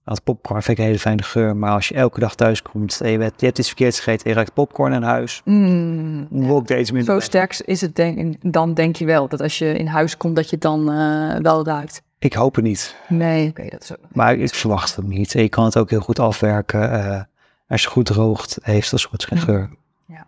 Want 0.04 0.24
popcorn 0.24 0.62
vind 0.62 0.76
ik 0.78 0.82
een 0.84 0.90
hele 0.90 0.98
fijne 1.02 1.22
geur, 1.22 1.56
maar 1.56 1.70
als 1.72 1.88
je 1.88 1.94
elke 1.94 2.20
dag 2.20 2.34
thuis 2.34 2.62
komt 2.62 3.00
en 3.00 3.10
je, 3.10 3.18
weet, 3.18 3.32
je 3.36 3.46
hebt 3.46 3.58
iets 3.58 3.68
verkeerds 3.68 3.98
gegeten 4.00 4.24
en 4.24 4.30
je 4.30 4.36
ruikt 4.36 4.52
popcorn 4.54 4.92
in 4.92 5.02
huis, 5.02 5.40
Mm, 5.44 6.28
er 6.30 6.76
minder 6.76 7.04
Zo 7.04 7.20
sterk 7.20 7.58
is 7.58 7.80
het, 7.80 7.96
denk, 7.96 8.36
dan 8.52 8.74
denk 8.74 8.96
je 8.96 9.04
wel, 9.04 9.28
dat 9.28 9.40
als 9.40 9.58
je 9.58 9.78
in 9.78 9.86
huis 9.86 10.16
komt, 10.16 10.36
dat 10.36 10.44
je 10.44 10.50
het 10.50 10.60
dan 10.62 10.90
eh, 10.92 11.36
wel 11.36 11.64
ruikt. 11.64 12.02
Ik 12.18 12.32
hoop 12.34 12.54
het 12.54 12.64
niet, 12.64 12.96
Nee, 13.08 13.48
oké, 13.48 13.68
dat 13.68 13.82
is 13.82 13.92
ook 13.92 13.98
maar 14.12 14.34
ik 14.34 14.54
verwacht 14.54 14.96
het 14.96 15.06
niet. 15.06 15.34
En 15.34 15.42
je 15.42 15.48
kan 15.48 15.64
het 15.64 15.76
ook 15.76 15.90
heel 15.90 16.00
goed 16.00 16.18
afwerken. 16.18 16.90
eh, 16.92 17.20
als 17.68 17.82
je 17.82 17.88
goed 17.88 18.06
droogt, 18.06 18.58
heeft 18.62 18.90
dat 18.90 19.00
soort 19.00 19.24
geur. 19.24 19.70
Ja. 20.06 20.26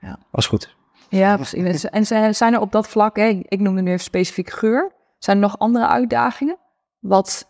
Ja. 0.00 0.18
Als 0.30 0.44
het 0.44 0.54
goed 0.54 0.66
is. 0.66 0.76
Ja, 1.08 1.34
precies. 1.36 1.84
En 1.84 2.06
zijn- 2.34 2.54
er 2.54 2.60
op 2.60 2.72
dat 2.72 2.88
vlak, 2.88 3.16
hè, 3.16 3.40
ik 3.42 3.60
noemde 3.60 3.82
nu 3.82 3.90
even 3.90 4.04
specifiek 4.04 4.50
geur, 4.50 4.92
zijn 5.18 5.36
er 5.36 5.42
nog 5.42 5.58
andere 5.58 5.86
uitdagingen? 5.88 6.56
Wat, 6.98 7.48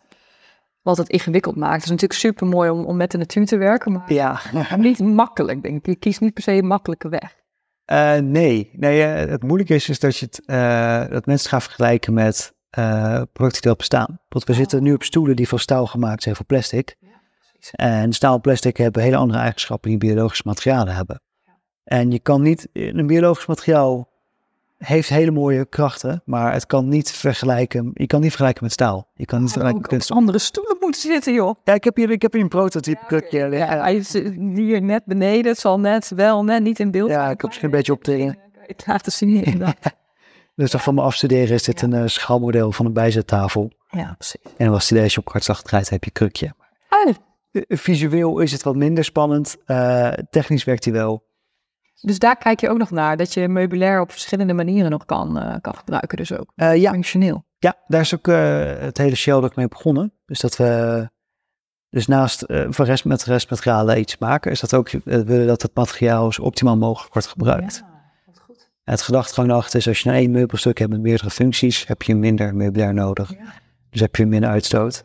wat 0.83 0.97
het 0.97 1.09
ingewikkeld 1.09 1.57
maakt. 1.57 1.75
Het 1.75 1.85
is 1.85 1.91
natuurlijk 1.91 2.21
super 2.21 2.47
mooi 2.47 2.71
om, 2.71 2.85
om 2.85 2.97
met 2.97 3.11
de 3.11 3.19
natuur 3.19 3.47
te 3.47 3.57
werken, 3.57 3.93
maar 3.93 4.13
Ja. 4.13 4.41
niet 4.77 4.99
makkelijk, 4.99 5.63
denk 5.63 5.77
ik. 5.79 5.87
Je 5.87 5.97
kiest 5.97 6.21
niet 6.21 6.35
per 6.35 6.43
se 6.43 6.53
een 6.53 6.67
makkelijke 6.67 7.09
weg. 7.09 7.37
Eh, 7.85 8.17
nee, 8.17 8.71
nee 8.73 9.03
eh, 9.05 9.31
het 9.31 9.43
moeilijke 9.43 9.75
is, 9.75 9.89
is 9.89 9.99
dat, 10.01 10.17
je 10.17 10.27
het, 10.27 10.45
eh, 10.47 11.09
dat 11.11 11.27
mensen 11.27 11.51
gaan 11.51 11.63
vergelijken 11.63 12.13
met 12.15 12.57
producten 13.33 13.61
die 13.63 13.71
al 13.71 13.77
bestaan. 13.77 14.21
Want 14.29 14.45
we 14.45 14.53
Oh. 14.53 14.59
zitten 14.59 14.83
nu 14.83 14.93
op 14.95 15.03
stoelen 15.03 15.37
die 15.37 15.49
van 15.49 15.59
staal 15.59 15.87
gemaakt 15.87 16.23
zijn 16.23 16.37
voor 16.37 16.47
plastic. 16.47 16.97
precies. 17.53 17.71
En 17.73 18.13
staal 18.13 18.35
en 18.35 18.41
plastic 18.41 18.77
hebben 18.77 19.03
hele 19.03 19.17
andere 19.17 19.39
eigenschappen 19.39 19.91
die 19.91 19.99
biologische 19.99 20.43
materialen 20.47 20.95
hebben. 20.95 21.21
En 21.89 22.11
je 22.11 22.19
kan 22.19 22.43
niet, 22.43 22.69
een 22.73 23.07
biologisch 23.07 23.47
materiaal 23.47 24.09
heeft 24.79 25.09
hele 25.09 25.31
mooie 25.31 25.65
krachten, 25.67 26.23
maar 26.25 26.53
het 26.53 26.67
kan 26.67 26.89
niet 26.89 27.11
vergelijken, 27.11 27.91
je 27.95 28.07
kan 28.07 28.21
niet 28.21 28.29
vergelijken 28.31 28.63
met 28.65 28.73
staal. 28.73 29.09
Je 29.15 29.25
kan 29.25 29.41
niet 29.41 29.49
vergelijken 29.53 29.81
met 29.81 29.85
op 29.87 29.93
kunststof. 29.93 30.17
andere 30.19 30.39
stoelen 30.39 30.77
moeten 30.81 31.01
zitten, 31.01 31.33
joh. 31.33 31.55
Ja, 31.65 31.75
ik 31.75 31.85
heb 31.85 31.97
hier, 31.97 32.11
ik 32.11 32.23
heb 32.23 32.33
hier 32.33 32.43
een 32.43 32.49
prototype 32.49 33.05
krukje. 33.07 33.39
Ja, 33.39 33.47
Ja, 33.47 33.81
hij 33.81 33.95
is 33.97 34.15
eh, 34.15 34.31
hier 34.55 34.83
net 34.83 35.03
beneden. 35.05 35.47
Het 35.51 35.61
zal 35.61 35.81
net 35.81 36.09
wel, 36.15 36.45
net 36.45 36.63
niet 36.63 36.79
in 36.79 36.91
beeld. 36.91 37.11
Ja, 37.11 37.23
ik 37.25 37.29
heb 37.41 37.43
misschien 37.43 37.69
een 37.69 37.75
beetje 37.77 37.93
op 37.93 38.03
te- 38.03 38.11
Kan 38.17 38.19
je 38.27 38.35
het 38.67 38.87
laten 38.87 39.13
zien, 39.13 39.45
inderdaad. 39.45 39.77
Dus 40.55 40.71
dat 40.71 40.81
van 40.83 40.95
mijn 40.95 41.07
afstuderen 41.07 41.55
is 41.55 41.63
dit 41.63 41.83
een 41.83 41.93
eh, 41.93 42.03
schaalmodel 42.07 42.73
van 42.73 42.87
een 42.87 42.93
bijzettafel. 42.93 43.71
Ja, 43.91 44.15
precies. 44.19 44.41
En 44.57 44.69
als 44.69 44.89
je 44.89 45.17
op 45.19 45.29
hartslag 45.33 45.63
draait, 45.63 45.89
heb 45.91 46.05
je 46.05 46.11
krukje. 46.11 46.55
Ah, 46.89 47.09
Eh, 47.53 47.63
Visueel 47.69 48.39
is 48.39 48.53
het 48.53 48.63
wat 48.63 48.77
minder 48.77 49.05
spannend. 49.05 49.57
Eh, 49.65 50.09
technisch 50.31 50.65
werkt 50.65 50.85
hij 50.85 50.93
wel. 50.93 51.27
Dus 52.01 52.19
daar 52.19 52.37
kijk 52.37 52.61
je 52.61 52.69
ook 52.69 52.79
nog 52.79 52.91
naar, 52.91 53.17
dat 53.17 53.35
je 53.35 53.49
meubilair 53.49 54.01
op 54.01 54.11
verschillende 54.11 54.53
manieren 54.53 54.91
nog 54.91 55.05
kan, 55.05 55.39
eh, 55.39 55.55
kan 55.61 55.75
gebruiken, 55.75 56.17
dus 56.17 56.33
ook 56.33 56.53
Eh, 56.55 56.77
ja, 56.77 56.91
functioneel. 56.91 57.45
ja, 57.59 57.75
daar 57.87 58.01
is 58.01 58.15
ook 58.15 58.29
eh, 58.29 58.63
het 58.79 58.99
hele 58.99 59.15
Sheldon 59.17 59.51
mee 59.55 59.69
begonnen. 59.69 60.13
Dus 60.27 60.41
dat 60.41 60.57
we, 60.57 61.11
dus 61.91 62.07
naast 62.07 62.45
van 62.47 62.85
rest, 62.85 63.05
met 63.05 63.25
restmaterialen 63.25 63.99
iets 63.99 64.19
maken, 64.19 64.51
is 64.51 64.61
dat 64.61 64.75
ook, 64.75 64.91
willen 65.05 65.47
dat 65.47 65.63
het 65.63 65.75
materiaal 65.75 66.33
zo 66.33 66.43
optimaal 66.43 66.77
mogelijk 66.77 67.13
wordt 67.13 67.29
gebruikt. 67.29 67.77
Ja. 67.77 67.97
En 68.85 68.95
het 68.95 69.03
gedachtegang 69.03 69.53
achter 69.53 69.79
is, 69.79 69.89
als 69.89 70.01
je 70.01 70.09
nou 70.09 70.21
één 70.21 70.31
meubelstuk 70.31 70.79
hebt 70.79 70.91
met 70.91 71.01
meerdere 71.01 71.31
functies, 71.31 71.87
heb 71.87 72.03
je 72.03 72.15
minder 72.15 72.55
meubilair 72.55 72.95
nodig. 72.95 73.31
Ja. 73.31 73.53
Dus 73.91 74.01
heb 74.01 74.17
je 74.17 74.27
minder 74.27 74.51
uitstoot. 74.51 75.05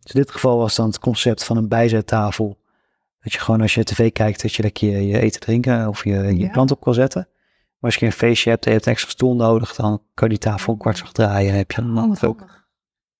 Dus 0.00 0.14
in 0.14 0.20
dit 0.20 0.30
geval 0.30 0.58
was 0.58 0.74
dan 0.74 0.86
het 0.86 0.98
concept 0.98 1.44
van 1.44 1.56
een 1.56 1.68
bijzettafel. 1.68 2.58
Dat 3.24 3.32
je 3.32 3.38
gewoon 3.38 3.60
als 3.60 3.74
je 3.74 3.84
tv 3.84 4.12
kijkt, 4.12 4.42
dat 4.42 4.54
je 4.54 4.62
lekker 4.62 4.88
je, 4.90 5.06
je 5.06 5.18
eten 5.18 5.40
drinken 5.40 5.88
of 5.88 6.04
je, 6.04 6.36
je 6.38 6.50
plant 6.50 6.70
op 6.70 6.80
kan 6.80 6.94
zetten. 6.94 7.28
Maar 7.78 7.90
als 7.92 7.96
je 7.96 8.06
een 8.06 8.12
feestje 8.12 8.50
hebt 8.50 8.64
en 8.64 8.68
je 8.70 8.76
hebt 8.76 8.86
een 8.88 8.92
extra 8.92 9.10
stoel 9.10 9.34
nodig, 9.36 9.74
dan 9.74 10.02
kan 10.14 10.28
je 10.28 10.34
die 10.38 10.42
tafel 10.50 10.72
een 10.72 10.78
kwartslag 10.78 11.12
draaien 11.12 11.50
en 11.50 11.56
heb 11.56 11.70
je 11.70 11.82
Oh, 11.82 11.94
dan 11.94 12.08
wat 12.08 12.24
ook. 12.24 12.66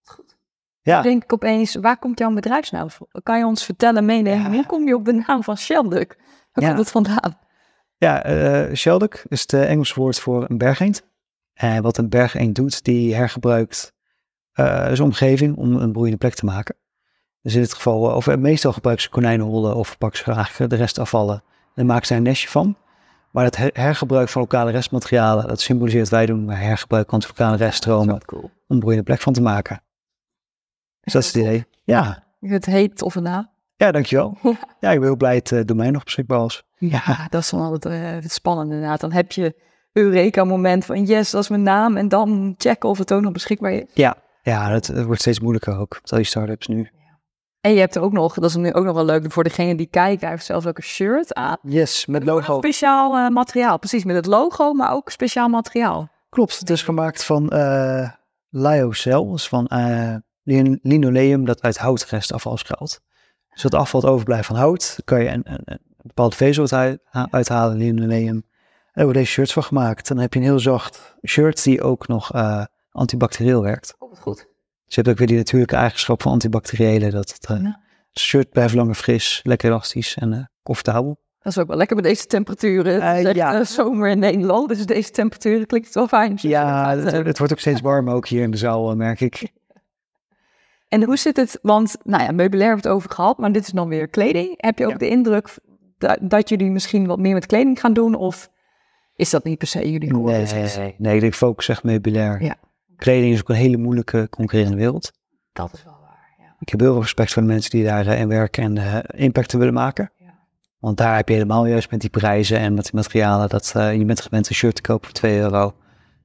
Goed. 0.03 0.37
Ja. 0.81 0.95
Dan 0.95 1.03
denk 1.03 1.23
ik 1.23 1.33
opeens, 1.33 1.75
waar 1.75 1.99
komt 1.99 2.19
jouw 2.19 2.33
bedrijfsnaam 2.35 2.91
voor? 2.91 3.09
Kan 3.23 3.39
je 3.39 3.45
ons 3.47 3.65
vertellen, 3.65 4.05
meenemen, 4.05 4.51
Ja. 4.51 4.57
hoe 4.57 4.67
kom 4.67 4.87
je 4.87 4.95
op 4.95 5.05
de 5.05 5.13
naam 5.27 5.43
van 5.43 5.57
Shelduk? 5.57 6.17
Waar 6.53 6.65
Ja. 6.65 6.67
komt 6.69 6.79
het 6.79 6.91
vandaan? 6.91 7.39
Ja, 7.97 8.25
shelduk 8.75 9.25
is 9.29 9.41
het 9.41 9.53
eh, 9.53 9.71
Engels 9.71 9.95
woord 9.95 10.19
voor 10.21 10.51
een 10.51 10.59
bergeend. 10.59 11.03
En 11.55 11.83
wat 11.83 11.99
een 11.99 12.09
bergeend 12.09 12.55
doet, 12.55 12.85
die 12.85 13.15
hergebruikt 13.15 13.93
eh 14.53 14.85
zijn 14.87 15.01
omgeving 15.03 15.57
om 15.57 15.77
een 15.77 15.93
broeiende 15.93 16.19
plek 16.19 16.35
te 16.35 16.45
maken. 16.45 16.77
Dus 17.45 17.55
in 17.55 17.61
dit 17.61 17.75
geval, 17.75 18.11
eh, 18.11 18.17
of 18.17 18.27
eh, 18.27 18.37
meestal 18.37 18.73
gebruiken 18.73 19.05
ze 19.05 19.11
konijnenhollen 19.11 19.77
of 19.77 19.99
pakken 19.99 20.19
ze 20.19 20.25
graag 20.33 20.57
de 20.57 20.77
restafvallen. 20.77 21.43
En 21.75 21.87
maken 21.87 22.07
ze 22.07 22.15
een 22.15 22.23
nestje 22.23 22.49
van. 22.49 22.77
Maar 23.31 23.45
het 23.45 23.57
her- 23.57 23.71
hergebruik 23.73 24.29
van 24.29 24.41
lokale 24.43 24.71
restmaterialen, 24.71 25.49
dat 25.49 25.61
symboliseert 25.61 26.09
wij 26.09 26.27
doen. 26.27 26.49
Hergebruik 26.51 27.11
van 27.11 27.23
lokale 27.27 27.57
reststromen 27.57 28.25
cool. 28.25 28.43
om 28.43 28.51
een 28.69 28.79
broeiende 28.79 29.05
plek 29.05 29.21
van 29.21 29.33
te 29.33 29.43
maken. 29.43 29.83
Dus 31.01 31.13
dat 31.13 31.23
is 31.23 31.33
het 31.33 31.43
idee. 31.43 31.65
Ja, 31.85 32.23
Het 32.41 32.67
heet 32.67 33.03
of 33.03 33.15
naam. 33.15 33.51
ja 33.77 33.93
dankjewel. 33.93 34.39
Ja, 34.81 34.91
ik 34.91 34.99
ben 34.99 35.09
heel 35.09 35.17
blij 35.17 35.35
het 35.35 35.53
eh, 35.53 35.61
domein 35.65 35.93
nog 35.93 36.05
beschikbaar 36.05 36.39
was. 36.39 36.63
Ja, 36.79 37.27
dat 37.31 37.41
is 37.43 37.51
dan 37.51 37.61
altijd 37.61 37.95
eh, 37.95 38.01
het 38.11 38.33
spannende 38.33 38.75
inderdaad. 38.75 39.01
Dan 39.01 39.13
heb 39.13 39.33
je 39.33 39.55
Eureka-moment 39.93 40.85
van 40.85 41.05
yes, 41.05 41.31
dat 41.31 41.43
is 41.43 41.49
mijn 41.49 41.63
naam. 41.63 41.97
En 41.97 42.09
dan 42.09 42.55
checken 42.59 42.89
of 42.89 42.99
het 42.99 43.13
ook 43.13 43.21
nog 43.23 43.33
beschikbaar 43.33 43.73
is. 43.73 43.85
Ja, 43.95 44.17
ja 44.43 44.71
het, 44.71 44.87
het 44.87 45.05
wordt 45.05 45.21
steeds 45.21 45.41
moeilijker 45.41 45.79
ook. 45.79 45.99
Met 46.03 46.11
al 46.11 46.17
die 46.17 46.27
start-ups 46.27 46.67
nu. 46.67 46.91
En 47.65 47.73
je 47.73 47.79
hebt 47.79 47.95
er 47.95 48.03
ook 48.03 48.13
nog, 48.13 48.35
dat 48.35 48.51
is 48.51 48.57
nu 48.57 48.73
ook 48.73 48.85
nog 48.85 48.95
wel 48.95 49.05
leuk 49.05 49.33
voor 49.33 49.45
degene 49.45 49.75
die 49.75 49.87
kijken. 49.87 50.21
Hij 50.21 50.31
heeft 50.31 50.45
zelfs 50.45 50.67
ook 50.67 50.77
een 50.77 50.83
shirt 50.83 51.35
aan. 51.35 51.57
Yes, 51.63 52.07
met 52.07 52.25
logo. 52.25 52.57
Speciaal 52.59 53.17
eh, 53.17 53.29
materiaal, 53.29 53.79
precies. 53.79 54.05
Met 54.05 54.17
het 54.17 54.27
logo, 54.27 54.73
maar 54.73 54.93
ook 54.93 55.11
speciaal 55.11 55.49
materiaal. 55.49 56.09
Klopt, 56.29 56.59
het 56.59 56.71
is 56.71 56.83
gemaakt 56.83 57.25
van 57.25 57.49
eh 57.51 58.11
lyocell, 58.51 59.25
dus 59.25 59.49
van 59.49 59.67
lin- 60.43 60.79
linoleum 60.83 61.45
dat 61.45 61.63
uit 61.63 61.79
houtresten 61.79 62.41
schuilt. 62.41 63.01
Dus 63.51 63.63
dat 63.63 63.75
afval 63.75 64.01
dat 64.01 64.11
overblijft 64.11 64.47
van 64.47 64.57
hout, 64.57 64.99
kan 65.05 65.23
je 65.23 65.29
een, 65.29 65.43
een, 65.45 65.63
een 65.65 65.81
bepaalde 66.03 66.37
vezel 66.37 66.71
uit, 66.71 67.01
ha- 67.05 67.29
uithalen, 67.31 67.77
linoleum. 67.77 68.29
En 68.37 68.45
daar 68.93 69.05
worden 69.05 69.23
deze 69.23 69.35
shirts 69.35 69.53
van 69.53 69.63
gemaakt. 69.63 70.09
Dan 70.09 70.19
heb 70.19 70.33
je 70.33 70.39
een 70.39 70.45
heel 70.45 70.59
zacht 70.59 71.17
shirt 71.27 71.63
die 71.63 71.83
ook 71.83 72.09
nog 72.09 72.33
antibacterieel 72.91 73.63
werkt. 73.63 73.95
Oh, 73.99 74.09
wat 74.11 74.21
goed. 74.21 74.53
Dus 74.87 74.97
hebt 74.97 75.09
ook 75.09 75.19
weer 75.19 75.27
die 75.27 75.37
natuurlijke 75.37 75.77
eigenschap 75.77 76.23
van 76.23 76.33
antibacteriële. 76.33 77.11
Dat 77.11 77.33
het 77.41 77.49
uh, 77.51 77.63
Ja. 77.63 77.81
shirt 78.19 78.51
blijft 78.51 78.75
langer 78.75 78.95
fris, 78.95 79.41
lekker 79.43 79.69
elastisch 79.71 80.17
en 80.17 80.33
uh, 80.33 80.39
comfortabel. 80.63 81.23
Dat 81.43 81.53
is 81.53 81.59
ook 81.59 81.69
wel 81.69 81.77
lekker 81.77 81.97
met 81.97 82.05
deze 82.05 82.27
temperaturen. 82.27 83.03
Het 83.03 83.27
Eh, 83.27 83.33
ja. 83.35 83.59
eh, 83.59 83.65
zomer 83.67 84.09
in 84.09 84.19
Nederland, 84.19 84.69
dus 84.69 84.87
deze 84.87 85.11
temperaturen 85.11 85.67
klinkt 85.67 85.87
het 85.87 85.97
wel 85.97 86.09
fijn. 86.09 86.39
Ja, 86.41 86.91
Eh, 86.97 87.03
het, 87.05 87.27
het 87.27 87.39
wordt 87.39 87.53
ook 87.53 87.59
steeds 87.59 87.81
warmer 87.81 88.15
ook 88.15 88.29
hier 88.29 88.43
in 88.43 88.51
de 88.51 88.57
zaal, 88.57 88.91
eh, 88.91 88.97
merk 88.97 89.21
ik. 89.21 89.43
En 90.89 91.03
hoe 91.05 91.17
zit 91.17 91.37
het, 91.37 91.59
want 91.63 91.97
nou 92.05 92.23
ja, 92.23 92.31
meubilair 92.33 92.67
hebben 92.69 92.83
we 92.83 92.89
het 92.89 92.99
over 92.99 93.11
gehad, 93.11 93.39
maar 93.39 93.53
dit 93.53 93.63
is 93.67 93.73
dan 93.73 93.89
weer 93.89 94.09
kleding. 94.09 94.55
Heb 94.57 94.79
je 94.79 94.85
ook 94.85 94.91
Ja. 94.91 94.97
de 94.97 95.09
indruk 95.09 95.55
dat, 95.99 96.19
dat 96.23 96.49
jullie 96.49 96.71
misschien 96.71 97.07
wat 97.07 97.19
meer 97.19 97.33
met 97.35 97.47
kleding 97.47 97.81
gaan 97.81 97.93
doen? 97.93 98.15
Of 98.15 98.51
is 99.17 99.31
dat 99.31 99.45
niet 99.45 99.59
per 99.59 99.67
se 99.67 99.91
jullie 99.91 100.13
Nee, 100.13 100.41
business? 100.41 100.77
nee, 100.77 100.95
nee, 100.99 101.21
ik 101.21 101.35
focus 101.35 101.69
echt 101.69 101.83
meubilair. 101.83 102.43
Ja. 102.43 102.57
Kleding 102.97 103.33
is 103.33 103.41
ook 103.41 103.49
een 103.49 103.55
hele 103.55 103.77
moeilijke 103.77 104.27
concurrerende 104.31 104.77
wereld. 104.79 105.13
Dat 105.53 105.73
is 105.73 105.85
wel 105.85 105.97
waar, 106.01 106.35
ja. 106.39 106.55
Ik 106.61 106.69
heb 106.69 106.81
heel 106.81 106.93
veel 106.93 107.01
respect 107.01 107.33
voor 107.33 107.43
de 107.43 107.49
mensen 107.49 107.71
die 107.71 107.85
daarin 107.85 108.29
werken 108.29 108.63
en 108.63 108.79
eh, 108.79 108.99
impacten 109.25 109.59
willen 109.59 109.75
maken. 109.75 110.11
Ja. 110.17 110.35
Want 110.79 110.97
daar 110.97 111.17
heb 111.17 111.29
je 111.29 111.35
helemaal 111.35 111.67
juist 111.67 111.91
met 111.91 112.01
die 112.01 112.11
prijzen 112.11 112.59
en 112.59 112.75
met 112.75 112.85
die 112.85 112.95
materialen. 112.95 113.49
Dat, 113.49 113.73
eh, 113.77 113.97
je 113.97 114.05
bent 114.05 114.21
gewend 114.21 114.49
een 114.49 114.55
shirt 114.55 114.75
te 114.75 114.83
kopen 114.83 115.05
voor 115.05 115.15
2 115.15 115.39
euro. 115.39 115.75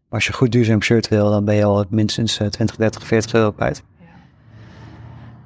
Maar 0.09 0.17
als 0.19 0.23
je 0.25 0.29
een 0.31 0.37
goed 0.37 0.51
duurzaam 0.51 0.81
shirt 0.81 1.07
wil, 1.07 1.29
dan 1.29 1.45
ben 1.45 1.55
je 1.55 1.63
al 1.63 1.85
minstens 1.89 2.39
eh, 2.39 2.47
20, 2.47 2.75
30, 2.75 3.07
40 3.07 3.33
euro 3.33 3.51
kwijt. 3.51 3.83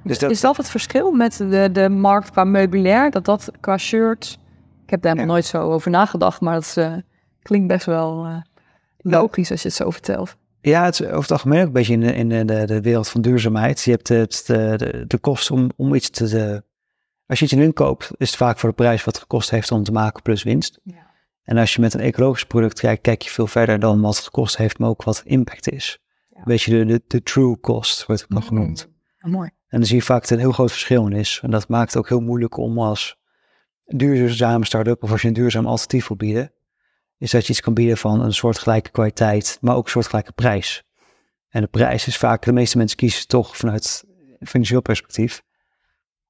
Dus 0.04 0.20
dat, 0.20 0.32
Is 0.32 0.42
dat 0.42 0.58
het 0.58 0.70
verschil 0.70 1.12
met 1.12 1.38
de, 1.38 1.70
de 1.72 1.90
markt 1.90 2.32
qua 2.32 2.44
meubilair? 2.44 3.12
Dat 3.12 3.26
dat 3.26 3.52
qua 3.60 3.78
shirt, 3.78 4.40
ik 4.84 4.90
heb 4.90 5.02
daar 5.02 5.12
helemaal 5.16 5.36
Ja. 5.36 5.42
nooit 5.42 5.46
zo 5.46 5.72
over 5.72 5.92
nagedacht, 5.92 6.42
maar 6.42 6.54
dat 6.54 6.74
eh, 6.78 6.94
klinkt 7.42 7.68
best 7.68 7.86
wel 7.86 8.26
eh, 8.26 8.36
logisch 8.98 9.52
als 9.52 9.62
je 9.62 9.68
het 9.68 9.78
zo 9.78 9.90
vertelt. 9.90 10.36
Ja, 10.70 10.86
het 10.86 11.00
is 11.00 11.06
over 11.06 11.22
het 11.22 11.32
algemeen 11.32 11.60
ook 11.60 11.66
een 11.66 11.72
beetje 11.72 11.94
in 11.94 12.00
de, 12.00 12.14
in 12.14 12.48
de, 12.48 12.66
de, 12.66 12.82
wereld 12.82 13.10
van 13.10 13.22
duurzaamheid. 13.22 13.82
Je 13.82 13.92
hebt 13.92 14.08
het, 14.08 14.44
de, 14.48 14.74
de, 14.78 15.08
de 15.08 15.18
kost 15.18 15.52
om, 15.52 15.72
om 15.76 15.94
iets 15.94 16.10
te... 16.10 16.28
De, 16.28 16.64
als 17.26 17.40
je 17.40 17.46
iets 17.46 17.54
in 17.54 17.62
inkoopt, 17.62 18.12
is 18.18 18.28
het 18.28 18.38
vaak 18.38 18.60
voor 18.60 18.70
de 18.70 18.76
prijs 18.76 19.04
wat 19.04 19.14
het 19.14 19.22
gekost 19.22 19.50
heeft 19.50 19.72
om 19.72 19.84
te 19.84 19.92
maken 19.92 20.22
plus 20.22 20.44
winst. 20.44 20.80
Ja. 20.84 21.12
En 21.44 21.58
als 21.58 21.74
je 21.74 21.82
met 21.82 21.94
een 21.94 22.00
ecologisch 22.00 22.46
product 22.46 22.80
kijkt, 22.80 23.02
kijk 23.02 23.22
je 23.22 23.30
veel 23.30 23.48
verder 23.48 23.80
dan 23.80 24.02
wat 24.02 24.16
het 24.16 24.26
gekost 24.26 24.58
heeft, 24.58 24.80
maar 24.80 24.90
ook 24.90 25.04
wat 25.04 25.22
impact 25.26 25.70
is. 25.70 26.00
Ja. 26.30 26.42
Weet 26.46 26.62
je, 26.62 26.72
de, 26.72 26.86
de, 26.86 27.02
de 27.08 27.24
true 27.24 27.60
cost 27.60 28.06
wordt 28.06 28.22
het 28.22 28.30
nog 28.30 28.46
genoemd. 28.46 28.90
Ah, 29.20 29.32
mooi. 29.32 29.50
En 29.68 29.80
dan 29.80 29.88
zie 29.88 29.98
je 29.98 30.02
vaak 30.02 30.22
dat 30.22 30.30
er 30.30 30.36
een 30.36 30.42
heel 30.42 30.52
groot 30.52 30.72
verschil 30.72 31.06
in 31.06 31.14
is. 31.14 31.40
En 31.44 31.52
dat 31.52 31.68
maakt 31.68 31.94
het 31.94 31.98
ook 31.98 32.10
heel 32.10 32.22
moeilijk 32.22 32.58
om 32.58 32.80
als 32.80 33.18
duurzame 33.86 34.66
start-up 34.66 35.04
of 35.04 35.12
als 35.12 35.22
je 35.22 35.28
een 35.28 35.34
duurzaam 35.34 35.66
alternatief 35.66 36.08
wil 36.08 36.18
bieden, 36.18 36.52
is 37.24 37.32
dat 37.32 37.46
je 37.46 37.52
iets 37.52 37.62
kan 37.62 37.74
bieden 37.74 37.98
van 37.98 38.22
een 38.22 38.34
soortgelijke 38.34 38.90
kwaliteit, 38.92 39.58
maar 39.62 39.76
ook 39.76 39.84
een 39.86 39.92
soortgelijke 39.92 40.32
prijs. 40.32 40.84
En 41.50 41.62
de 41.62 41.68
prijs 41.68 42.08
is 42.08 42.18
vaak, 42.18 42.42
de 42.44 42.52
meeste 42.54 42.78
mensen 42.78 42.98
kiezen 42.98 43.28
toch 43.28 43.58
vanuit 43.58 44.04
financieel 44.40 44.82
perspectief. 44.82 45.44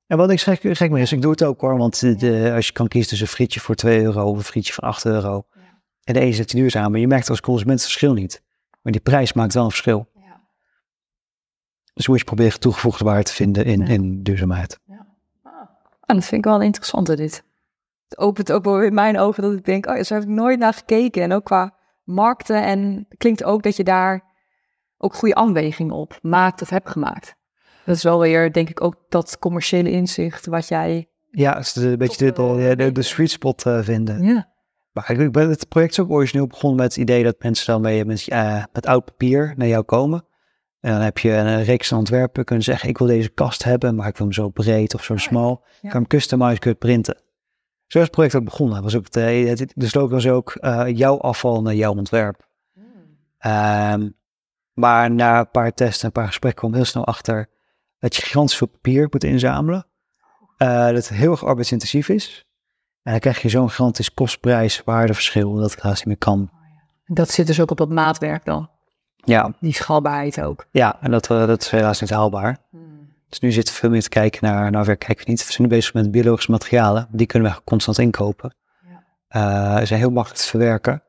En 0.08 0.18
wat 0.18 0.30
ik 0.30 0.42
gek, 0.42 0.60
gek 0.78 0.92
mee 0.92 1.02
is, 1.02 1.12
ik 1.12 1.22
doe 1.22 1.32
het 1.32 1.44
ook 1.44 1.62
hoor, 1.62 1.78
want 1.78 2.00
de- 2.00 2.16
de, 2.16 2.52
als 2.56 2.68
je 2.68 2.74
kan 2.74 2.88
kiezen 2.88 3.10
tussen 3.10 3.28
een 3.28 3.34
frietje 3.34 3.60
voor 3.60 3.76
2 3.76 4.02
euro 4.02 4.24
of 4.30 4.38
een 4.38 4.44
frietje 4.44 4.74
van 4.74 4.84
8 4.84 5.06
euro. 5.06 5.46
Ja. 5.54 5.82
En 6.04 6.14
de 6.14 6.20
ene 6.20 6.34
zit 6.34 6.52
duurzaam, 6.52 6.92
maar 6.92 7.00
je 7.00 7.08
merkt 7.08 7.30
als 7.30 7.42
consument 7.42 7.80
het 7.80 7.90
verschil 7.90 8.14
niet. 8.14 8.44
Maar 8.82 8.92
die 8.92 9.02
prijs 9.02 9.34
maakt 9.34 9.54
wel 9.54 9.64
een 9.64 9.70
verschil. 9.70 10.10
Ja. 10.16 10.42
Dus 11.94 12.08
moet 12.08 12.20
je 12.20 12.24
proberen 12.26 12.60
toegevoegde 12.60 13.04
waarde 13.04 13.24
te 13.24 13.34
vinden 13.34 13.66
in, 13.66 13.80
Ja. 13.86 13.88
in 13.94 14.24
duurzaamheid. 14.24 14.80
En 16.06 16.16
dat 16.16 16.26
vind 16.26 16.46
ik 16.46 16.52
wel 16.52 16.62
interessant 16.62 17.08
dit. 17.08 17.44
Het 18.14 18.22
opent 18.22 18.52
ook 18.52 18.64
wel 18.64 18.78
weer 18.78 18.86
in 18.86 18.94
mijn 18.94 19.20
ogen 19.20 19.44
dat 19.44 19.54
ik 19.54 19.66
denk, 19.66 19.86
oh, 19.86 20.02
zo 20.02 20.14
heb 20.14 20.24
ik 20.24 20.30
nooit 20.30 20.60
naar 20.60 20.74
gekeken. 20.74 21.22
En 21.22 21.34
ook 21.34 21.44
qua 21.44 21.74
markten 22.04 22.64
en 22.64 23.08
klinkt 23.18 23.44
ook 23.44 23.64
dat 23.64 23.76
je 23.76 23.84
daar 23.84 24.24
ook 24.98 25.16
goede 25.16 25.36
afwegingen 25.36 25.96
op 25.96 26.20
maakt 26.22 26.62
of 26.62 26.70
hebt 26.70 26.90
gemaakt. 26.90 27.36
Dat 27.86 27.96
is 27.96 28.04
wel 28.04 28.20
weer, 28.20 28.52
denk 28.52 28.70
ik, 28.70 28.84
ook 28.84 28.96
dat 29.10 29.40
commerciële 29.40 29.92
inzicht 29.92 30.46
wat 30.46 30.68
jij... 30.68 31.08
Ja, 31.32 31.58
is 31.58 31.74
de- 31.74 31.88
een 31.88 31.98
beetje 31.98 32.26
de, 32.26 32.32
Toch, 32.32 32.58
eh, 32.58 32.70
de, 32.70 32.76
de, 32.76 32.92
de 32.92 33.02
sweet 33.02 33.32
spot 33.32 33.66
eh, 33.66 33.80
vinden. 33.82 34.24
Ja. 34.24 34.52
Maar 34.92 35.12
ik, 35.12 35.20
ik 35.20 35.32
ben 35.32 35.50
het 35.50 35.70
project 35.70 35.92
is 35.92 36.00
ook 36.00 36.12
origineel 36.12 36.48
begonnen 36.48 36.80
met 36.80 36.94
het 36.94 37.02
idee 37.02 37.24
dat 37.24 37.36
mensen 37.40 37.66
dan 37.66 37.82
mee 37.82 38.06
met, 38.06 38.28
eh, 38.28 38.64
met 38.74 38.86
oud 38.86 39.06
papier 39.06 39.54
naar 39.58 39.68
jou 39.68 39.84
komen. 39.84 40.26
En 40.80 40.92
dan 40.92 41.02
heb 41.02 41.18
je 41.18 41.32
een 41.32 41.64
reeks 41.64 41.92
aan 41.92 41.98
ontwerpen, 41.98 42.46
kunnen 42.46 42.64
zeggen 42.64 42.90
ik 42.90 42.98
wil 42.98 43.08
deze 43.08 43.30
kast 43.30 43.64
hebben, 43.64 43.96
maar 43.96 44.08
ik 44.08 44.18
wil 44.18 44.26
hem 44.26 44.36
zo 44.36 44.50
breed 44.50 44.94
of 44.94 45.04
zo 45.04 45.14
ja. 45.14 45.20
smal. 45.20 45.64
Ja. 45.82 45.90
Kan 45.90 46.00
hem 46.00 46.08
customize, 46.08 46.60
kun 46.60 46.72
je 46.72 46.78
printen. 46.78 47.22
Zo 47.94 48.00
is 48.00 48.04
het 48.06 48.14
project 48.14 48.36
ook 48.36 48.44
begonnen. 48.44 48.84
Was 48.84 48.96
ook 48.96 49.12
de, 49.12 49.20
het- 49.22 49.72
de 49.76 49.88
slogan 49.88 50.10
was 50.10 50.28
ook 50.28 50.52
eh, 50.52 50.84
jouw 50.88 51.18
afval 51.20 51.62
naar 51.62 51.74
jouw 51.76 51.94
ontwerp. 51.96 52.48
Ehm, 53.38 54.10
maar 54.74 55.12
na 55.12 55.40
een 55.40 55.52
paar 55.52 55.74
testen 55.74 56.00
en 56.02 56.06
een 56.06 56.12
paar 56.12 56.28
gesprekken 56.28 56.60
kwam 56.62 56.74
heel 56.74 56.86
snel 56.86 57.06
achter 57.06 57.50
dat 58.00 58.16
je 58.16 58.22
gigantisch 58.22 58.58
veel 58.58 58.68
papier 58.68 59.08
moet 59.12 59.24
inzamelen. 59.24 59.86
Eh, 60.58 60.86
dat 60.86 60.96
het 60.96 61.10
heel 61.10 61.32
erg 61.32 61.46
arbeidsintensief 61.46 62.10
is. 62.10 62.46
En 63.04 63.12
dan 63.12 63.20
krijg 63.22 63.42
je 63.42 63.50
zo'n 63.50 63.70
gigantisch 63.70 64.14
kostprijs, 64.14 64.82
waardeverschil, 64.86 65.54
dat 65.54 65.72
het 65.72 65.82
haast 65.82 65.98
niet 65.98 66.06
meer 66.06 66.18
kan. 66.18 66.50
Dat 67.06 67.30
zit 67.30 67.48
dus 67.48 67.60
ook 67.62 67.72
op 67.72 67.78
dat 67.78 67.90
maatwerk 67.90 68.46
dan. 68.46 68.70
Ja, 69.16 69.54
Die 69.60 69.74
schaalbaarheid 69.74 70.42
ook. 70.42 70.66
ja 70.72 70.98
en 71.02 71.12
dat, 71.12 71.30
eh, 71.30 71.48
dat 71.48 71.62
is 71.62 71.70
helaas 71.70 72.02
niet 72.02 72.10
haalbaar. 72.10 72.58
Dus 73.34 73.42
nu 73.42 73.52
zitten 73.52 73.74
we 73.74 73.80
veel 73.80 73.90
meer 73.90 74.02
te 74.02 74.10
kijken 74.10 74.40
naar, 74.44 74.72
nou 74.72 74.86
ver 74.86 74.98
kijken 74.98 75.26
we 75.26 75.32
niet. 75.32 75.46
We 75.46 75.52
zijn 75.52 75.68
nu 75.68 75.76
bezig 75.76 75.94
met 75.94 76.12
biologische 76.12 76.52
materialen. 76.52 77.08
Die 77.12 77.28
kunnen 77.28 77.52
we 77.52 77.62
constant 77.64 77.98
inkopen. 77.98 78.56
Ja. 78.88 79.04
Eh, 79.28 79.80
ze 79.80 79.86
zijn 79.86 80.00
heel 80.00 80.12
makkelijk 80.12 80.42
te 80.42 80.48
verwerken. 80.48 81.04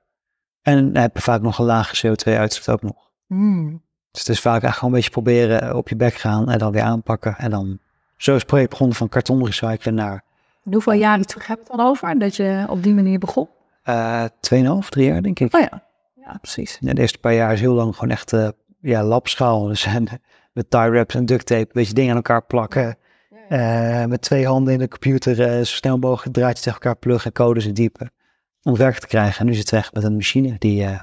En 0.63 0.93
dan 0.93 1.03
heb 1.03 1.17
je 1.17 1.23
vaak 1.23 1.43
nog 1.43 1.59
een 1.59 1.65
lage 1.65 2.07
CO2-uitstoot 2.07 2.75
ook 2.75 2.83
nog. 2.83 3.11
Hmm. 3.27 3.83
Dus 4.11 4.21
het 4.21 4.29
is 4.29 4.41
vaak 4.41 4.53
eigenlijk 4.53 4.75
gewoon 4.75 4.95
een 4.95 5.01
beetje 5.01 5.11
proberen 5.11 5.77
op 5.77 5.89
je 5.89 5.97
bek 5.97 6.15
gaan 6.15 6.51
en 6.51 6.59
dan 6.59 6.73
weer 6.73 6.83
aanpakken. 6.83 7.37
En 7.39 7.51
dan, 7.51 7.79
zo 8.17 8.33
is 8.33 8.39
het 8.39 8.47
project 8.47 8.71
begonnen 8.71 8.97
van 8.97 9.09
karton 9.09 9.45
recyclen 9.45 9.95
naar 9.95 10.25
En 10.65 10.73
hoeveel 10.73 10.93
jaren 10.93 11.27
terug 11.27 11.47
hebben 11.47 11.67
we 11.67 11.73
het 11.73 11.81
dan 11.81 11.91
over 11.91 12.19
dat 12.19 12.37
je 12.37 12.65
op 12.69 12.83
die 12.83 12.95
manier 12.95 13.19
begon? 13.19 13.49
eh 13.83 14.25
2,5, 14.25 14.89
3 14.89 15.07
jaar 15.07 15.23
denk 15.23 15.41
ik. 15.41 15.55
Oh 15.55 15.61
ja, 15.61 15.83
ja 16.15 16.39
precies. 16.41 16.77
Ja, 16.81 16.93
de 16.93 17.01
eerste 17.01 17.19
paar 17.19 17.35
jaar 17.35 17.53
is 17.53 17.61
heel 17.61 17.75
lang 17.75 17.95
gewoon 17.95 18.11
echt 18.11 18.33
eh 18.33 18.49
ja, 18.81 19.03
labschaal. 19.03 19.67
Dus 19.73 19.85
en, 19.87 20.07
met 20.55 20.71
tie 20.71 20.91
wraps 20.91 21.15
en 21.15 21.27
duct 21.27 21.47
tape, 21.47 21.61
een 21.61 21.69
beetje 21.73 21.95
dingen 21.95 22.11
aan 22.11 22.17
elkaar 22.17 22.45
plakken. 22.45 22.97
Eh, 23.49 24.05
met 24.05 24.23
twee 24.23 24.47
handen 24.47 24.73
in 24.73 24.79
de 24.79 24.89
computer 24.89 25.41
eh, 25.41 25.57
zo 25.57 25.65
snel 25.65 25.99
mogelijk 25.99 26.37
draadjes 26.37 26.61
tegen 26.61 26.81
elkaar 26.81 26.97
pluggen 26.97 27.33
en 27.33 27.45
codes 27.45 27.67
in 27.67 27.75
diepen. 27.75 28.13
Om 28.63 28.73
het 28.73 28.81
werk 28.81 28.99
te 28.99 29.07
krijgen. 29.07 29.41
En 29.41 29.47
nu 29.47 29.55
zit 29.55 29.71
het 29.71 29.81
echt 29.81 29.95
met 29.95 30.05
een 30.05 30.15
machine 30.15 30.57
die 30.59 30.85
eh, 30.85 30.99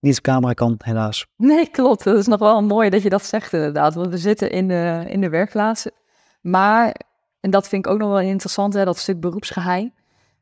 niet 0.00 0.16
op 0.16 0.22
camera 0.22 0.52
kan, 0.52 0.74
helaas. 0.78 1.26
Nee, 1.36 1.70
klopt. 1.70 2.04
Dat 2.04 2.16
is 2.16 2.26
nog 2.26 2.38
wel 2.38 2.62
mooi 2.62 2.90
dat 2.90 3.02
je 3.02 3.08
dat 3.08 3.24
zegt 3.24 3.52
inderdaad. 3.52 3.94
Want 3.94 4.10
we 4.10 4.18
zitten 4.18 4.50
in 4.50 4.68
de, 4.68 5.04
in 5.06 5.20
de 5.20 5.28
werkplaatsen. 5.28 5.92
Maar, 6.40 6.94
en 7.40 7.50
dat 7.50 7.68
vind 7.68 7.86
ik 7.86 7.92
ook 7.92 7.98
nog 7.98 8.08
wel 8.08 8.20
interessant, 8.20 8.74
hè, 8.74 8.84
dat 8.84 8.98
stuk 8.98 9.20
beroepsgeheim. 9.20 9.92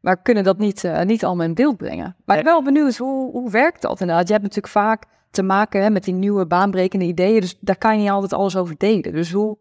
Maar 0.01 0.23
kunnen 0.23 0.45
dat 0.45 0.59
niet, 0.59 0.91
niet 1.05 1.25
allemaal 1.25 1.47
in 1.47 1.55
beeld 1.55 1.77
brengen. 1.77 2.17
Maar 2.25 2.39
ik 2.39 2.45
ben 2.45 2.53
wel 2.53 2.63
benieuwd, 2.63 2.97
hoe, 2.97 3.31
hoe 3.31 3.51
werkt 3.51 3.83
dat 3.83 4.01
inderdaad? 4.01 4.27
Je 4.27 4.33
hebt 4.33 4.45
natuurlijk 4.45 4.73
vaak 4.73 5.05
te 5.31 5.43
maken 5.43 5.83
hè, 5.83 5.91
met 5.91 6.05
die 6.05 6.15
nieuwe 6.15 6.47
baanbrekende 6.47 7.05
ideeën. 7.05 7.41
Dus 7.41 7.57
daar 7.61 7.77
kan 7.79 7.95
je 7.95 8.01
niet 8.01 8.11
altijd 8.11 8.33
alles 8.33 8.57
over 8.57 8.75
delen. 8.79 9.13
Dus 9.13 9.33
hoe, 9.33 9.59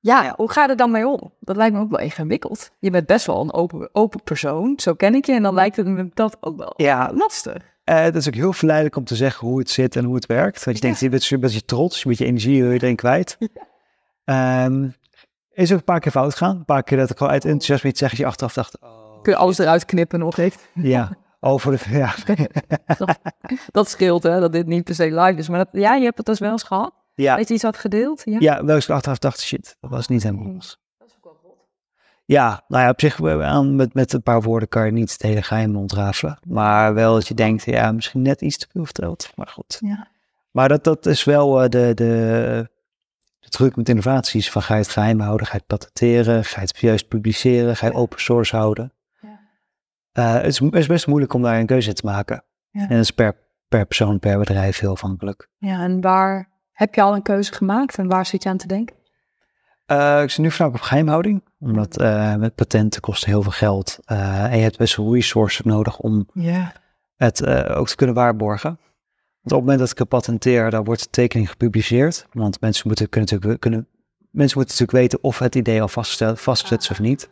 ja, 0.00 0.34
hoe 0.36 0.50
ga 0.50 0.62
je 0.62 0.68
er 0.68 0.76
dan 0.76 0.90
mee 0.90 1.06
om? 1.06 1.32
Dat 1.40 1.56
lijkt 1.56 1.74
me 1.74 1.80
ook 1.80 1.90
wel 1.90 2.00
ingewikkeld. 2.00 2.70
Je 2.78 2.90
bent 2.90 3.06
best 3.06 3.26
wel 3.26 3.40
een 3.40 3.52
open, 3.52 3.88
open 3.92 4.22
persoon, 4.22 4.74
zo 4.76 4.94
ken 4.94 5.14
ik 5.14 5.26
je. 5.26 5.32
En 5.32 5.42
dan 5.42 5.54
lijkt 5.54 5.76
het 5.76 5.86
me 5.86 6.10
dat 6.14 6.36
ook 6.40 6.56
wel 6.56 6.72
Ja, 6.76 7.10
lastig. 7.14 7.70
Eh, 7.84 8.00
het 8.00 8.14
is 8.14 8.26
ook 8.26 8.34
heel 8.34 8.52
verleidelijk 8.52 8.96
om 8.96 9.04
te 9.04 9.16
zeggen 9.16 9.48
hoe 9.48 9.58
het 9.58 9.70
zit 9.70 9.96
en 9.96 10.04
hoe 10.04 10.14
het 10.14 10.26
werkt. 10.26 10.64
Want 10.64 10.76
je 10.76 10.82
denkt, 10.82 11.00
je 11.00 11.08
bent 11.08 11.30
een 11.30 11.40
beetje 11.40 11.64
trots, 11.64 11.98
je 12.02 12.06
bent 12.06 12.18
je 12.18 12.24
energie 12.24 12.56
je 12.56 12.72
erin 12.72 12.96
kwijt. 12.96 13.38
Ehm, 14.24 14.88
is 15.52 15.72
ook 15.72 15.78
een 15.78 15.84
paar 15.84 16.00
keer 16.00 16.12
fout 16.12 16.32
gegaan. 16.32 16.56
Een 16.56 16.64
paar 16.64 16.82
keer 16.82 16.98
dat 16.98 17.10
ik 17.10 17.20
al 17.20 17.28
uit 17.28 17.44
enthousiasme 17.44 17.88
iets 17.88 17.98
zeg, 17.98 18.16
je 18.16 18.26
achteraf 18.26 18.52
dacht, 18.52 18.80
oh, 18.80 19.22
Kun 19.22 19.32
je 19.32 19.38
alles 19.38 19.58
eruit 19.58 19.84
knippen 19.84 20.18
nog 20.18 20.36
even? 20.36 20.60
ja, 20.74 21.16
over 21.44 21.70
de, 21.70 21.84
ja. 21.90 22.14
Dat 23.70 23.88
scheelt, 23.88 24.22
hè, 24.22 24.40
dat 24.40 24.52
dit 24.52 24.66
niet 24.66 24.84
per 24.84 24.94
se 24.94 25.20
live 25.20 25.38
is. 25.38 25.48
Maar 25.48 25.58
dat, 25.58 25.68
ja, 25.72 25.94
je 25.94 26.04
hebt 26.04 26.16
het 26.16 26.26
dus 26.26 26.38
wel 26.38 26.50
eens 26.50 26.62
gehad. 26.62 26.92
ja, 27.14 27.36
Dat 27.36 27.48
je 27.48 27.54
iets 27.54 27.62
had 27.62 27.76
gedeeld. 27.76 28.22
Ja. 28.24 28.36
ja, 28.40 28.64
wel 28.64 28.74
eens 28.74 28.90
achteraf 28.90 29.18
dacht, 29.18 29.40
shit, 29.40 29.76
dat 29.80 29.90
was 29.90 30.08
niet 30.08 30.22
helemaal 30.22 30.46
ons. 30.46 30.80
Dat 30.98 31.08
is 31.08 31.14
ook 31.16 31.24
wel 31.24 31.38
rot. 31.42 31.66
Ja, 32.24 32.64
nou 32.68 32.82
ja, 32.82 32.90
op 32.90 33.00
zich 33.00 33.20
eh, 33.20 33.42
aan, 33.42 33.76
met, 33.76 33.94
met 33.94 34.12
een 34.12 34.22
paar 34.22 34.42
woorden 34.42 34.68
kan 34.68 34.86
je 34.86 34.92
niet 34.92 35.12
het 35.12 35.22
hele 35.22 35.42
geheim 35.42 35.76
ontrafelen. 35.76 36.38
Maar 36.46 36.94
wel 36.94 37.14
dat 37.14 37.28
je 37.28 37.34
denkt, 37.34 37.64
ja, 37.64 37.92
misschien 37.92 38.22
net 38.22 38.40
iets 38.40 38.58
te 38.58 38.66
veel 38.70 38.84
verteld. 38.84 39.30
Maar 39.36 39.48
goed. 39.48 39.78
Ja. 39.80 40.08
Maar 40.50 40.68
dat, 40.68 40.84
dat 40.84 41.06
is 41.06 41.24
wel 41.24 41.62
eh, 41.62 41.68
de, 41.68 41.92
de, 41.94 42.68
de 43.40 43.48
truc 43.48 43.76
met 43.76 43.88
innovaties. 43.88 44.50
Van 44.50 44.62
ga 44.62 44.74
je 44.74 44.80
het 44.80 44.90
geheim 44.90 45.20
houden, 45.20 45.46
ga 45.46 45.52
je 45.52 45.58
het 45.58 45.78
patenteren, 45.78 46.44
ga 46.44 46.60
je 46.60 46.66
het 46.66 46.78
juist 46.78 47.08
publiceren, 47.08 47.76
ga 47.76 47.86
je 47.86 47.92
open 47.92 48.20
source 48.20 48.56
houden. 48.56 48.92
Eh, 50.12 50.32
het, 50.34 50.44
is, 50.46 50.58
het 50.58 50.74
is 50.74 50.86
best 50.86 51.06
moeilijk 51.06 51.32
om 51.34 51.42
daar 51.42 51.58
een 51.58 51.66
keuze 51.66 51.92
te 51.92 52.06
maken. 52.06 52.44
Ja. 52.70 52.80
En 52.80 52.88
dat 52.88 52.98
is 52.98 53.10
per, 53.10 53.36
per 53.68 53.86
persoon, 53.86 54.18
per 54.18 54.38
bedrijf 54.38 54.78
heel 54.78 54.90
afhankelijk. 54.90 55.48
ja, 55.58 55.82
en 55.82 56.00
waar 56.00 56.50
heb 56.72 56.94
je 56.94 57.02
al 57.02 57.14
een 57.14 57.22
keuze 57.22 57.52
gemaakt 57.52 57.98
en 57.98 58.08
waar 58.08 58.26
zit 58.26 58.42
je 58.42 58.48
aan 58.48 58.56
te 58.56 58.66
denken? 58.66 58.96
Eh, 59.86 60.22
ik 60.22 60.30
zit 60.30 60.38
nu 60.38 60.48
voornamelijk 60.50 60.82
op 60.84 60.88
geheimhouding, 60.88 61.42
omdat 61.60 61.98
eh, 61.98 62.34
met 62.34 62.54
patenten 62.54 63.00
kosten 63.00 63.28
heel 63.30 63.42
veel 63.42 63.50
geld. 63.52 63.98
En 64.04 64.56
je 64.56 64.62
hebt 64.62 64.78
best 64.78 64.96
wel 64.96 65.14
resources 65.14 65.64
nodig 65.64 65.98
om 65.98 66.28
Ja. 66.32 66.72
het 67.16 67.46
ook 67.68 67.88
te 67.88 67.96
kunnen 67.96 68.14
waarborgen. 68.14 68.70
op 68.70 69.50
het 69.50 69.58
moment 69.58 69.78
dat 69.78 69.90
ik 69.90 69.98
het 69.98 70.08
patenteer, 70.08 70.70
dan 70.70 70.84
wordt 70.84 71.02
de 71.02 71.10
tekening 71.10 71.50
gepubliceerd. 71.50 72.26
Want 72.32 72.60
mensen 72.60 72.86
moeten, 72.86 73.08
kunnen, 73.08 73.30
natuurlijk, 73.32 73.60
kunnen, 73.60 73.88
mensen 74.30 74.58
moeten 74.58 74.76
natuurlijk 74.78 74.92
weten 75.12 75.18
of 75.28 75.38
het 75.38 75.54
idee 75.54 75.82
al 75.82 75.88
vastgezet 75.88 76.80
is 76.82 76.90
of 76.90 77.00
niet. 77.00 77.28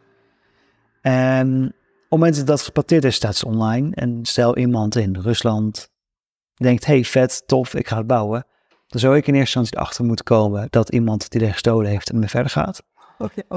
En 1.01 1.75
op 2.11 2.19
het 2.19 2.29
moment 2.29 2.47
dat 2.47 2.59
het 2.59 2.67
gepatenteerd 2.67 3.05
is, 3.05 3.15
staat 3.15 3.35
het 3.35 3.45
online. 3.45 3.95
En 3.95 4.19
stel 4.23 4.57
iemand 4.57 4.97
in 4.97 5.17
Rusland 5.17 5.91
denkt, 6.55 6.87
hey 6.87 7.05
vet, 7.05 7.43
tof, 7.47 7.75
ik 7.75 7.89
ga 7.89 7.97
het 7.97 8.07
bouwen. 8.07 8.47
Dan 8.87 9.01
zou 9.01 9.17
ik 9.17 9.27
in 9.27 9.35
eerste 9.35 9.59
instantie 9.59 9.77
erachter 9.77 10.05
moeten 10.05 10.25
komen 10.25 10.67
dat 10.71 10.89
iemand 10.89 11.25
het 11.25 11.35
idee 11.35 11.53
gestolen 11.53 11.91
heeft 11.91 12.09
en 12.09 12.15
ermee 12.15 12.29
verder 12.29 12.51
gaat. 12.51 12.83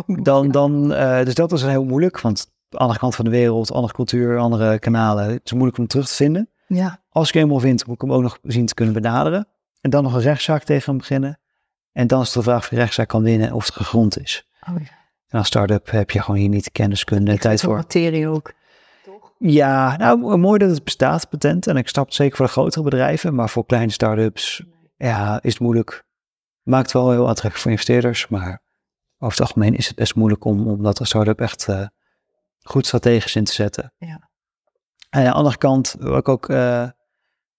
Dan, 0.05 0.51
dan, 0.51 0.91
uh, 0.91 1.23
dus 1.23 1.35
dat 1.35 1.51
is 1.51 1.61
heel 1.61 1.85
moeilijk, 1.85 2.21
want 2.21 2.47
de 2.69 2.77
andere 2.77 2.99
kant 2.99 3.15
van 3.15 3.25
de 3.25 3.31
wereld, 3.31 3.71
andere 3.71 3.93
cultuur, 3.93 4.37
andere 4.37 4.79
kanalen, 4.79 5.25
het 5.29 5.41
is 5.43 5.51
moeilijk 5.51 5.77
om 5.77 5.87
terug 5.87 6.07
te 6.07 6.13
vinden. 6.13 6.49
Ja. 6.67 7.01
Als 7.09 7.27
ik 7.27 7.33
hem 7.33 7.43
eenmaal 7.43 7.59
vind, 7.59 7.85
moet 7.85 7.95
ik 7.95 8.01
hem 8.01 8.11
ook 8.13 8.21
nog 8.21 8.39
zien 8.41 8.65
te 8.65 8.73
kunnen 8.73 8.93
benaderen. 8.93 9.47
En 9.81 9.89
dan 9.89 10.03
nog 10.03 10.13
een 10.13 10.21
rechtszaak 10.21 10.63
tegen 10.63 10.85
hem 10.85 10.97
beginnen. 10.97 11.39
En 11.91 12.07
dan 12.07 12.21
is 12.21 12.31
de 12.31 12.41
vraag 12.41 12.57
of 12.57 12.69
je 12.69 12.75
rechtszaak 12.75 13.07
kan 13.07 13.23
winnen 13.23 13.51
of 13.51 13.65
het 13.65 13.75
gegrond 13.75 14.19
is. 14.19 14.47
Oh, 14.69 14.75
ja. 14.79 15.02
En 15.33 15.39
als 15.39 15.47
start-up 15.47 15.91
heb 15.91 16.11
je 16.11 16.21
gewoon 16.21 16.39
hier 16.39 16.49
niet 16.49 16.63
de 16.63 16.71
kenniskunde, 16.71 17.33
Ik 17.33 17.39
tijd 17.39 17.61
voor. 17.61 17.75
materie 17.75 18.27
ook. 18.27 18.53
Ja, 19.37 19.97
nou 19.97 20.37
mooi 20.37 20.59
dat 20.59 20.69
het 20.69 20.83
bestaat, 20.83 21.29
patent. 21.29 21.67
En 21.67 21.77
ik 21.77 21.87
snap 21.87 22.05
het 22.05 22.13
zeker 22.13 22.37
voor 22.37 22.45
de 22.45 22.51
grotere 22.51 22.83
bedrijven, 22.83 23.35
maar 23.35 23.49
voor 23.49 23.65
kleine 23.65 23.91
start-ups 23.91 24.63
ja, 24.97 25.41
is 25.41 25.53
het 25.53 25.61
moeilijk. 25.61 26.05
Maakt 26.61 26.91
wel 26.91 27.11
heel 27.11 27.27
aantrekkelijk 27.27 27.61
voor 27.61 27.71
investeerders, 27.71 28.27
maar 28.27 28.63
over 29.17 29.37
het 29.37 29.47
algemeen 29.47 29.75
is 29.75 29.87
het 29.87 29.95
best 29.95 30.15
moeilijk 30.15 30.45
om, 30.45 30.67
om 30.67 30.83
dat 30.83 30.99
als 30.99 31.07
start-up 31.07 31.39
echt 31.39 31.67
eh, 31.67 31.87
goed 32.61 32.85
strategisch 32.85 33.35
in 33.35 33.43
te 33.43 33.53
zetten. 33.53 33.93
Ja. 33.97 34.29
En 35.09 35.19
aan 35.19 35.23
de 35.23 35.31
andere 35.31 35.57
kant, 35.57 35.95
wat 35.99 36.19
ik 36.19 36.29
ook 36.29 36.49
eh, 36.49 36.89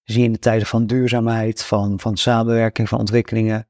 zie 0.03 0.25
in 0.25 0.33
de 0.33 0.39
tijden 0.39 0.67
van 0.67 0.87
duurzaamheid, 0.87 1.65
van, 1.65 2.01
van 2.01 2.17
samenwerking, 2.17 2.89
van 2.89 2.99
ontwikkelingen, 2.99 3.69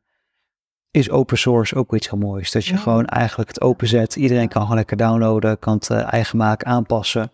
is 0.94 1.10
open 1.10 1.38
source 1.38 1.74
ook 1.76 1.94
iets 1.94 2.08
heel 2.10 2.18
moois. 2.18 2.50
Dat 2.50 2.64
je 2.66 2.72
Ja. 2.74 2.78
gewoon 2.78 3.06
eigenlijk 3.06 3.48
het 3.48 3.60
openzet. 3.60 4.16
Iedereen 4.16 4.48
kan 4.48 4.62
gewoon 4.62 4.76
lekker 4.76 4.96
downloaden, 4.96 5.58
kan 5.58 5.74
het 5.74 5.90
eh, 5.90 6.12
eigen 6.12 6.38
maken, 6.38 6.66
aanpassen. 6.66 7.32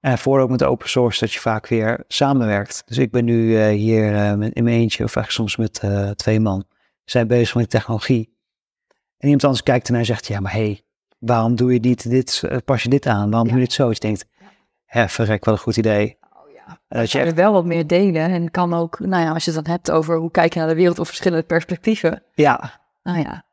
En 0.00 0.18
voor 0.18 0.40
ook 0.40 0.50
met 0.50 0.62
open 0.62 0.88
source 0.88 1.20
dat 1.20 1.32
je 1.32 1.40
vaak 1.40 1.66
weer 1.66 2.04
samenwerkt. 2.08 2.82
Dus 2.86 2.98
ik 2.98 3.10
ben 3.10 3.24
nu 3.24 3.58
eh, 3.60 3.68
hier 3.68 4.38
met, 4.38 4.52
in 4.54 4.64
mijn 4.64 4.76
eentje, 4.76 5.04
of 5.04 5.16
eigenlijk 5.16 5.50
soms 5.50 5.56
met 5.56 6.16
twee 6.18 6.40
man, 6.40 6.64
zijn 7.04 7.26
bezig 7.26 7.54
met 7.54 7.70
technologie. 7.70 8.34
En 9.18 9.24
iemand 9.26 9.44
anders 9.44 9.62
kijkt 9.62 9.86
ernaar 9.86 10.00
en 10.00 10.06
zegt, 10.06 10.26
ja 10.26 10.40
maar 10.40 10.52
hé, 10.52 10.58
hey, 10.64 10.80
waarom 11.18 11.56
doe 11.56 11.72
je 11.72 11.78
niet 11.80 12.10
dit, 12.10 12.42
pas 12.64 12.82
je 12.82 12.88
dit 12.88 13.06
aan? 13.06 13.30
Waarom 13.30 13.48
Ja. 13.48 13.52
doe 13.52 13.60
je 13.60 13.66
dit 13.66 13.72
zo? 13.74 13.86
Dus 13.88 13.94
je 13.96 14.06
denkt, 14.06 14.26
hè, 14.84 15.08
verrek, 15.08 15.44
wat 15.44 15.54
een 15.54 15.60
goed 15.60 15.76
idee. 15.76 16.18
En 16.66 16.98
dat 16.98 17.12
je 17.12 17.18
je 17.18 17.24
echt, 17.24 17.34
wel 17.34 17.52
wat 17.52 17.64
meer 17.64 17.86
delen 17.86 18.30
en 18.30 18.50
kan 18.50 18.74
ook, 18.74 18.98
nou 18.98 19.24
ja, 19.24 19.32
als 19.32 19.44
je 19.44 19.50
het 19.50 19.64
dan 19.64 19.72
hebt 19.72 19.90
over 19.90 20.16
hoe 20.16 20.30
kijk 20.30 20.52
je 20.52 20.58
naar 20.58 20.68
de 20.68 20.74
wereld 20.74 20.98
of 20.98 21.06
verschillende 21.06 21.44
perspectieven. 21.44 22.22
ja, 22.34 22.80
Nou 23.02 23.18
ja, 23.18 23.44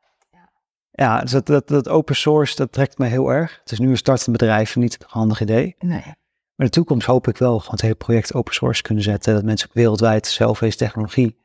ja 0.90 1.20
dus 1.20 1.30
dat, 1.30 1.46
dat, 1.46 1.68
dat 1.68 1.88
open 1.88 2.16
source, 2.16 2.56
dat 2.56 2.72
trekt 2.72 2.98
me 2.98 3.06
heel 3.06 3.28
erg. 3.28 3.58
Het 3.60 3.72
is 3.72 3.78
nu 3.78 3.90
een 3.90 3.96
startend 3.96 4.36
bedrijf, 4.36 4.76
niet 4.76 4.96
een 5.00 5.06
handig 5.08 5.40
idee. 5.40 5.76
nee. 5.78 6.02
Maar 6.54 6.66
in 6.66 6.72
de 6.72 6.78
toekomst 6.78 7.06
hoop 7.06 7.28
ik 7.28 7.38
wel 7.38 7.58
gewoon 7.58 7.70
het 7.70 7.80
hele 7.80 7.94
project 7.94 8.34
open 8.34 8.54
source 8.54 8.82
kunnen 8.82 9.04
zetten. 9.04 9.34
Dat 9.34 9.44
mensen 9.44 9.68
ook 9.68 9.74
wereldwijd 9.74 10.26
zelf 10.26 10.58
deze 10.58 10.76
technologie 10.76 11.38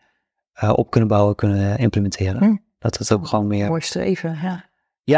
eh, 0.53 0.73
op 0.75 0.89
kunnen 0.89 1.09
bouwen, 1.09 1.35
kunnen 1.35 1.77
implementeren. 1.77 2.43
Hm. 2.43 2.55
Dat 2.79 2.97
het 2.97 3.11
ook 3.11 3.27
gewoon 3.27 3.47
meer... 3.47 3.67
mooi 3.67 3.81
streven. 3.81 4.37
Ja. 4.41 4.69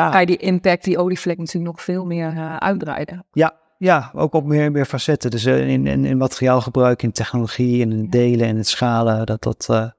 Ga 0.09 0.11
Ja, 0.11 0.19
je 0.19 0.25
die 0.25 0.37
impact, 0.37 0.83
die 0.83 0.97
olievlek 0.97 1.37
natuurlijk 1.37 1.65
nog 1.65 1.81
veel 1.81 2.05
meer 2.05 2.27
eh, 2.27 2.55
uitbreiden. 2.55 3.25
ja, 3.31 3.60
ja, 3.81 4.11
ook 4.13 4.33
op 4.33 4.45
meer, 4.45 4.71
meer 4.71 4.85
facetten. 4.85 5.31
Dus 5.31 5.45
eh, 5.45 5.69
in, 5.69 5.87
in, 5.87 6.05
in 6.05 6.17
materiaalgebruik, 6.17 7.03
in 7.03 7.11
technologie, 7.11 7.81
en 7.81 7.91
in 7.91 8.09
delen 8.09 8.47
en 8.47 8.57
het 8.57 8.67
schalen, 8.67 9.25
dat, 9.25 9.41
dat 9.43 9.67
eh, 9.69 9.89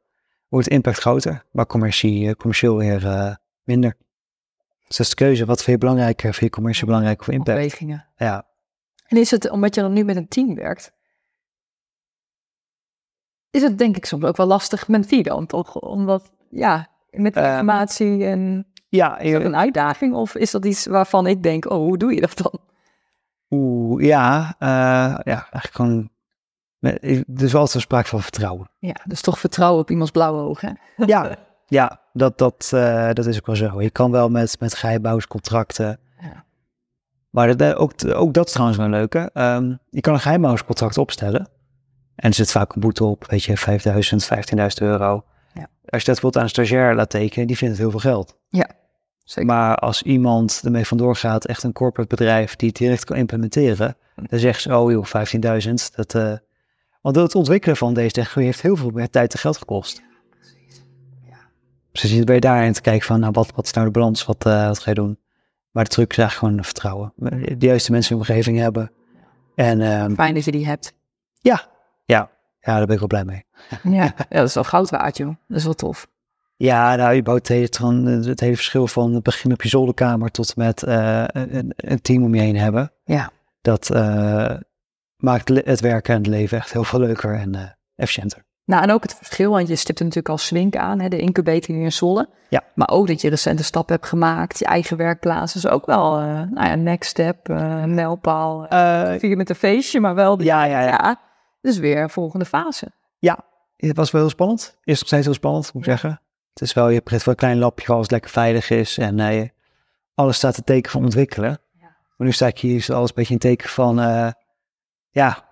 wordt 0.48 0.68
impact 0.68 0.98
groter. 0.98 1.44
Maar 1.52 1.66
commercie, 1.66 2.28
eh, 2.28 2.34
commercieel 2.34 2.76
weer 2.76 3.38
minder. 3.62 3.96
Dus 4.86 4.96
dat 4.96 5.06
is 5.06 5.08
de 5.08 5.14
keuze. 5.14 5.44
Wat 5.44 5.62
vind 5.62 5.80
je 5.80 5.86
belangrijker? 5.86 6.34
Vind 6.34 6.40
je 6.44 6.50
commercie 6.50 6.86
belangrijker 6.86 7.28
of 7.28 7.34
impact? 7.34 7.58
Afwegingen. 7.58 8.06
Ja, 8.16 8.46
En 9.06 9.16
is 9.16 9.30
het, 9.30 9.50
omdat 9.50 9.74
je 9.74 9.80
dan 9.80 9.92
nu 9.92 10.04
met 10.04 10.16
een 10.16 10.28
team 10.28 10.54
werkt, 10.54 10.92
is 13.50 13.62
het 13.62 13.78
denk 13.78 13.96
ik 13.96 14.04
soms 14.04 14.24
ook 14.24 14.36
wel 14.36 14.46
lastig 14.46 14.88
met 14.88 15.24
dan 15.24 15.46
toch? 15.46 15.74
Omdat, 15.74 16.32
ja, 16.50 16.88
met 17.10 17.36
Ehm, 17.36 17.50
informatie 17.50 18.24
en 18.24 18.66
ja, 18.88 19.18
is 19.18 19.32
dat 19.32 19.42
een 19.42 19.56
uitdaging 19.56 20.14
of 20.14 20.34
is 20.34 20.50
dat 20.50 20.64
iets 20.64 20.86
waarvan 20.86 21.26
ik 21.26 21.42
denk, 21.42 21.70
oh, 21.70 21.76
hoe 21.76 21.98
doe 21.98 22.14
je 22.14 22.20
dat 22.20 22.36
dan? 22.36 22.70
Oeh, 23.52 24.04
ja, 24.04 24.54
eh, 24.58 24.68
ja, 25.24 25.46
eigenlijk 25.50 25.74
gewoon. 25.74 26.10
Er 26.80 27.42
is 27.42 27.54
altijd 27.54 27.74
een 27.74 27.80
sprake 27.80 28.08
van 28.08 28.22
vertrouwen. 28.22 28.70
Ja, 28.78 28.94
dus 29.04 29.20
toch 29.20 29.38
vertrouwen 29.38 29.80
op 29.80 29.90
iemands 29.90 30.10
blauwe 30.10 30.42
ogen. 30.42 30.78
hè? 30.96 31.04
Ja, 31.12 31.36
ja 31.66 32.00
dat, 32.12 32.38
dat, 32.38 32.70
eh, 32.74 33.12
dat 33.12 33.26
is 33.26 33.36
ook 33.36 33.46
wel 33.46 33.56
zo. 33.56 33.82
Je 33.82 33.90
kan 33.90 34.10
wel 34.10 34.28
met, 34.28 34.60
met 34.60 34.74
geheimhoudingscontracten. 34.74 35.98
Ja. 36.20 36.44
Maar 37.30 37.56
dat, 37.56 37.74
ook, 37.74 37.92
ook 38.14 38.34
dat 38.34 38.46
is 38.46 38.52
trouwens 38.52 38.78
wel 38.78 38.86
een 38.86 38.92
leuke. 38.92 39.30
Ehm, 39.32 39.74
je 39.90 40.00
kan 40.00 40.14
een 40.14 40.20
geheimhoudingscontract 40.20 40.98
opstellen. 40.98 41.48
En 42.14 42.28
er 42.28 42.34
zit 42.34 42.50
vaak 42.50 42.74
een 42.74 42.80
boete 42.80 43.04
op, 43.04 43.26
weet 43.26 43.44
je, 43.44 43.56
5000, 43.56 44.24
15.000 44.24 44.66
euro. 44.74 45.24
Ja. 45.54 45.66
Als 45.86 46.02
je 46.02 46.06
dat 46.06 46.20
bijvoorbeeld 46.20 46.36
aan 46.36 46.42
een 46.42 46.48
stagiair 46.48 46.94
laat 46.94 47.10
tekenen, 47.10 47.46
die 47.46 47.56
vindt 47.56 47.74
het 47.74 47.82
heel 47.82 47.90
veel 48.00 48.10
geld. 48.10 48.38
Zeker. 49.32 49.54
Maar 49.54 49.76
als 49.76 50.02
iemand 50.02 50.60
ermee 50.64 50.86
vandoor 50.86 51.16
gaat, 51.16 51.44
echt 51.44 51.62
een 51.62 51.72
corporate 51.72 52.16
bedrijf 52.16 52.56
die 52.56 52.68
het 52.68 52.76
direct 52.76 53.04
kan 53.04 53.16
implementeren, 53.16 53.96
dan 54.14 54.38
zegt 54.38 54.60
ze, 54.60 54.76
oh 54.76 54.90
joh, 54.90 55.06
15.000, 55.66 55.72
dat... 55.94 56.14
eh 56.14 56.32
want 57.02 57.16
het 57.16 57.34
ontwikkelen 57.34 57.76
van 57.76 57.94
deze 57.94 58.10
technologie 58.12 58.46
heeft 58.46 58.62
heel 58.62 58.76
veel 58.76 58.90
meer 58.90 59.10
tijd 59.10 59.32
en 59.32 59.38
geld 59.38 59.56
gekost. 59.56 60.02
Dus 61.92 62.02
je 62.02 62.24
ben 62.24 62.34
je 62.34 62.40
daarin 62.40 62.72
te 62.72 62.80
kijken 62.80 63.06
van, 63.06 63.20
nou, 63.20 63.32
wat, 63.32 63.52
wat 63.54 63.64
is 63.64 63.72
nou 63.72 63.86
de 63.86 63.92
balans, 63.92 64.24
wat, 64.24 64.46
eh, 64.46 64.66
wat 64.66 64.78
ga 64.78 64.90
je 64.90 64.96
doen? 64.96 65.18
Maar 65.70 65.84
de 65.84 65.90
truc 65.90 66.10
is 66.10 66.18
eigenlijk 66.18 66.48
gewoon 66.48 66.64
vertrouwen. 66.64 67.12
De 67.58 67.66
juiste 67.66 67.92
mensen 67.92 68.16
in 68.16 68.22
de 68.22 68.28
omgeving 68.28 68.58
hebben. 68.58 68.92
En 69.54 69.80
ehm, 69.80 70.14
Fijn 70.14 70.34
dat 70.34 70.44
je 70.44 70.50
die 70.50 70.66
hebt. 70.66 70.94
ja, 71.40 71.68
ja, 72.04 72.30
ja, 72.60 72.76
daar 72.76 72.86
ben 72.86 72.92
ik 72.92 72.98
wel 72.98 73.08
blij 73.08 73.24
mee. 73.24 73.44
Ja, 73.82 74.02
ja 74.14 74.14
dat 74.28 74.48
is 74.48 74.54
wel 74.54 74.64
goud 74.64 74.90
waard, 74.90 75.16
joh. 75.16 75.34
Dat 75.48 75.58
is 75.58 75.64
wel 75.64 75.74
tof. 75.74 76.08
Ja, 76.56 76.96
nou, 76.96 77.14
je 77.14 77.22
bouwt 77.22 77.48
het 77.48 77.78
het 78.26 78.40
hele 78.40 78.56
verschil 78.56 78.86
van 78.86 79.14
het 79.14 79.22
begin 79.22 79.52
op 79.52 79.62
je 79.62 79.68
zolderkamer 79.68 80.30
tot 80.30 80.56
met 80.56 80.82
eh, 80.82 81.24
een, 81.26 81.72
een 81.76 82.00
team 82.02 82.22
om 82.24 82.34
je 82.34 82.40
heen 82.40 82.56
hebben. 82.56 82.92
Ja. 83.04 83.30
Dat 83.60 83.90
eh, 83.90 84.54
maakt 85.16 85.48
het 85.48 85.80
werken 85.80 86.14
en 86.14 86.20
het 86.20 86.30
leven 86.30 86.58
echt 86.58 86.72
heel 86.72 86.84
veel 86.84 86.98
leuker 86.98 87.34
en 87.34 87.54
eh, 87.54 87.62
efficiënter. 87.96 88.44
Nou, 88.64 88.82
en 88.82 88.90
ook 88.90 89.02
het 89.02 89.14
verschil, 89.14 89.50
want 89.50 89.68
je 89.68 89.76
stipt 89.76 89.98
natuurlijk 89.98 90.28
al 90.28 90.38
Swink 90.38 90.76
aan, 90.76 91.00
hè, 91.00 91.08
de 91.08 91.18
incubator 91.18 91.74
hier 91.74 91.84
in 91.84 91.92
Zwolle. 91.92 92.28
Ja. 92.48 92.62
Maar 92.74 92.88
ook 92.88 93.06
dat 93.06 93.20
je 93.20 93.28
recente 93.28 93.64
stap 93.64 93.88
hebt 93.88 94.06
gemaakt, 94.06 94.58
je 94.58 94.64
eigen 94.64 94.96
werkplaats. 94.96 95.56
is 95.56 95.66
ook 95.66 95.86
wel, 95.86 96.18
nou 96.20 96.66
ja, 96.66 96.74
next 96.74 97.10
step, 97.10 97.48
een 97.48 97.94
mijlpaal. 97.94 98.66
Vier 99.18 99.36
met 99.36 99.50
een 99.50 99.54
feestje, 99.54 100.00
maar 100.00 100.14
wel... 100.14 100.42
ja, 100.42 100.64
ja, 100.64 100.80
ja, 100.80 100.88
ja, 100.88 101.20
dus 101.60 101.78
weer 101.78 102.02
een 102.02 102.10
volgende 102.10 102.44
fase. 102.44 102.92
Het 103.88 103.96
was 103.96 104.10
wel 104.10 104.20
heel 104.20 104.30
spannend. 104.30 104.78
Is 104.84 104.98
nog 104.98 105.06
steeds 105.06 105.24
heel 105.24 105.34
spannend, 105.34 105.72
moet 105.72 105.86
ik 105.86 105.90
zeggen. 105.90 106.20
Het 106.52 106.62
is 106.62 106.72
wel, 106.72 106.88
je 106.88 107.00
begint 107.04 107.24
wel 107.24 107.34
een 107.34 107.40
klein 107.40 107.58
lapje, 107.58 107.86
waar 107.86 107.96
alles 107.96 108.10
lekker 108.10 108.30
veilig 108.30 108.70
is. 108.70 108.98
En 108.98 109.20
eh, 109.20 109.48
alles 110.14 110.36
staat 110.36 110.54
te 110.54 110.62
teken 110.64 110.90
van 110.90 111.04
ontwikkelen. 111.04 111.58
Ja. 111.80 111.96
Maar 112.16 112.26
nu 112.26 112.32
sta 112.32 112.46
ik 112.46 112.58
hier, 112.58 112.76
is 112.76 112.90
alles 112.90 113.08
een 113.08 113.14
beetje 113.14 113.32
een 113.34 113.40
teken 113.40 113.68
van, 113.68 114.00
eh, 114.00 114.30
ja, 115.10 115.44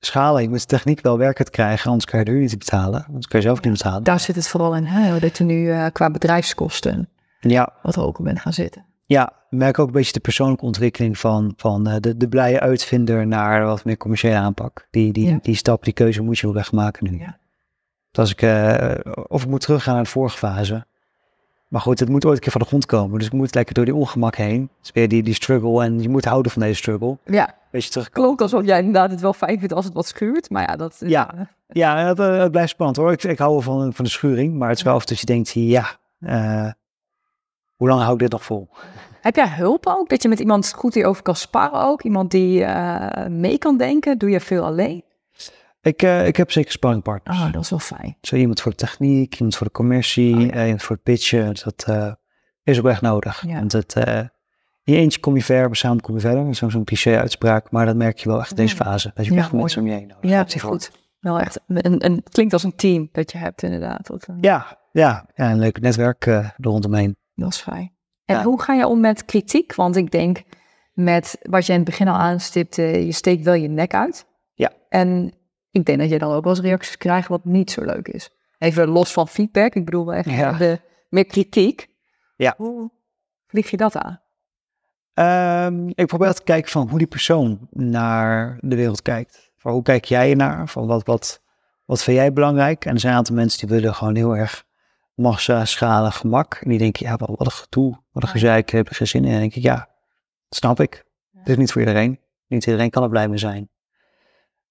schalen. 0.00 0.42
Je 0.42 0.48
moet 0.48 0.60
de 0.60 0.66
techniek 0.66 1.00
wel 1.00 1.18
werkend 1.18 1.50
krijgen, 1.50 1.86
anders 1.86 2.04
kan 2.10 2.18
je 2.18 2.24
de 2.24 2.30
huur 2.30 2.40
niet 2.40 2.58
betalen. 2.58 3.04
Anders 3.06 3.26
kan 3.26 3.40
je 3.40 3.46
zelf 3.46 3.62
niet 3.62 3.72
betalen. 3.72 4.02
Daar 4.02 4.20
zit 4.20 4.36
het 4.36 4.48
vooral 4.48 4.76
in, 4.76 4.84
hè, 4.84 5.18
dat 5.18 5.38
je 5.38 5.44
nu 5.44 5.70
eh, 5.70 5.86
qua 5.92 6.10
bedrijfskosten 6.10 7.08
En 7.40 7.50
ja, 7.50 7.72
wat 7.82 7.94
hoger 7.94 8.24
bent 8.24 8.40
gaan 8.40 8.52
zitten. 8.52 8.86
Ja, 9.04 9.26
ik 9.50 9.58
merk 9.58 9.78
ook 9.78 9.86
een 9.86 9.92
beetje 9.92 10.12
de 10.12 10.20
persoonlijke 10.20 10.64
ontwikkeling 10.64 11.18
van, 11.18 11.52
van 11.56 11.84
de, 11.84 12.16
de 12.16 12.28
blije 12.28 12.60
uitvinder 12.60 13.26
naar 13.26 13.64
wat 13.64 13.84
meer 13.84 13.96
commerciële 13.96 14.36
aanpak. 14.36 14.86
Die, 14.90 15.12
die, 15.12 15.28
Ja. 15.28 15.38
die 15.42 15.54
stap, 15.54 15.84
die 15.84 15.92
keuze 15.92 16.22
moet 16.22 16.38
je 16.38 16.46
ook 16.46 16.56
echt 16.56 16.72
maken 16.72 17.10
nu. 17.10 17.18
Ja. 17.18 17.38
Dus 18.10 18.20
als 18.20 18.30
ik, 18.30 18.42
eh, 18.42 19.12
of 19.26 19.42
ik 19.42 19.48
moet 19.48 19.60
teruggaan 19.60 19.94
naar 19.94 20.02
de 20.02 20.10
vorige 20.10 20.38
fase. 20.38 20.86
Maar 21.68 21.80
goed, 21.80 22.00
het 22.00 22.08
moet 22.08 22.24
ooit 22.24 22.34
een 22.34 22.40
keer 22.42 22.52
van 22.52 22.60
de 22.60 22.66
grond 22.66 22.86
komen. 22.86 23.18
Dus 23.18 23.26
ik 23.26 23.32
moet 23.32 23.54
lekker 23.54 23.74
door 23.74 23.84
die 23.84 23.94
ongemak 23.94 24.36
heen. 24.36 24.70
Weer 24.92 25.08
die, 25.08 25.22
die 25.22 25.34
struggle 25.34 25.84
en 25.84 26.02
je 26.02 26.08
moet 26.08 26.24
houden 26.24 26.52
van 26.52 26.62
deze 26.62 26.74
struggle. 26.74 27.16
Ja, 27.24 27.54
Beetje 27.70 27.90
terug. 27.90 28.10
klonk 28.10 28.40
alsof 28.40 28.64
jij 28.64 28.78
inderdaad 28.78 29.10
het 29.10 29.20
wel 29.20 29.32
fijn 29.32 29.58
vindt 29.58 29.74
als 29.74 29.84
het 29.84 29.94
wat 29.94 30.06
schuurt. 30.06 30.50
Maar 30.50 30.62
ja, 30.62 30.76
dat... 30.76 30.96
Ja. 30.98 31.48
Ja, 31.68 31.96
het, 32.06 32.18
eh, 32.18 32.38
het 32.38 32.50
blijft 32.50 32.70
spannend 32.70 32.96
hoor. 32.98 33.12
Ik, 33.12 33.22
ik 33.22 33.38
hou 33.38 33.50
wel 33.52 33.60
van, 33.60 33.92
van 33.92 34.04
de 34.04 34.10
schuring. 34.10 34.54
Maar 34.54 34.68
het 34.68 34.78
is 34.78 34.84
wel 34.84 34.94
of 34.94 35.04
dat 35.04 35.20
je 35.20 35.26
denkt, 35.26 35.50
ja, 35.50 35.86
eh, 36.20 36.70
hoe 37.76 37.88
lang 37.88 38.00
hou 38.00 38.12
ik 38.12 38.18
dit 38.18 38.30
nog 38.30 38.44
vol? 38.44 38.68
Heb 39.20 39.36
jij 39.36 39.48
hulp 39.48 39.86
ook? 39.86 40.08
Dat 40.08 40.22
je 40.22 40.28
met 40.28 40.40
iemand 40.40 40.72
goed 40.74 40.94
hierover 40.94 41.22
kan 41.22 41.36
sparren 41.36 41.80
ook? 41.80 42.02
Iemand 42.02 42.30
die 42.30 42.66
mee 43.28 43.58
kan 43.58 43.76
denken? 43.76 44.18
Doe 44.18 44.30
je 44.30 44.40
veel 44.40 44.64
alleen? 44.64 45.02
Ik, 45.88 46.02
eh, 46.02 46.26
ik 46.26 46.36
heb 46.36 46.50
zeker 46.50 46.72
sparringpartners. 46.72 47.38
Oh, 47.38 47.52
dat 47.52 47.62
is 47.62 47.70
wel 47.70 47.78
fijn. 47.78 48.16
Zo 48.20 48.36
iemand 48.36 48.60
voor 48.60 48.70
de 48.70 48.76
techniek, 48.76 49.34
iemand 49.34 49.56
voor 49.56 49.66
de 49.66 49.72
commercie, 49.72 50.34
Oh, 50.36 50.42
ja. 50.42 50.50
eh, 50.50 50.62
iemand 50.62 50.82
voor 50.82 50.94
het 50.94 51.04
pitchen. 51.04 51.48
Dus 51.48 51.62
dat 51.62 51.84
eh, 51.88 52.12
is 52.62 52.78
ook 52.78 52.86
echt 52.86 53.00
nodig. 53.02 53.44
Ja. 53.46 53.54
Want 53.58 53.72
het, 53.72 53.94
in 54.84 54.94
je 54.94 54.96
eentje 55.00 55.20
kom 55.20 55.36
je 55.36 55.42
ver, 55.42 55.66
maar 55.66 55.76
samen 55.76 56.00
kom 56.00 56.14
je 56.14 56.20
verder. 56.20 56.40
Dat 56.42 56.50
is 56.50 56.58
Zo'n 56.58 56.70
zo'n 56.70 56.84
cliché 56.84 57.18
uitspraak, 57.18 57.70
maar 57.70 57.86
dat 57.86 57.96
merk 57.96 58.18
je 58.18 58.28
wel 58.28 58.40
echt 58.40 58.50
in 58.50 58.56
deze 58.56 58.76
fase. 58.76 59.10
Dat 59.14 59.24
je 59.26 59.32
Ja, 59.32 59.38
echt 59.38 59.48
mooi. 59.50 59.62
mensen 59.62 59.80
om 59.82 59.88
je 59.88 59.94
heen 59.94 60.06
nodig 60.06 60.30
Ja, 60.30 60.42
dat 60.42 60.54
is 60.54 60.62
goed. 60.62 60.90
Wel 61.20 61.40
echt, 61.40 61.60
en, 61.66 61.98
en 61.98 62.12
het 62.14 62.28
klinkt 62.28 62.52
als 62.52 62.62
een 62.62 62.76
team 62.76 63.08
dat 63.12 63.32
je 63.32 63.38
hebt 63.38 63.62
inderdaad. 63.62 64.06
Dat, 64.06 64.28
Ja, 64.40 64.78
ja, 64.92 65.26
ja 65.34 65.50
een 65.50 65.58
leuk 65.58 65.80
netwerk 65.80 66.26
er 66.26 66.54
rondomheen. 66.56 67.16
Dat 67.34 67.52
is 67.52 67.60
fijn. 67.60 67.92
En 68.24 68.42
hoe 68.42 68.62
ga 68.62 68.74
je 68.74 68.86
om 68.86 69.00
met 69.00 69.24
kritiek? 69.24 69.74
Want 69.74 69.96
ik 69.96 70.10
denk 70.10 70.42
met 70.92 71.38
wat 71.42 71.66
je 71.66 71.72
in 71.72 71.78
het 71.78 71.88
begin 71.88 72.08
al 72.08 72.14
aanstipte, 72.18 72.82
je 72.82 73.12
steekt 73.12 73.44
wel 73.44 73.54
je 73.54 73.68
nek 73.68 73.94
uit. 73.94 74.26
Ja. 74.54 74.72
En 74.88 75.32
ik 75.70 75.84
denk 75.84 75.98
dat 75.98 76.10
je 76.10 76.18
dan 76.18 76.32
ook 76.32 76.44
wel 76.44 76.52
eens 76.52 76.62
reacties 76.62 76.96
krijgt 76.96 77.28
wat 77.28 77.44
niet 77.44 77.70
zo 77.70 77.84
leuk 77.84 78.08
is. 78.08 78.30
Even 78.58 78.88
los 78.88 79.12
van 79.12 79.28
feedback, 79.28 79.74
ik 79.74 79.84
bedoel 79.84 80.14
echt 80.14 80.30
Ja. 80.30 80.52
de, 80.52 80.80
meer 81.08 81.26
kritiek. 81.26 81.88
Ja. 82.36 82.54
Hoe 82.56 82.90
vlieg 83.46 83.70
je 83.70 83.76
dat 83.76 83.96
aan? 83.96 84.20
Ehm, 85.14 85.88
ik 85.94 86.06
probeer 86.06 86.32
te 86.32 86.42
kijken 86.42 86.70
van 86.70 86.88
hoe 86.88 86.98
die 86.98 87.06
persoon 87.06 87.68
naar 87.70 88.58
de 88.60 88.76
wereld 88.76 89.02
kijkt. 89.02 89.50
Van 89.56 89.72
hoe 89.72 89.82
kijk 89.82 90.04
jij 90.04 90.30
ernaar? 90.30 90.68
Van 90.68 90.86
wat, 90.86 91.06
wat, 91.06 91.42
wat 91.84 92.02
vind 92.02 92.16
jij 92.16 92.32
belangrijk? 92.32 92.84
En 92.84 92.94
er 92.94 93.00
zijn 93.00 93.12
een 93.12 93.18
aantal 93.18 93.34
mensen 93.34 93.66
die 93.66 93.76
willen 93.76 93.94
gewoon 93.94 94.14
heel 94.16 94.36
erg 94.36 94.64
massa, 95.14 95.64
schalen, 95.64 96.12
gemak. 96.12 96.54
En 96.54 96.70
die 96.70 96.78
denken, 96.78 97.06
ja, 97.06 97.16
wat 97.16 97.28
wat 97.28 97.46
een 97.46 97.52
gedoe, 97.52 97.96
wat 98.12 98.22
een 98.22 98.28
gezeik, 98.28 98.62
ik 98.66 98.70
heb 98.70 98.88
er 98.88 98.94
geen 98.94 99.06
zin 99.06 99.20
in. 99.20 99.26
En 99.26 99.32
dan 99.32 99.40
denk 99.40 99.54
ik, 99.54 99.62
ja, 99.62 99.76
dat 100.48 100.58
snap 100.58 100.80
ik. 100.80 101.04
Het 101.38 101.48
is 101.48 101.56
niet 101.56 101.72
voor 101.72 101.80
iedereen. 101.80 102.20
Niet 102.46 102.66
iedereen 102.66 102.90
kan 102.90 103.02
er 103.02 103.08
blij 103.08 103.28
mee 103.28 103.38
zijn. 103.38 103.68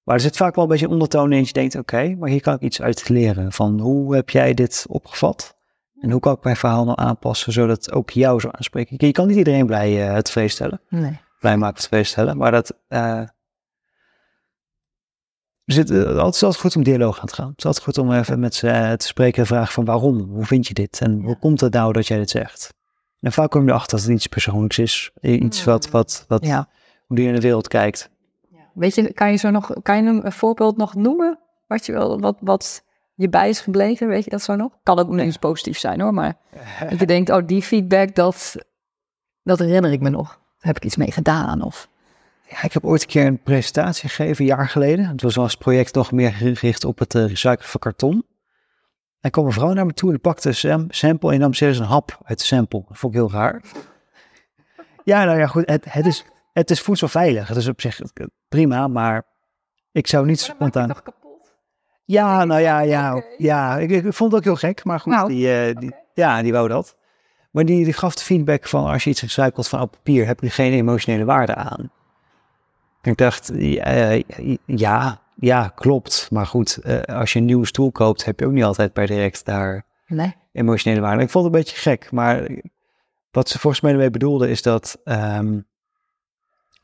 Maar 0.07 0.15
er 0.15 0.21
zit 0.21 0.37
vaak 0.37 0.55
wel 0.55 0.63
een 0.63 0.69
beetje 0.69 0.85
een 0.85 0.91
ondertoon 0.91 1.31
in 1.31 1.37
dat 1.37 1.47
je 1.47 1.53
denkt, 1.53 1.75
oké, 1.75 2.15
maar 2.19 2.29
hier 2.29 2.41
kan 2.41 2.53
ik 2.53 2.61
iets 2.61 2.81
uit 2.81 3.09
leren. 3.09 3.51
Van 3.51 3.79
hoe 3.79 4.15
heb 4.15 4.29
jij 4.29 4.53
dit 4.53 4.85
opgevat? 4.89 5.55
En 5.99 6.11
hoe 6.11 6.19
kan 6.19 6.33
ik 6.35 6.43
mijn 6.43 6.55
verhaal 6.55 6.85
nou 6.85 6.99
aanpassen, 7.01 7.53
zodat 7.53 7.85
het 7.85 7.91
ook 7.93 8.09
jou 8.09 8.39
zou 8.39 8.53
aanspreken? 8.57 8.95
Je- 8.99 9.11
kan 9.11 9.27
niet 9.27 9.37
iedereen 9.37 9.65
blij 9.65 10.07
eh 10.09 10.17
tevreden 10.17 10.51
stellen 10.51 10.81
Nee. 10.89 11.19
blij 11.39 11.57
maken 11.57 11.75
of 11.75 11.81
tevreden 11.81 12.07
stellen. 12.07 12.37
Maar 12.37 12.51
dat. 12.51 12.73
er 12.87 13.35
zit, 15.65 15.89
eh, 15.91 15.97
het 15.97 16.35
is 16.35 16.43
altijd 16.43 16.57
goed 16.57 16.75
om 16.75 16.83
dialoog 16.83 17.19
aan 17.19 17.25
te 17.27 17.33
gaan. 17.33 17.49
Het 17.49 17.57
is 17.57 17.65
altijd 17.65 17.83
goed 17.85 17.97
om 17.97 18.11
even 18.11 18.39
met 18.39 18.55
ze 18.55 18.93
te 18.97 19.05
spreken 19.07 19.39
en 19.41 19.47
vragen 19.47 19.73
van 19.73 19.85
waarom? 19.85 20.19
Hoe 20.19 20.45
vind 20.45 20.67
je 20.67 20.73
dit? 20.73 20.99
En 21.01 21.21
hoe 21.21 21.39
komt 21.39 21.61
het 21.61 21.73
nou 21.73 21.93
dat 21.93 22.07
jij 22.07 22.17
dit 22.17 22.29
zegt? 22.29 22.73
En 23.19 23.31
vaak 23.31 23.49
kom 23.51 23.63
je 23.63 23.69
erachter 23.69 23.97
dat 23.97 24.05
het 24.07 24.15
iets 24.15 24.27
persoonlijks 24.27 24.77
is. 24.79 25.11
Iets 25.21 25.63
wat, 25.63 25.89
wat, 25.89 26.25
wat 26.27 26.45
Ja. 26.45 26.69
hoe 27.05 27.17
die 27.17 27.27
in 27.27 27.33
de 27.33 27.41
wereld 27.41 27.67
kijkt. 27.67 28.09
Weet 28.77 28.95
je, 28.95 29.13
kan 29.13 29.31
je 29.31 29.37
zo 29.37 29.49
nog, 29.49 29.73
kan 29.81 30.03
je 30.03 30.21
een 30.23 30.31
voorbeeld 30.31 30.77
nog 30.77 30.95
noemen? 30.95 31.39
Wat 31.67 31.85
je 31.85 31.91
wel, 31.91 32.19
wat, 32.19 32.37
wat 32.39 32.83
je 33.15 33.29
bij 33.29 33.49
is 33.49 33.59
gebleven, 33.59 34.07
weet 34.07 34.23
je 34.23 34.29
dat 34.29 34.41
zo 34.41 34.55
nog? 34.55 34.71
Kan 34.83 34.99
ook 34.99 35.07
nog 35.07 35.19
eens 35.19 35.37
positief 35.37 35.77
zijn 35.77 36.01
hoor, 36.01 36.13
maar 36.13 36.37
dat 36.89 36.99
je 36.99 37.05
denkt, 37.05 37.29
oh 37.29 37.47
die 37.47 37.61
feedback, 37.61 38.15
dat, 38.15 38.55
dat 39.43 39.59
herinner 39.59 39.91
ik 39.91 40.01
me 40.01 40.09
nog. 40.09 40.27
Daar 40.27 40.37
heb 40.59 40.75
ik 40.75 40.85
iets 40.85 40.95
mee 40.95 41.11
gedaan 41.11 41.61
of... 41.61 41.89
Ja, 42.49 42.63
ik 42.63 42.73
heb 42.73 42.85
ooit 42.85 43.01
een 43.01 43.07
keer 43.07 43.25
een 43.25 43.43
presentatie 43.43 44.09
gegeven, 44.09 44.41
een 44.41 44.51
jaar 44.51 44.69
geleden. 44.69 45.07
Het 45.07 45.21
was 45.21 45.37
als 45.37 45.55
project 45.55 45.93
nog 45.95 46.11
meer 46.11 46.31
gericht 46.31 46.85
op 46.85 46.99
het 46.99 47.15
eh, 47.15 47.27
recyclen 47.27 47.67
van 47.67 47.79
karton. 47.79 48.25
En 49.19 49.31
kwam 49.31 49.45
een 49.45 49.51
vrouw 49.51 49.73
naar 49.73 49.85
me 49.85 49.93
toe 49.93 50.11
en 50.11 50.21
pakte 50.21 50.47
een 50.47 50.55
sam- 50.55 50.85
sample 50.89 51.33
en 51.33 51.39
nam 51.39 51.53
serieus 51.53 51.79
een 51.79 51.85
hap 51.85 52.17
uit 52.23 52.39
de 52.39 52.45
sample. 52.45 52.83
Dat 52.87 52.97
vond 52.97 53.13
ik 53.13 53.19
heel 53.19 53.31
raar. 53.31 53.61
Ja, 55.03 55.23
nou 55.23 55.39
ja, 55.39 55.47
goed. 55.47 55.69
Het, 55.69 55.85
het, 55.93 56.05
is, 56.05 56.25
het 56.57 56.71
is 56.71 56.81
voedselveilig. 56.81 57.47
Het 57.47 57.57
is 57.57 57.67
op 57.67 57.81
zich 57.81 57.99
prima, 58.47 58.87
maar 58.87 59.23
ik 59.91 60.07
zou 60.07 60.25
niet 60.25 60.39
spontaan... 60.39 60.93
kapot? 61.03 61.55
Ja, 62.05 62.45
nou 62.45 62.61
ja, 62.61 62.79
ja, 62.79 63.23
ja. 63.37 63.77
Ik, 63.77 63.89
ik 63.89 64.13
vond 64.13 64.31
het 64.31 64.39
ook 64.39 64.43
heel 64.43 64.69
gek, 64.69 64.83
maar 64.83 64.99
goed, 64.99 65.13
Nou, 65.13 65.27
die, 65.29 65.53
eh, 65.53 65.75
die, 65.75 65.95
ja, 66.13 66.41
die 66.41 66.51
wou 66.51 66.67
dat. 66.67 66.95
Maar 67.51 67.65
die, 67.65 67.83
die 67.83 67.93
gaf 67.93 68.15
de 68.15 68.23
feedback 68.23 68.67
van 68.67 68.85
als 68.85 69.03
je 69.03 69.09
iets 69.09 69.21
recycelt 69.21 69.67
van 69.67 69.81
op 69.81 69.91
papier, 69.91 70.25
heb 70.25 70.39
je 70.39 70.49
geen 70.49 70.73
emotionele 70.73 71.25
waarde 71.25 71.55
aan. 71.55 71.91
En 73.01 73.11
ik 73.11 73.17
dacht, 73.17 73.51
ja, 73.55 73.83
eh, 73.83 74.23
ja, 74.65 75.21
ja, 75.35 75.67
klopt. 75.75 76.27
Maar 76.31 76.45
goed, 76.45 76.77
eh, 76.77 76.99
als 77.01 77.33
je 77.33 77.39
een 77.39 77.45
nieuwe 77.45 77.65
stoel 77.65 77.91
koopt, 77.91 78.25
heb 78.25 78.39
je 78.39 78.45
ook 78.45 78.51
niet 78.51 78.63
altijd 78.63 78.93
per 78.93 79.07
direct 79.07 79.45
daar 79.45 79.85
Nee. 80.07 80.35
emotionele 80.51 81.01
waarde. 81.01 81.23
Ik 81.23 81.29
vond 81.29 81.45
het 81.45 81.53
een 81.53 81.59
beetje 81.59 81.77
gek, 81.77 82.11
maar 82.11 82.49
wat 83.31 83.49
ze 83.49 83.59
volgens 83.59 83.81
mij 83.81 83.91
ermee 83.91 84.09
bedoelde 84.09 84.49
is 84.49 84.61
dat 84.61 84.99
ehm, 85.03 85.59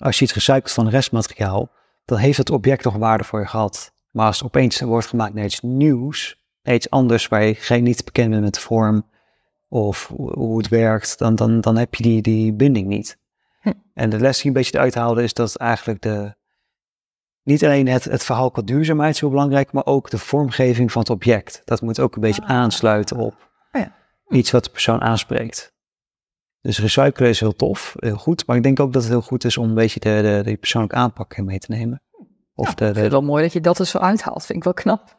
als 0.03 0.19
je 0.19 0.23
iets 0.23 0.33
recycelt 0.33 0.71
van 0.71 0.89
restmateriaal, 0.89 1.71
dan 2.05 2.17
heeft 2.17 2.37
het 2.37 2.49
object 2.49 2.83
nog 2.83 2.95
waarde 2.95 3.23
voor 3.23 3.39
je 3.39 3.47
gehad. 3.47 3.93
Maar 4.11 4.25
als 4.25 4.37
het 4.37 4.45
opeens 4.45 4.79
wordt 4.79 5.07
gemaakt 5.07 5.33
naar 5.33 5.45
iets 5.45 5.61
nieuws, 5.61 6.43
naar 6.63 6.75
iets 6.75 6.89
anders 6.89 7.27
waar 7.27 7.43
je 7.43 7.55
geen 7.55 7.83
niet 7.83 8.05
bekend 8.05 8.29
bent 8.29 8.41
met 8.41 8.53
de 8.53 8.59
vorm 8.59 9.09
of 9.67 10.07
hoe 10.15 10.57
het 10.57 10.67
werkt, 10.67 11.17
dan, 11.17 11.35
dan, 11.35 11.61
dan 11.61 11.77
heb 11.77 11.95
je 11.95 12.03
die, 12.03 12.21
die 12.21 12.53
binding 12.53 12.87
niet. 12.87 13.17
Hm. 13.61 13.71
En 13.93 14.09
de 14.09 14.19
les 14.19 14.37
die 14.37 14.45
een 14.45 14.53
beetje 14.53 14.79
uit 14.79 14.95
haalde 14.95 15.23
is 15.23 15.33
dat 15.33 15.55
eigenlijk 15.55 16.01
de, 16.01 16.35
niet 17.43 17.63
alleen 17.63 17.87
het, 17.87 18.03
het 18.03 18.23
verhaal 18.23 18.51
qua 18.51 18.61
duurzaamheid 18.61 19.13
is 19.13 19.19
heel 19.19 19.29
belangrijk, 19.29 19.71
maar 19.71 19.85
ook 19.85 20.09
de 20.09 20.17
vormgeving 20.17 20.91
van 20.91 21.01
het 21.01 21.11
object. 21.11 21.61
Dat 21.65 21.81
moet 21.81 21.99
ook 21.99 22.15
een 22.15 22.21
beetje 22.21 22.41
Ah. 22.41 22.49
aansluiten 22.49 23.17
op 23.17 23.51
Oh 23.71 23.81
ja. 23.81 23.95
iets 24.29 24.51
wat 24.51 24.63
de 24.63 24.69
persoon 24.69 25.01
aanspreekt. 25.01 25.72
Dus 26.63 26.79
recyclen 26.79 27.29
is 27.29 27.39
heel 27.39 27.55
tof, 27.55 27.95
heel 27.99 28.17
goed. 28.17 28.47
Maar 28.47 28.55
ik 28.55 28.63
denk 28.63 28.79
ook 28.79 28.93
dat 28.93 29.01
het 29.01 29.11
heel 29.11 29.21
goed 29.21 29.43
is 29.43 29.57
om 29.57 29.67
een 29.67 29.73
beetje 29.73 29.99
de, 29.99 30.21
de, 30.21 30.41
die 30.43 30.57
persoonlijke 30.57 30.95
aanpak 30.95 31.37
mee 31.37 31.59
te 31.59 31.71
nemen. 31.71 32.01
Of 32.55 32.67
Ja, 32.67 32.73
de, 32.73 32.85
Ik 32.85 32.85
vind 32.85 32.95
de, 32.95 33.01
het 33.01 33.11
wel 33.11 33.21
mooi 33.21 33.43
dat 33.43 33.53
je 33.53 33.61
dat 33.61 33.79
er 33.79 33.85
zo 33.85 33.97
uithaalt. 33.97 34.45
Vind 34.45 34.57
ik 34.57 34.63
wel 34.63 34.73
knap. 34.73 35.17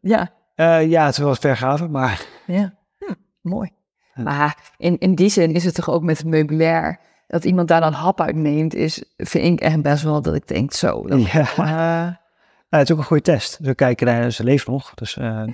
Ja, 0.00 0.32
eh, 0.54 0.90
ja, 0.90 1.04
het 1.04 1.12
is 1.12 1.18
wel 1.18 1.34
vergaven, 1.34 1.90
maar 1.90 2.26
ja. 2.46 2.74
Hm, 2.98 3.14
mooi. 3.40 3.70
Ja. 4.14 4.22
Maar 4.22 4.72
in, 4.76 4.98
in 4.98 5.14
die 5.14 5.28
zin 5.28 5.54
is 5.54 5.64
het 5.64 5.74
toch 5.74 5.90
ook 5.90 6.02
met 6.02 6.18
het 6.18 6.26
meubilair... 6.26 7.00
dat 7.26 7.44
iemand 7.44 7.68
daar 7.68 7.80
dan 7.80 7.92
hap 7.92 8.20
uit 8.20 8.36
neemt, 8.36 8.74
is, 8.74 9.04
vind 9.16 9.44
ik 9.44 9.60
echt 9.60 9.82
best 9.82 10.02
wel 10.02 10.22
dat 10.22 10.34
ik 10.34 10.48
denk 10.48 10.72
zo. 10.72 11.06
Dat, 11.06 11.30
ja. 11.30 12.20
het 12.68 12.88
is 12.88 12.92
ook 12.92 12.98
een 12.98 13.04
goede 13.04 13.22
test. 13.22 13.58
We 13.60 13.74
kijken 13.74 14.06
naar, 14.06 14.30
ze 14.30 14.44
leeft 14.44 14.66
nog. 14.66 14.94
Dus 14.94 15.16
eh, 15.16 15.44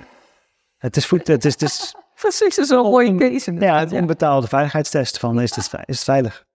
het 0.77 0.97
is 0.97 1.05
goed. 1.05 1.27
Het 1.27 1.45
is, 1.45 1.53
het 1.53 1.61
is 1.61 1.95
precies, 2.15 2.55
dat 2.55 2.65
is 2.65 2.69
een 2.71 2.77
mooie 2.77 3.15
case. 3.15 3.53
ja, 3.53 3.79
het 3.79 3.91
onbetaalde 3.91 4.47
veiligheidstest 4.47 5.19
van 5.19 5.41
is 5.41 5.55
het, 5.55 5.65
is 5.85 5.95
het 5.95 6.03
veilig? 6.03 6.45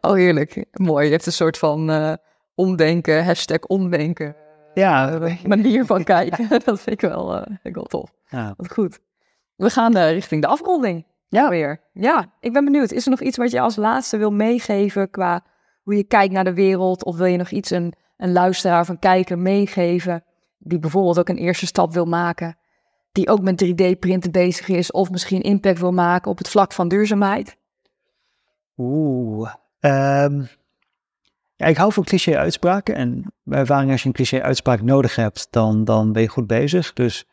Oh, 0.00 0.12
heerlijk. 0.12 0.64
Mooi. 0.72 1.04
Je 1.06 1.12
hebt 1.12 1.26
een 1.26 1.32
soort 1.32 1.58
van 1.58 1.90
eh, 1.90 2.12
omdenken, 2.54 3.24
hashtag 3.24 3.60
omdenken 3.60 4.36
Ja, 4.74 5.18
manier 5.46 5.84
van 5.86 6.04
kijken. 6.14 6.48
dat 6.64 6.80
vind 6.80 6.90
ik 6.90 7.00
wel, 7.00 7.34
eh, 7.34 7.42
vind 7.46 7.58
ik 7.62 7.74
wel 7.74 7.84
tof. 7.84 8.10
ja. 8.28 8.54
Wat 8.56 8.72
goed. 8.72 8.98
We 9.56 9.70
gaan 9.70 9.96
eh, 9.96 10.10
richting 10.10 10.42
de 10.42 10.48
afronding. 10.48 11.06
Ja. 11.28 11.48
Weer. 11.48 11.80
Ja, 11.92 12.32
ik 12.40 12.52
ben 12.52 12.64
benieuwd. 12.64 12.92
Is 12.92 13.04
er 13.04 13.10
nog 13.10 13.20
iets 13.20 13.36
wat 13.36 13.50
je 13.50 13.60
als 13.60 13.76
laatste 13.76 14.16
wil 14.16 14.30
meegeven 14.32 15.10
qua 15.10 15.44
hoe 15.82 15.96
je 15.96 16.04
kijkt 16.04 16.32
naar 16.32 16.44
de 16.44 16.54
wereld? 16.54 17.04
Of 17.04 17.16
wil 17.16 17.26
je 17.26 17.36
nog 17.36 17.50
iets 17.50 17.70
een, 17.70 17.92
een 18.16 18.32
luisteraar 18.32 18.84
van 18.84 18.98
kijker 18.98 19.38
meegeven 19.38 20.24
die 20.58 20.78
bijvoorbeeld 20.78 21.18
ook 21.18 21.28
een 21.28 21.36
eerste 21.36 21.66
stap 21.66 21.92
wil 21.92 22.04
maken? 22.04 22.56
Die 23.18 23.28
ook 23.28 23.40
met 23.40 23.64
3D-printen 23.64 24.30
bezig 24.30 24.68
is 24.68 24.90
of 24.90 25.10
misschien 25.10 25.40
impact 25.40 25.78
wil 25.78 25.92
maken 25.92 26.30
op 26.30 26.38
het 26.38 26.48
vlak 26.48 26.72
van 26.72 26.88
duurzaamheid? 26.88 27.56
Oeh. 28.76 29.54
Ehm, 29.80 30.42
ja, 31.56 31.66
ik 31.66 31.76
hou 31.76 31.92
van 31.92 32.04
cliché-uitspraken. 32.04 32.94
En 32.94 33.32
bij 33.42 33.58
ervaring, 33.58 33.90
als 33.90 34.02
je 34.02 34.08
een 34.08 34.14
cliché-uitspraak 34.14 34.82
nodig 34.82 35.16
hebt, 35.16 35.48
dan, 35.50 35.84
dan 35.84 36.12
ben 36.12 36.22
je 36.22 36.28
goed 36.28 36.46
bezig. 36.46 36.92
Dus, 36.92 37.28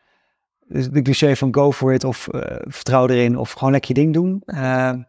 dus 0.68 0.88
de 0.90 1.02
cliché 1.02 1.36
van 1.36 1.54
go 1.54 1.72
for 1.72 1.92
it 1.92 2.04
of 2.04 2.28
eh, 2.28 2.56
vertrouw 2.60 3.08
erin 3.08 3.38
of 3.38 3.52
gewoon 3.52 3.72
lekker 3.72 3.96
je 3.96 4.02
ding 4.02 4.14
doen. 4.14 4.42
Ehm, 4.44 5.02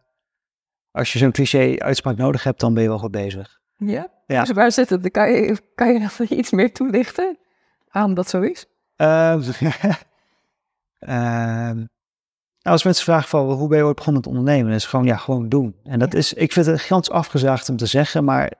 als 0.90 1.12
je 1.12 1.18
zo'n 1.18 1.32
cliché-uitspraak 1.32 2.16
nodig 2.16 2.42
hebt, 2.42 2.60
dan 2.60 2.74
ben 2.74 2.82
je 2.82 2.88
wel 2.88 2.98
goed 2.98 3.10
bezig. 3.10 3.60
Ja. 3.76 4.10
Ja. 4.26 4.40
Dus 4.40 4.52
waar 4.52 4.72
zit 4.72 4.90
het? 4.90 5.10
Kan 5.10 5.30
je, 5.30 5.58
kan 5.74 5.92
je 5.92 6.00
dat 6.00 6.30
iets 6.30 6.50
meer 6.50 6.72
toelichten? 6.72 7.38
Waarom 7.92 8.14
dat 8.14 8.28
zo 8.28 8.40
is? 8.40 8.66
Ehm, 8.96 9.42
nou, 10.98 11.86
als 12.62 12.82
mensen 12.82 13.04
vragen 13.04 13.28
van 13.28 13.50
hoe 13.52 13.68
ben 13.68 13.78
je 13.78 13.84
ooit 13.84 13.96
begonnen 13.96 14.22
met 14.22 14.30
ondernemen, 14.30 14.64
dan 14.66 14.74
is 14.74 14.82
het 14.82 14.90
gewoon 14.90 15.06
ja, 15.06 15.16
gewoon 15.16 15.48
doen. 15.48 15.76
En 15.84 15.98
dat 15.98 16.12
Ja. 16.12 16.18
is, 16.18 16.32
ik 16.34 16.52
vind 16.52 16.66
het 16.66 16.80
gigantisch 16.80 17.10
afgezaagd 17.10 17.68
om 17.68 17.76
te 17.76 17.86
zeggen, 17.86 18.24
maar 18.24 18.52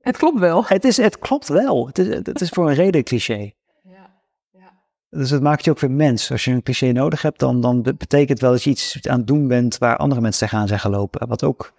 Het 0.00 0.16
klopt 0.16 0.38
wel. 0.38 0.64
het, 0.66 0.84
is, 0.84 0.96
het 0.96 1.18
klopt 1.18 1.48
wel. 1.48 1.86
Het 1.86 1.98
is, 1.98 2.06
het 2.14 2.40
is 2.40 2.48
voor 2.48 2.68
een 2.68 2.74
reden 2.74 2.96
een 2.96 3.04
cliché. 3.04 3.34
Ja. 3.82 4.10
ja. 4.52 4.72
Dus 5.10 5.30
het 5.30 5.42
maakt 5.42 5.64
je 5.64 5.70
ook 5.70 5.78
weer 5.80 5.90
mens. 5.90 6.30
Als 6.30 6.44
je 6.44 6.50
een 6.50 6.62
cliché 6.62 6.92
nodig 6.92 7.22
hebt, 7.22 7.38
dan, 7.38 7.60
dan 7.60 7.82
be- 7.82 7.94
betekent 7.94 8.40
wel 8.40 8.50
dat 8.50 8.62
je 8.62 8.70
iets 8.70 9.06
aan 9.08 9.18
het 9.18 9.26
doen 9.26 9.48
bent 9.48 9.78
waar 9.78 9.96
andere 9.96 10.20
mensen 10.20 10.40
tegenaan 10.46 10.68
zijn 10.68 10.80
gelopen. 10.80 11.28
Wat 11.28 11.44
ook 11.44 11.72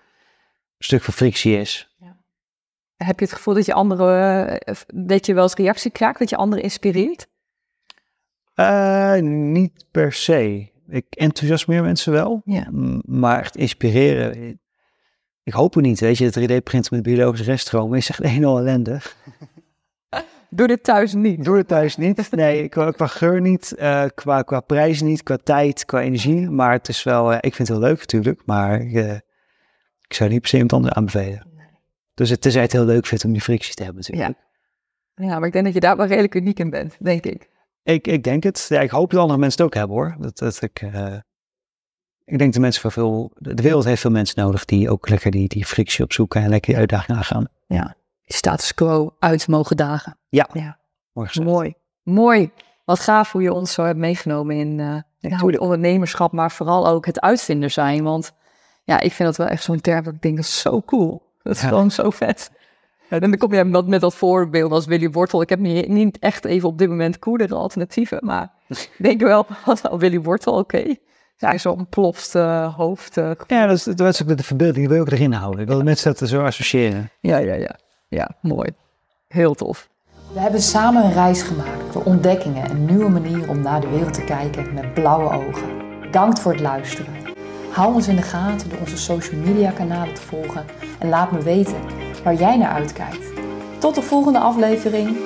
een 0.78 0.86
stuk 0.86 1.02
van 1.04 1.14
frictie 1.14 1.58
is. 1.60 1.96
Heb 2.96 3.20
je 3.20 3.26
het 3.26 3.34
gevoel 3.34 3.54
dat 3.54 3.66
je 3.66 3.74
anderen, 3.74 4.48
eh, 4.60 4.76
dat 4.96 5.26
je 5.26 5.34
wel 5.34 5.44
eens 5.44 5.54
reactie 5.54 5.92
krijgt, 5.92 6.20
dat 6.20 6.30
je 6.30 6.36
anderen 6.36 6.64
inspireert? 6.64 7.28
Eh, 8.58 9.22
niet 9.22 9.86
per 9.92 10.14
se. 10.14 10.72
Ik 10.88 11.06
enthousiasmeer 11.10 11.82
mensen 11.82 12.12
wel. 12.12 12.42
Ja. 12.46 12.68
Maar 13.06 13.40
echt 13.40 13.56
inspireren, 13.56 14.60
ik 15.44 15.54
hoop 15.54 15.74
het 15.74 15.84
niet. 15.84 16.00
Weet 16.00 16.18
je, 16.18 16.26
het 16.26 16.40
3D-printen 16.40 16.96
met 16.96 17.04
biologische 17.04 17.46
reststromen 17.46 17.98
is 17.98 18.10
echt 18.10 18.24
een 18.24 18.36
en 18.36 18.44
al 18.44 18.60
ellende. 18.60 19.00
Doe 20.50 20.68
dit 20.68 20.84
thuis 20.84 21.14
niet. 21.14 21.44
Doe 21.44 21.58
het 21.58 21.68
thuis 21.68 21.98
niet. 21.98 22.32
Nee, 22.32 22.70
qua, 22.70 22.92
qua 22.92 23.08
geur 23.08 23.42
niet, 23.42 23.76
eh, 23.76 24.06
qua, 24.16 24.42
qua 24.42 24.60
prijs 24.60 25.02
niet, 25.02 25.24
qua 25.24 25.38
tijd, 25.44 25.86
qua 25.86 26.02
energie. 26.02 26.50
Maar 26.50 26.72
het 26.72 26.88
is 26.88 27.04
wel, 27.04 27.32
eh, 27.32 27.38
ik 27.42 27.56
vind 27.56 27.68
het 27.68 27.78
heel 27.78 27.88
leuk 27.88 28.00
natuurlijk, 28.00 28.42
maar 28.46 28.82
ik 30.08 30.14
zou 30.14 30.30
niet 30.30 30.40
per 30.40 30.50
se 30.50 30.56
iemand 30.56 30.74
anders 30.74 30.94
aanbevelen. 30.94 31.48
Dus 32.14 32.30
het 32.30 32.46
is 32.46 32.56
echt 32.56 32.72
heel 32.72 32.86
leuk 32.86 33.06
vindt 33.06 33.26
om 33.26 33.32
die 33.32 33.42
frictie 33.42 33.74
te 33.74 33.84
hebben 33.84 34.02
natuurlijk. 34.02 34.38
Ja. 34.38 34.46
Ja, 35.26 35.40
maar 35.40 35.48
ik 35.48 35.54
denk 35.54 35.66
dat 35.66 35.74
je 35.74 35.80
daar 35.80 35.98
wel 35.98 36.06
redelijk 36.06 36.36
uniek 36.36 36.60
in 36.60 36.70
bent, 36.70 36.96
denk 37.00 37.26
ik. 37.26 37.50
Ik, 37.94 38.08
ik 38.08 38.24
denk 38.24 38.44
het. 38.44 38.66
Ja, 38.70 38.80
ik 38.80 38.90
hoop 38.90 39.12
dat 39.12 39.20
andere 39.22 39.40
mensen 39.40 39.64
het 39.64 39.68
ook 39.74 39.80
hebben 39.80 39.96
hoor. 39.98 40.16
Dat, 40.20 40.38
dat 40.38 40.62
ik, 40.62 40.82
uh, 40.82 41.14
ik 42.26 42.38
denk 42.38 42.54
dat 42.54 42.62
mensen 42.62 42.82
voor 42.82 42.92
veel. 42.92 43.32
De 43.36 43.62
wereld 43.62 43.84
heeft 43.84 44.02
veel 44.02 44.12
mensen 44.12 44.44
nodig 44.44 44.66
die 44.66 44.90
ook 44.90 45.10
lekker 45.10 45.32
die, 45.32 45.48
die 45.48 45.66
frictie 45.66 46.04
opzoeken 46.04 46.42
en 46.42 46.50
lekker 46.50 46.70
die 46.72 46.80
uitdaging 46.80 47.18
aangaan. 47.18 47.48
Ja, 47.68 47.96
status 48.26 48.74
quo 48.74 49.16
uit 49.20 49.48
mogen 49.48 49.78
dagen. 49.78 50.18
Ja, 50.30 50.50
Ja. 50.54 50.80
mooi. 51.14 51.30
Mooi. 51.44 51.74
Mooi. 52.04 52.52
Wat 52.86 53.00
gaaf 53.00 53.32
hoe 53.32 53.42
je 53.42 53.54
ons 53.54 53.74
zo 53.74 53.84
hebt 53.84 53.98
meegenomen 53.98 54.56
in 54.56 54.80
uh, 54.80 55.00
het 55.20 55.58
ondernemerschap, 55.60 56.32
maar 56.32 56.52
vooral 56.52 56.88
ook 56.88 57.06
het 57.06 57.20
uitvinder 57.22 57.70
zijn. 57.70 58.04
Want 58.04 58.32
ja, 58.84 59.00
ik 59.00 59.12
vind 59.12 59.28
dat 59.30 59.38
wel 59.38 59.48
echt 59.48 59.64
zo'n 59.64 59.82
term 59.82 60.04
dat 60.04 60.14
ik 60.14 60.22
denk, 60.22 60.36
dat 60.36 60.46
is 60.46 60.60
zo 60.60 60.82
cool. 60.82 61.22
Dat 61.44 61.56
is 61.56 61.62
Ja. 61.62 61.68
gewoon 61.68 61.92
zo 61.92 62.10
vet. 62.10 62.52
Ja, 63.10 63.20
dan 63.20 63.38
kom 63.38 63.54
je 63.54 63.64
met, 63.64 63.88
met 63.88 64.02
dat 64.02 64.16
voorbeeld 64.16 64.72
als 64.72 64.86
Willy 64.86 65.10
Wortel. 65.10 65.42
Ik 65.42 65.50
heb 65.50 65.60
niet, 65.60 65.88
niet 65.88 66.20
echt 66.20 66.46
even 66.46 66.70
op 66.70 66.78
dit 66.78 66.90
moment 66.90 67.20
coolere 67.20 67.56
alternatieven, 67.56 68.20
maar 68.24 68.52
ik 68.68 68.90
denk 68.98 69.22
wel, 69.22 69.46
wat 69.66 69.82
nou 69.82 69.98
Willy 69.98 70.22
Wortel, 70.22 70.54
oké. 70.54 70.96
Ja, 71.38 71.58
zo'n 71.58 71.88
ploft 71.90 72.36
eh, 72.36 72.76
hoofd. 72.76 73.18
eh, 73.18 73.32
Ja, 73.48 73.66
dat 73.66 73.76
is, 73.78 73.84
dat 73.84 74.14
is 74.14 74.22
ook 74.22 74.38
de 74.38 74.44
verbeelding. 74.44 74.88
Die 74.88 74.96
wil 74.98 75.06
ik 75.06 75.12
erin 75.12 75.32
houden. 75.32 75.62
Ik 75.62 75.68
wil 75.68 75.84
mensen 75.84 76.16
dat 76.16 76.30
zo 76.30 76.44
associëren. 76.44 77.10
ja, 77.20 77.38
ja, 77.38 77.54
ja. 77.54 77.76
Ja, 78.08 78.30
mooi. 78.42 78.70
Heel 79.28 79.54
tof. 79.54 79.90
We 80.34 80.40
hebben 80.40 80.62
samen 80.62 81.04
een 81.06 81.14
reis 81.14 81.42
gemaakt 81.42 81.94
door 81.94 82.04
ontdekkingen 82.04 82.70
en 82.70 82.86
nieuwe 82.86 83.10
manieren 83.10 83.50
om 83.50 83.62
naar 83.62 83.82
de 83.82 83.88
wereld 83.90 84.14
te 84.14 84.24
kijken 84.24 84.74
met 84.74 84.94
blauwe 84.94 85.34
ogen. 85.48 86.00
Bedankt 86.02 86.40
voor 86.40 86.52
het 86.52 86.62
luisteren. 86.62 87.14
Hou 87.72 87.94
ons 87.94 88.08
in 88.08 88.16
de 88.16 88.22
gaten 88.22 88.70
door 88.70 88.80
onze 88.80 88.98
social 88.98 89.42
media 89.42 89.72
kanalen 89.72 90.14
te 90.14 90.22
volgen 90.22 90.66
en 91.00 91.10
laat 91.10 91.32
me 91.32 91.42
weten 91.42 91.76
waar 92.28 92.36
jij 92.36 92.58
naar 92.58 92.72
uitkijkt. 92.72 93.32
Tot 93.80 93.96
de 93.96 94.02
volgende 94.02 94.40
aflevering. 94.40 95.18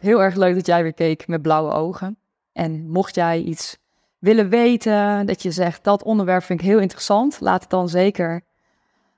Heel 0.00 0.22
erg 0.22 0.34
leuk 0.34 0.54
dat 0.54 0.66
jij 0.66 0.82
weer 0.82 0.94
keek 0.94 1.26
met 1.26 1.42
blauwe 1.42 1.72
ogen. 1.72 2.18
En 2.52 2.90
mocht 2.90 3.14
jij 3.14 3.40
iets 3.40 3.78
willen 4.18 4.48
weten, 4.48 5.26
dat 5.26 5.42
je 5.42 5.50
zegt 5.50 5.84
dat 5.84 6.02
onderwerp 6.02 6.42
vind 6.42 6.60
ik 6.60 6.66
heel 6.66 6.78
interessant, 6.78 7.40
laat 7.40 7.60
het 7.60 7.70
dan 7.70 7.88
zeker 7.88 8.42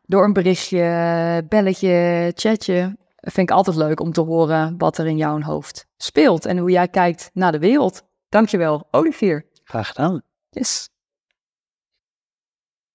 door 0.07 0.25
een 0.25 0.33
berichtje, 0.33 1.47
belletje, 1.49 2.33
chatje. 2.35 2.97
Vind 3.17 3.51
ik 3.51 3.57
altijd 3.57 3.77
leuk 3.77 4.01
om 4.01 4.13
te 4.13 4.21
horen 4.21 4.75
wat 4.79 4.99
er 4.99 5.07
in 5.07 5.17
jouw 5.17 5.41
hoofd 5.41 5.87
speelt 5.97 6.47
en 6.47 6.59
hoe 6.59 6.71
jij 6.71 6.89
kijkt 6.89 7.31
naar 7.33 7.53
de 7.53 7.59
wereld. 7.59 8.03
Dankjewel, 8.29 8.89
Olivier. 8.91 9.47
Graag 9.65 9.89
gedaan. 9.89 10.23
Yes. 10.51 10.92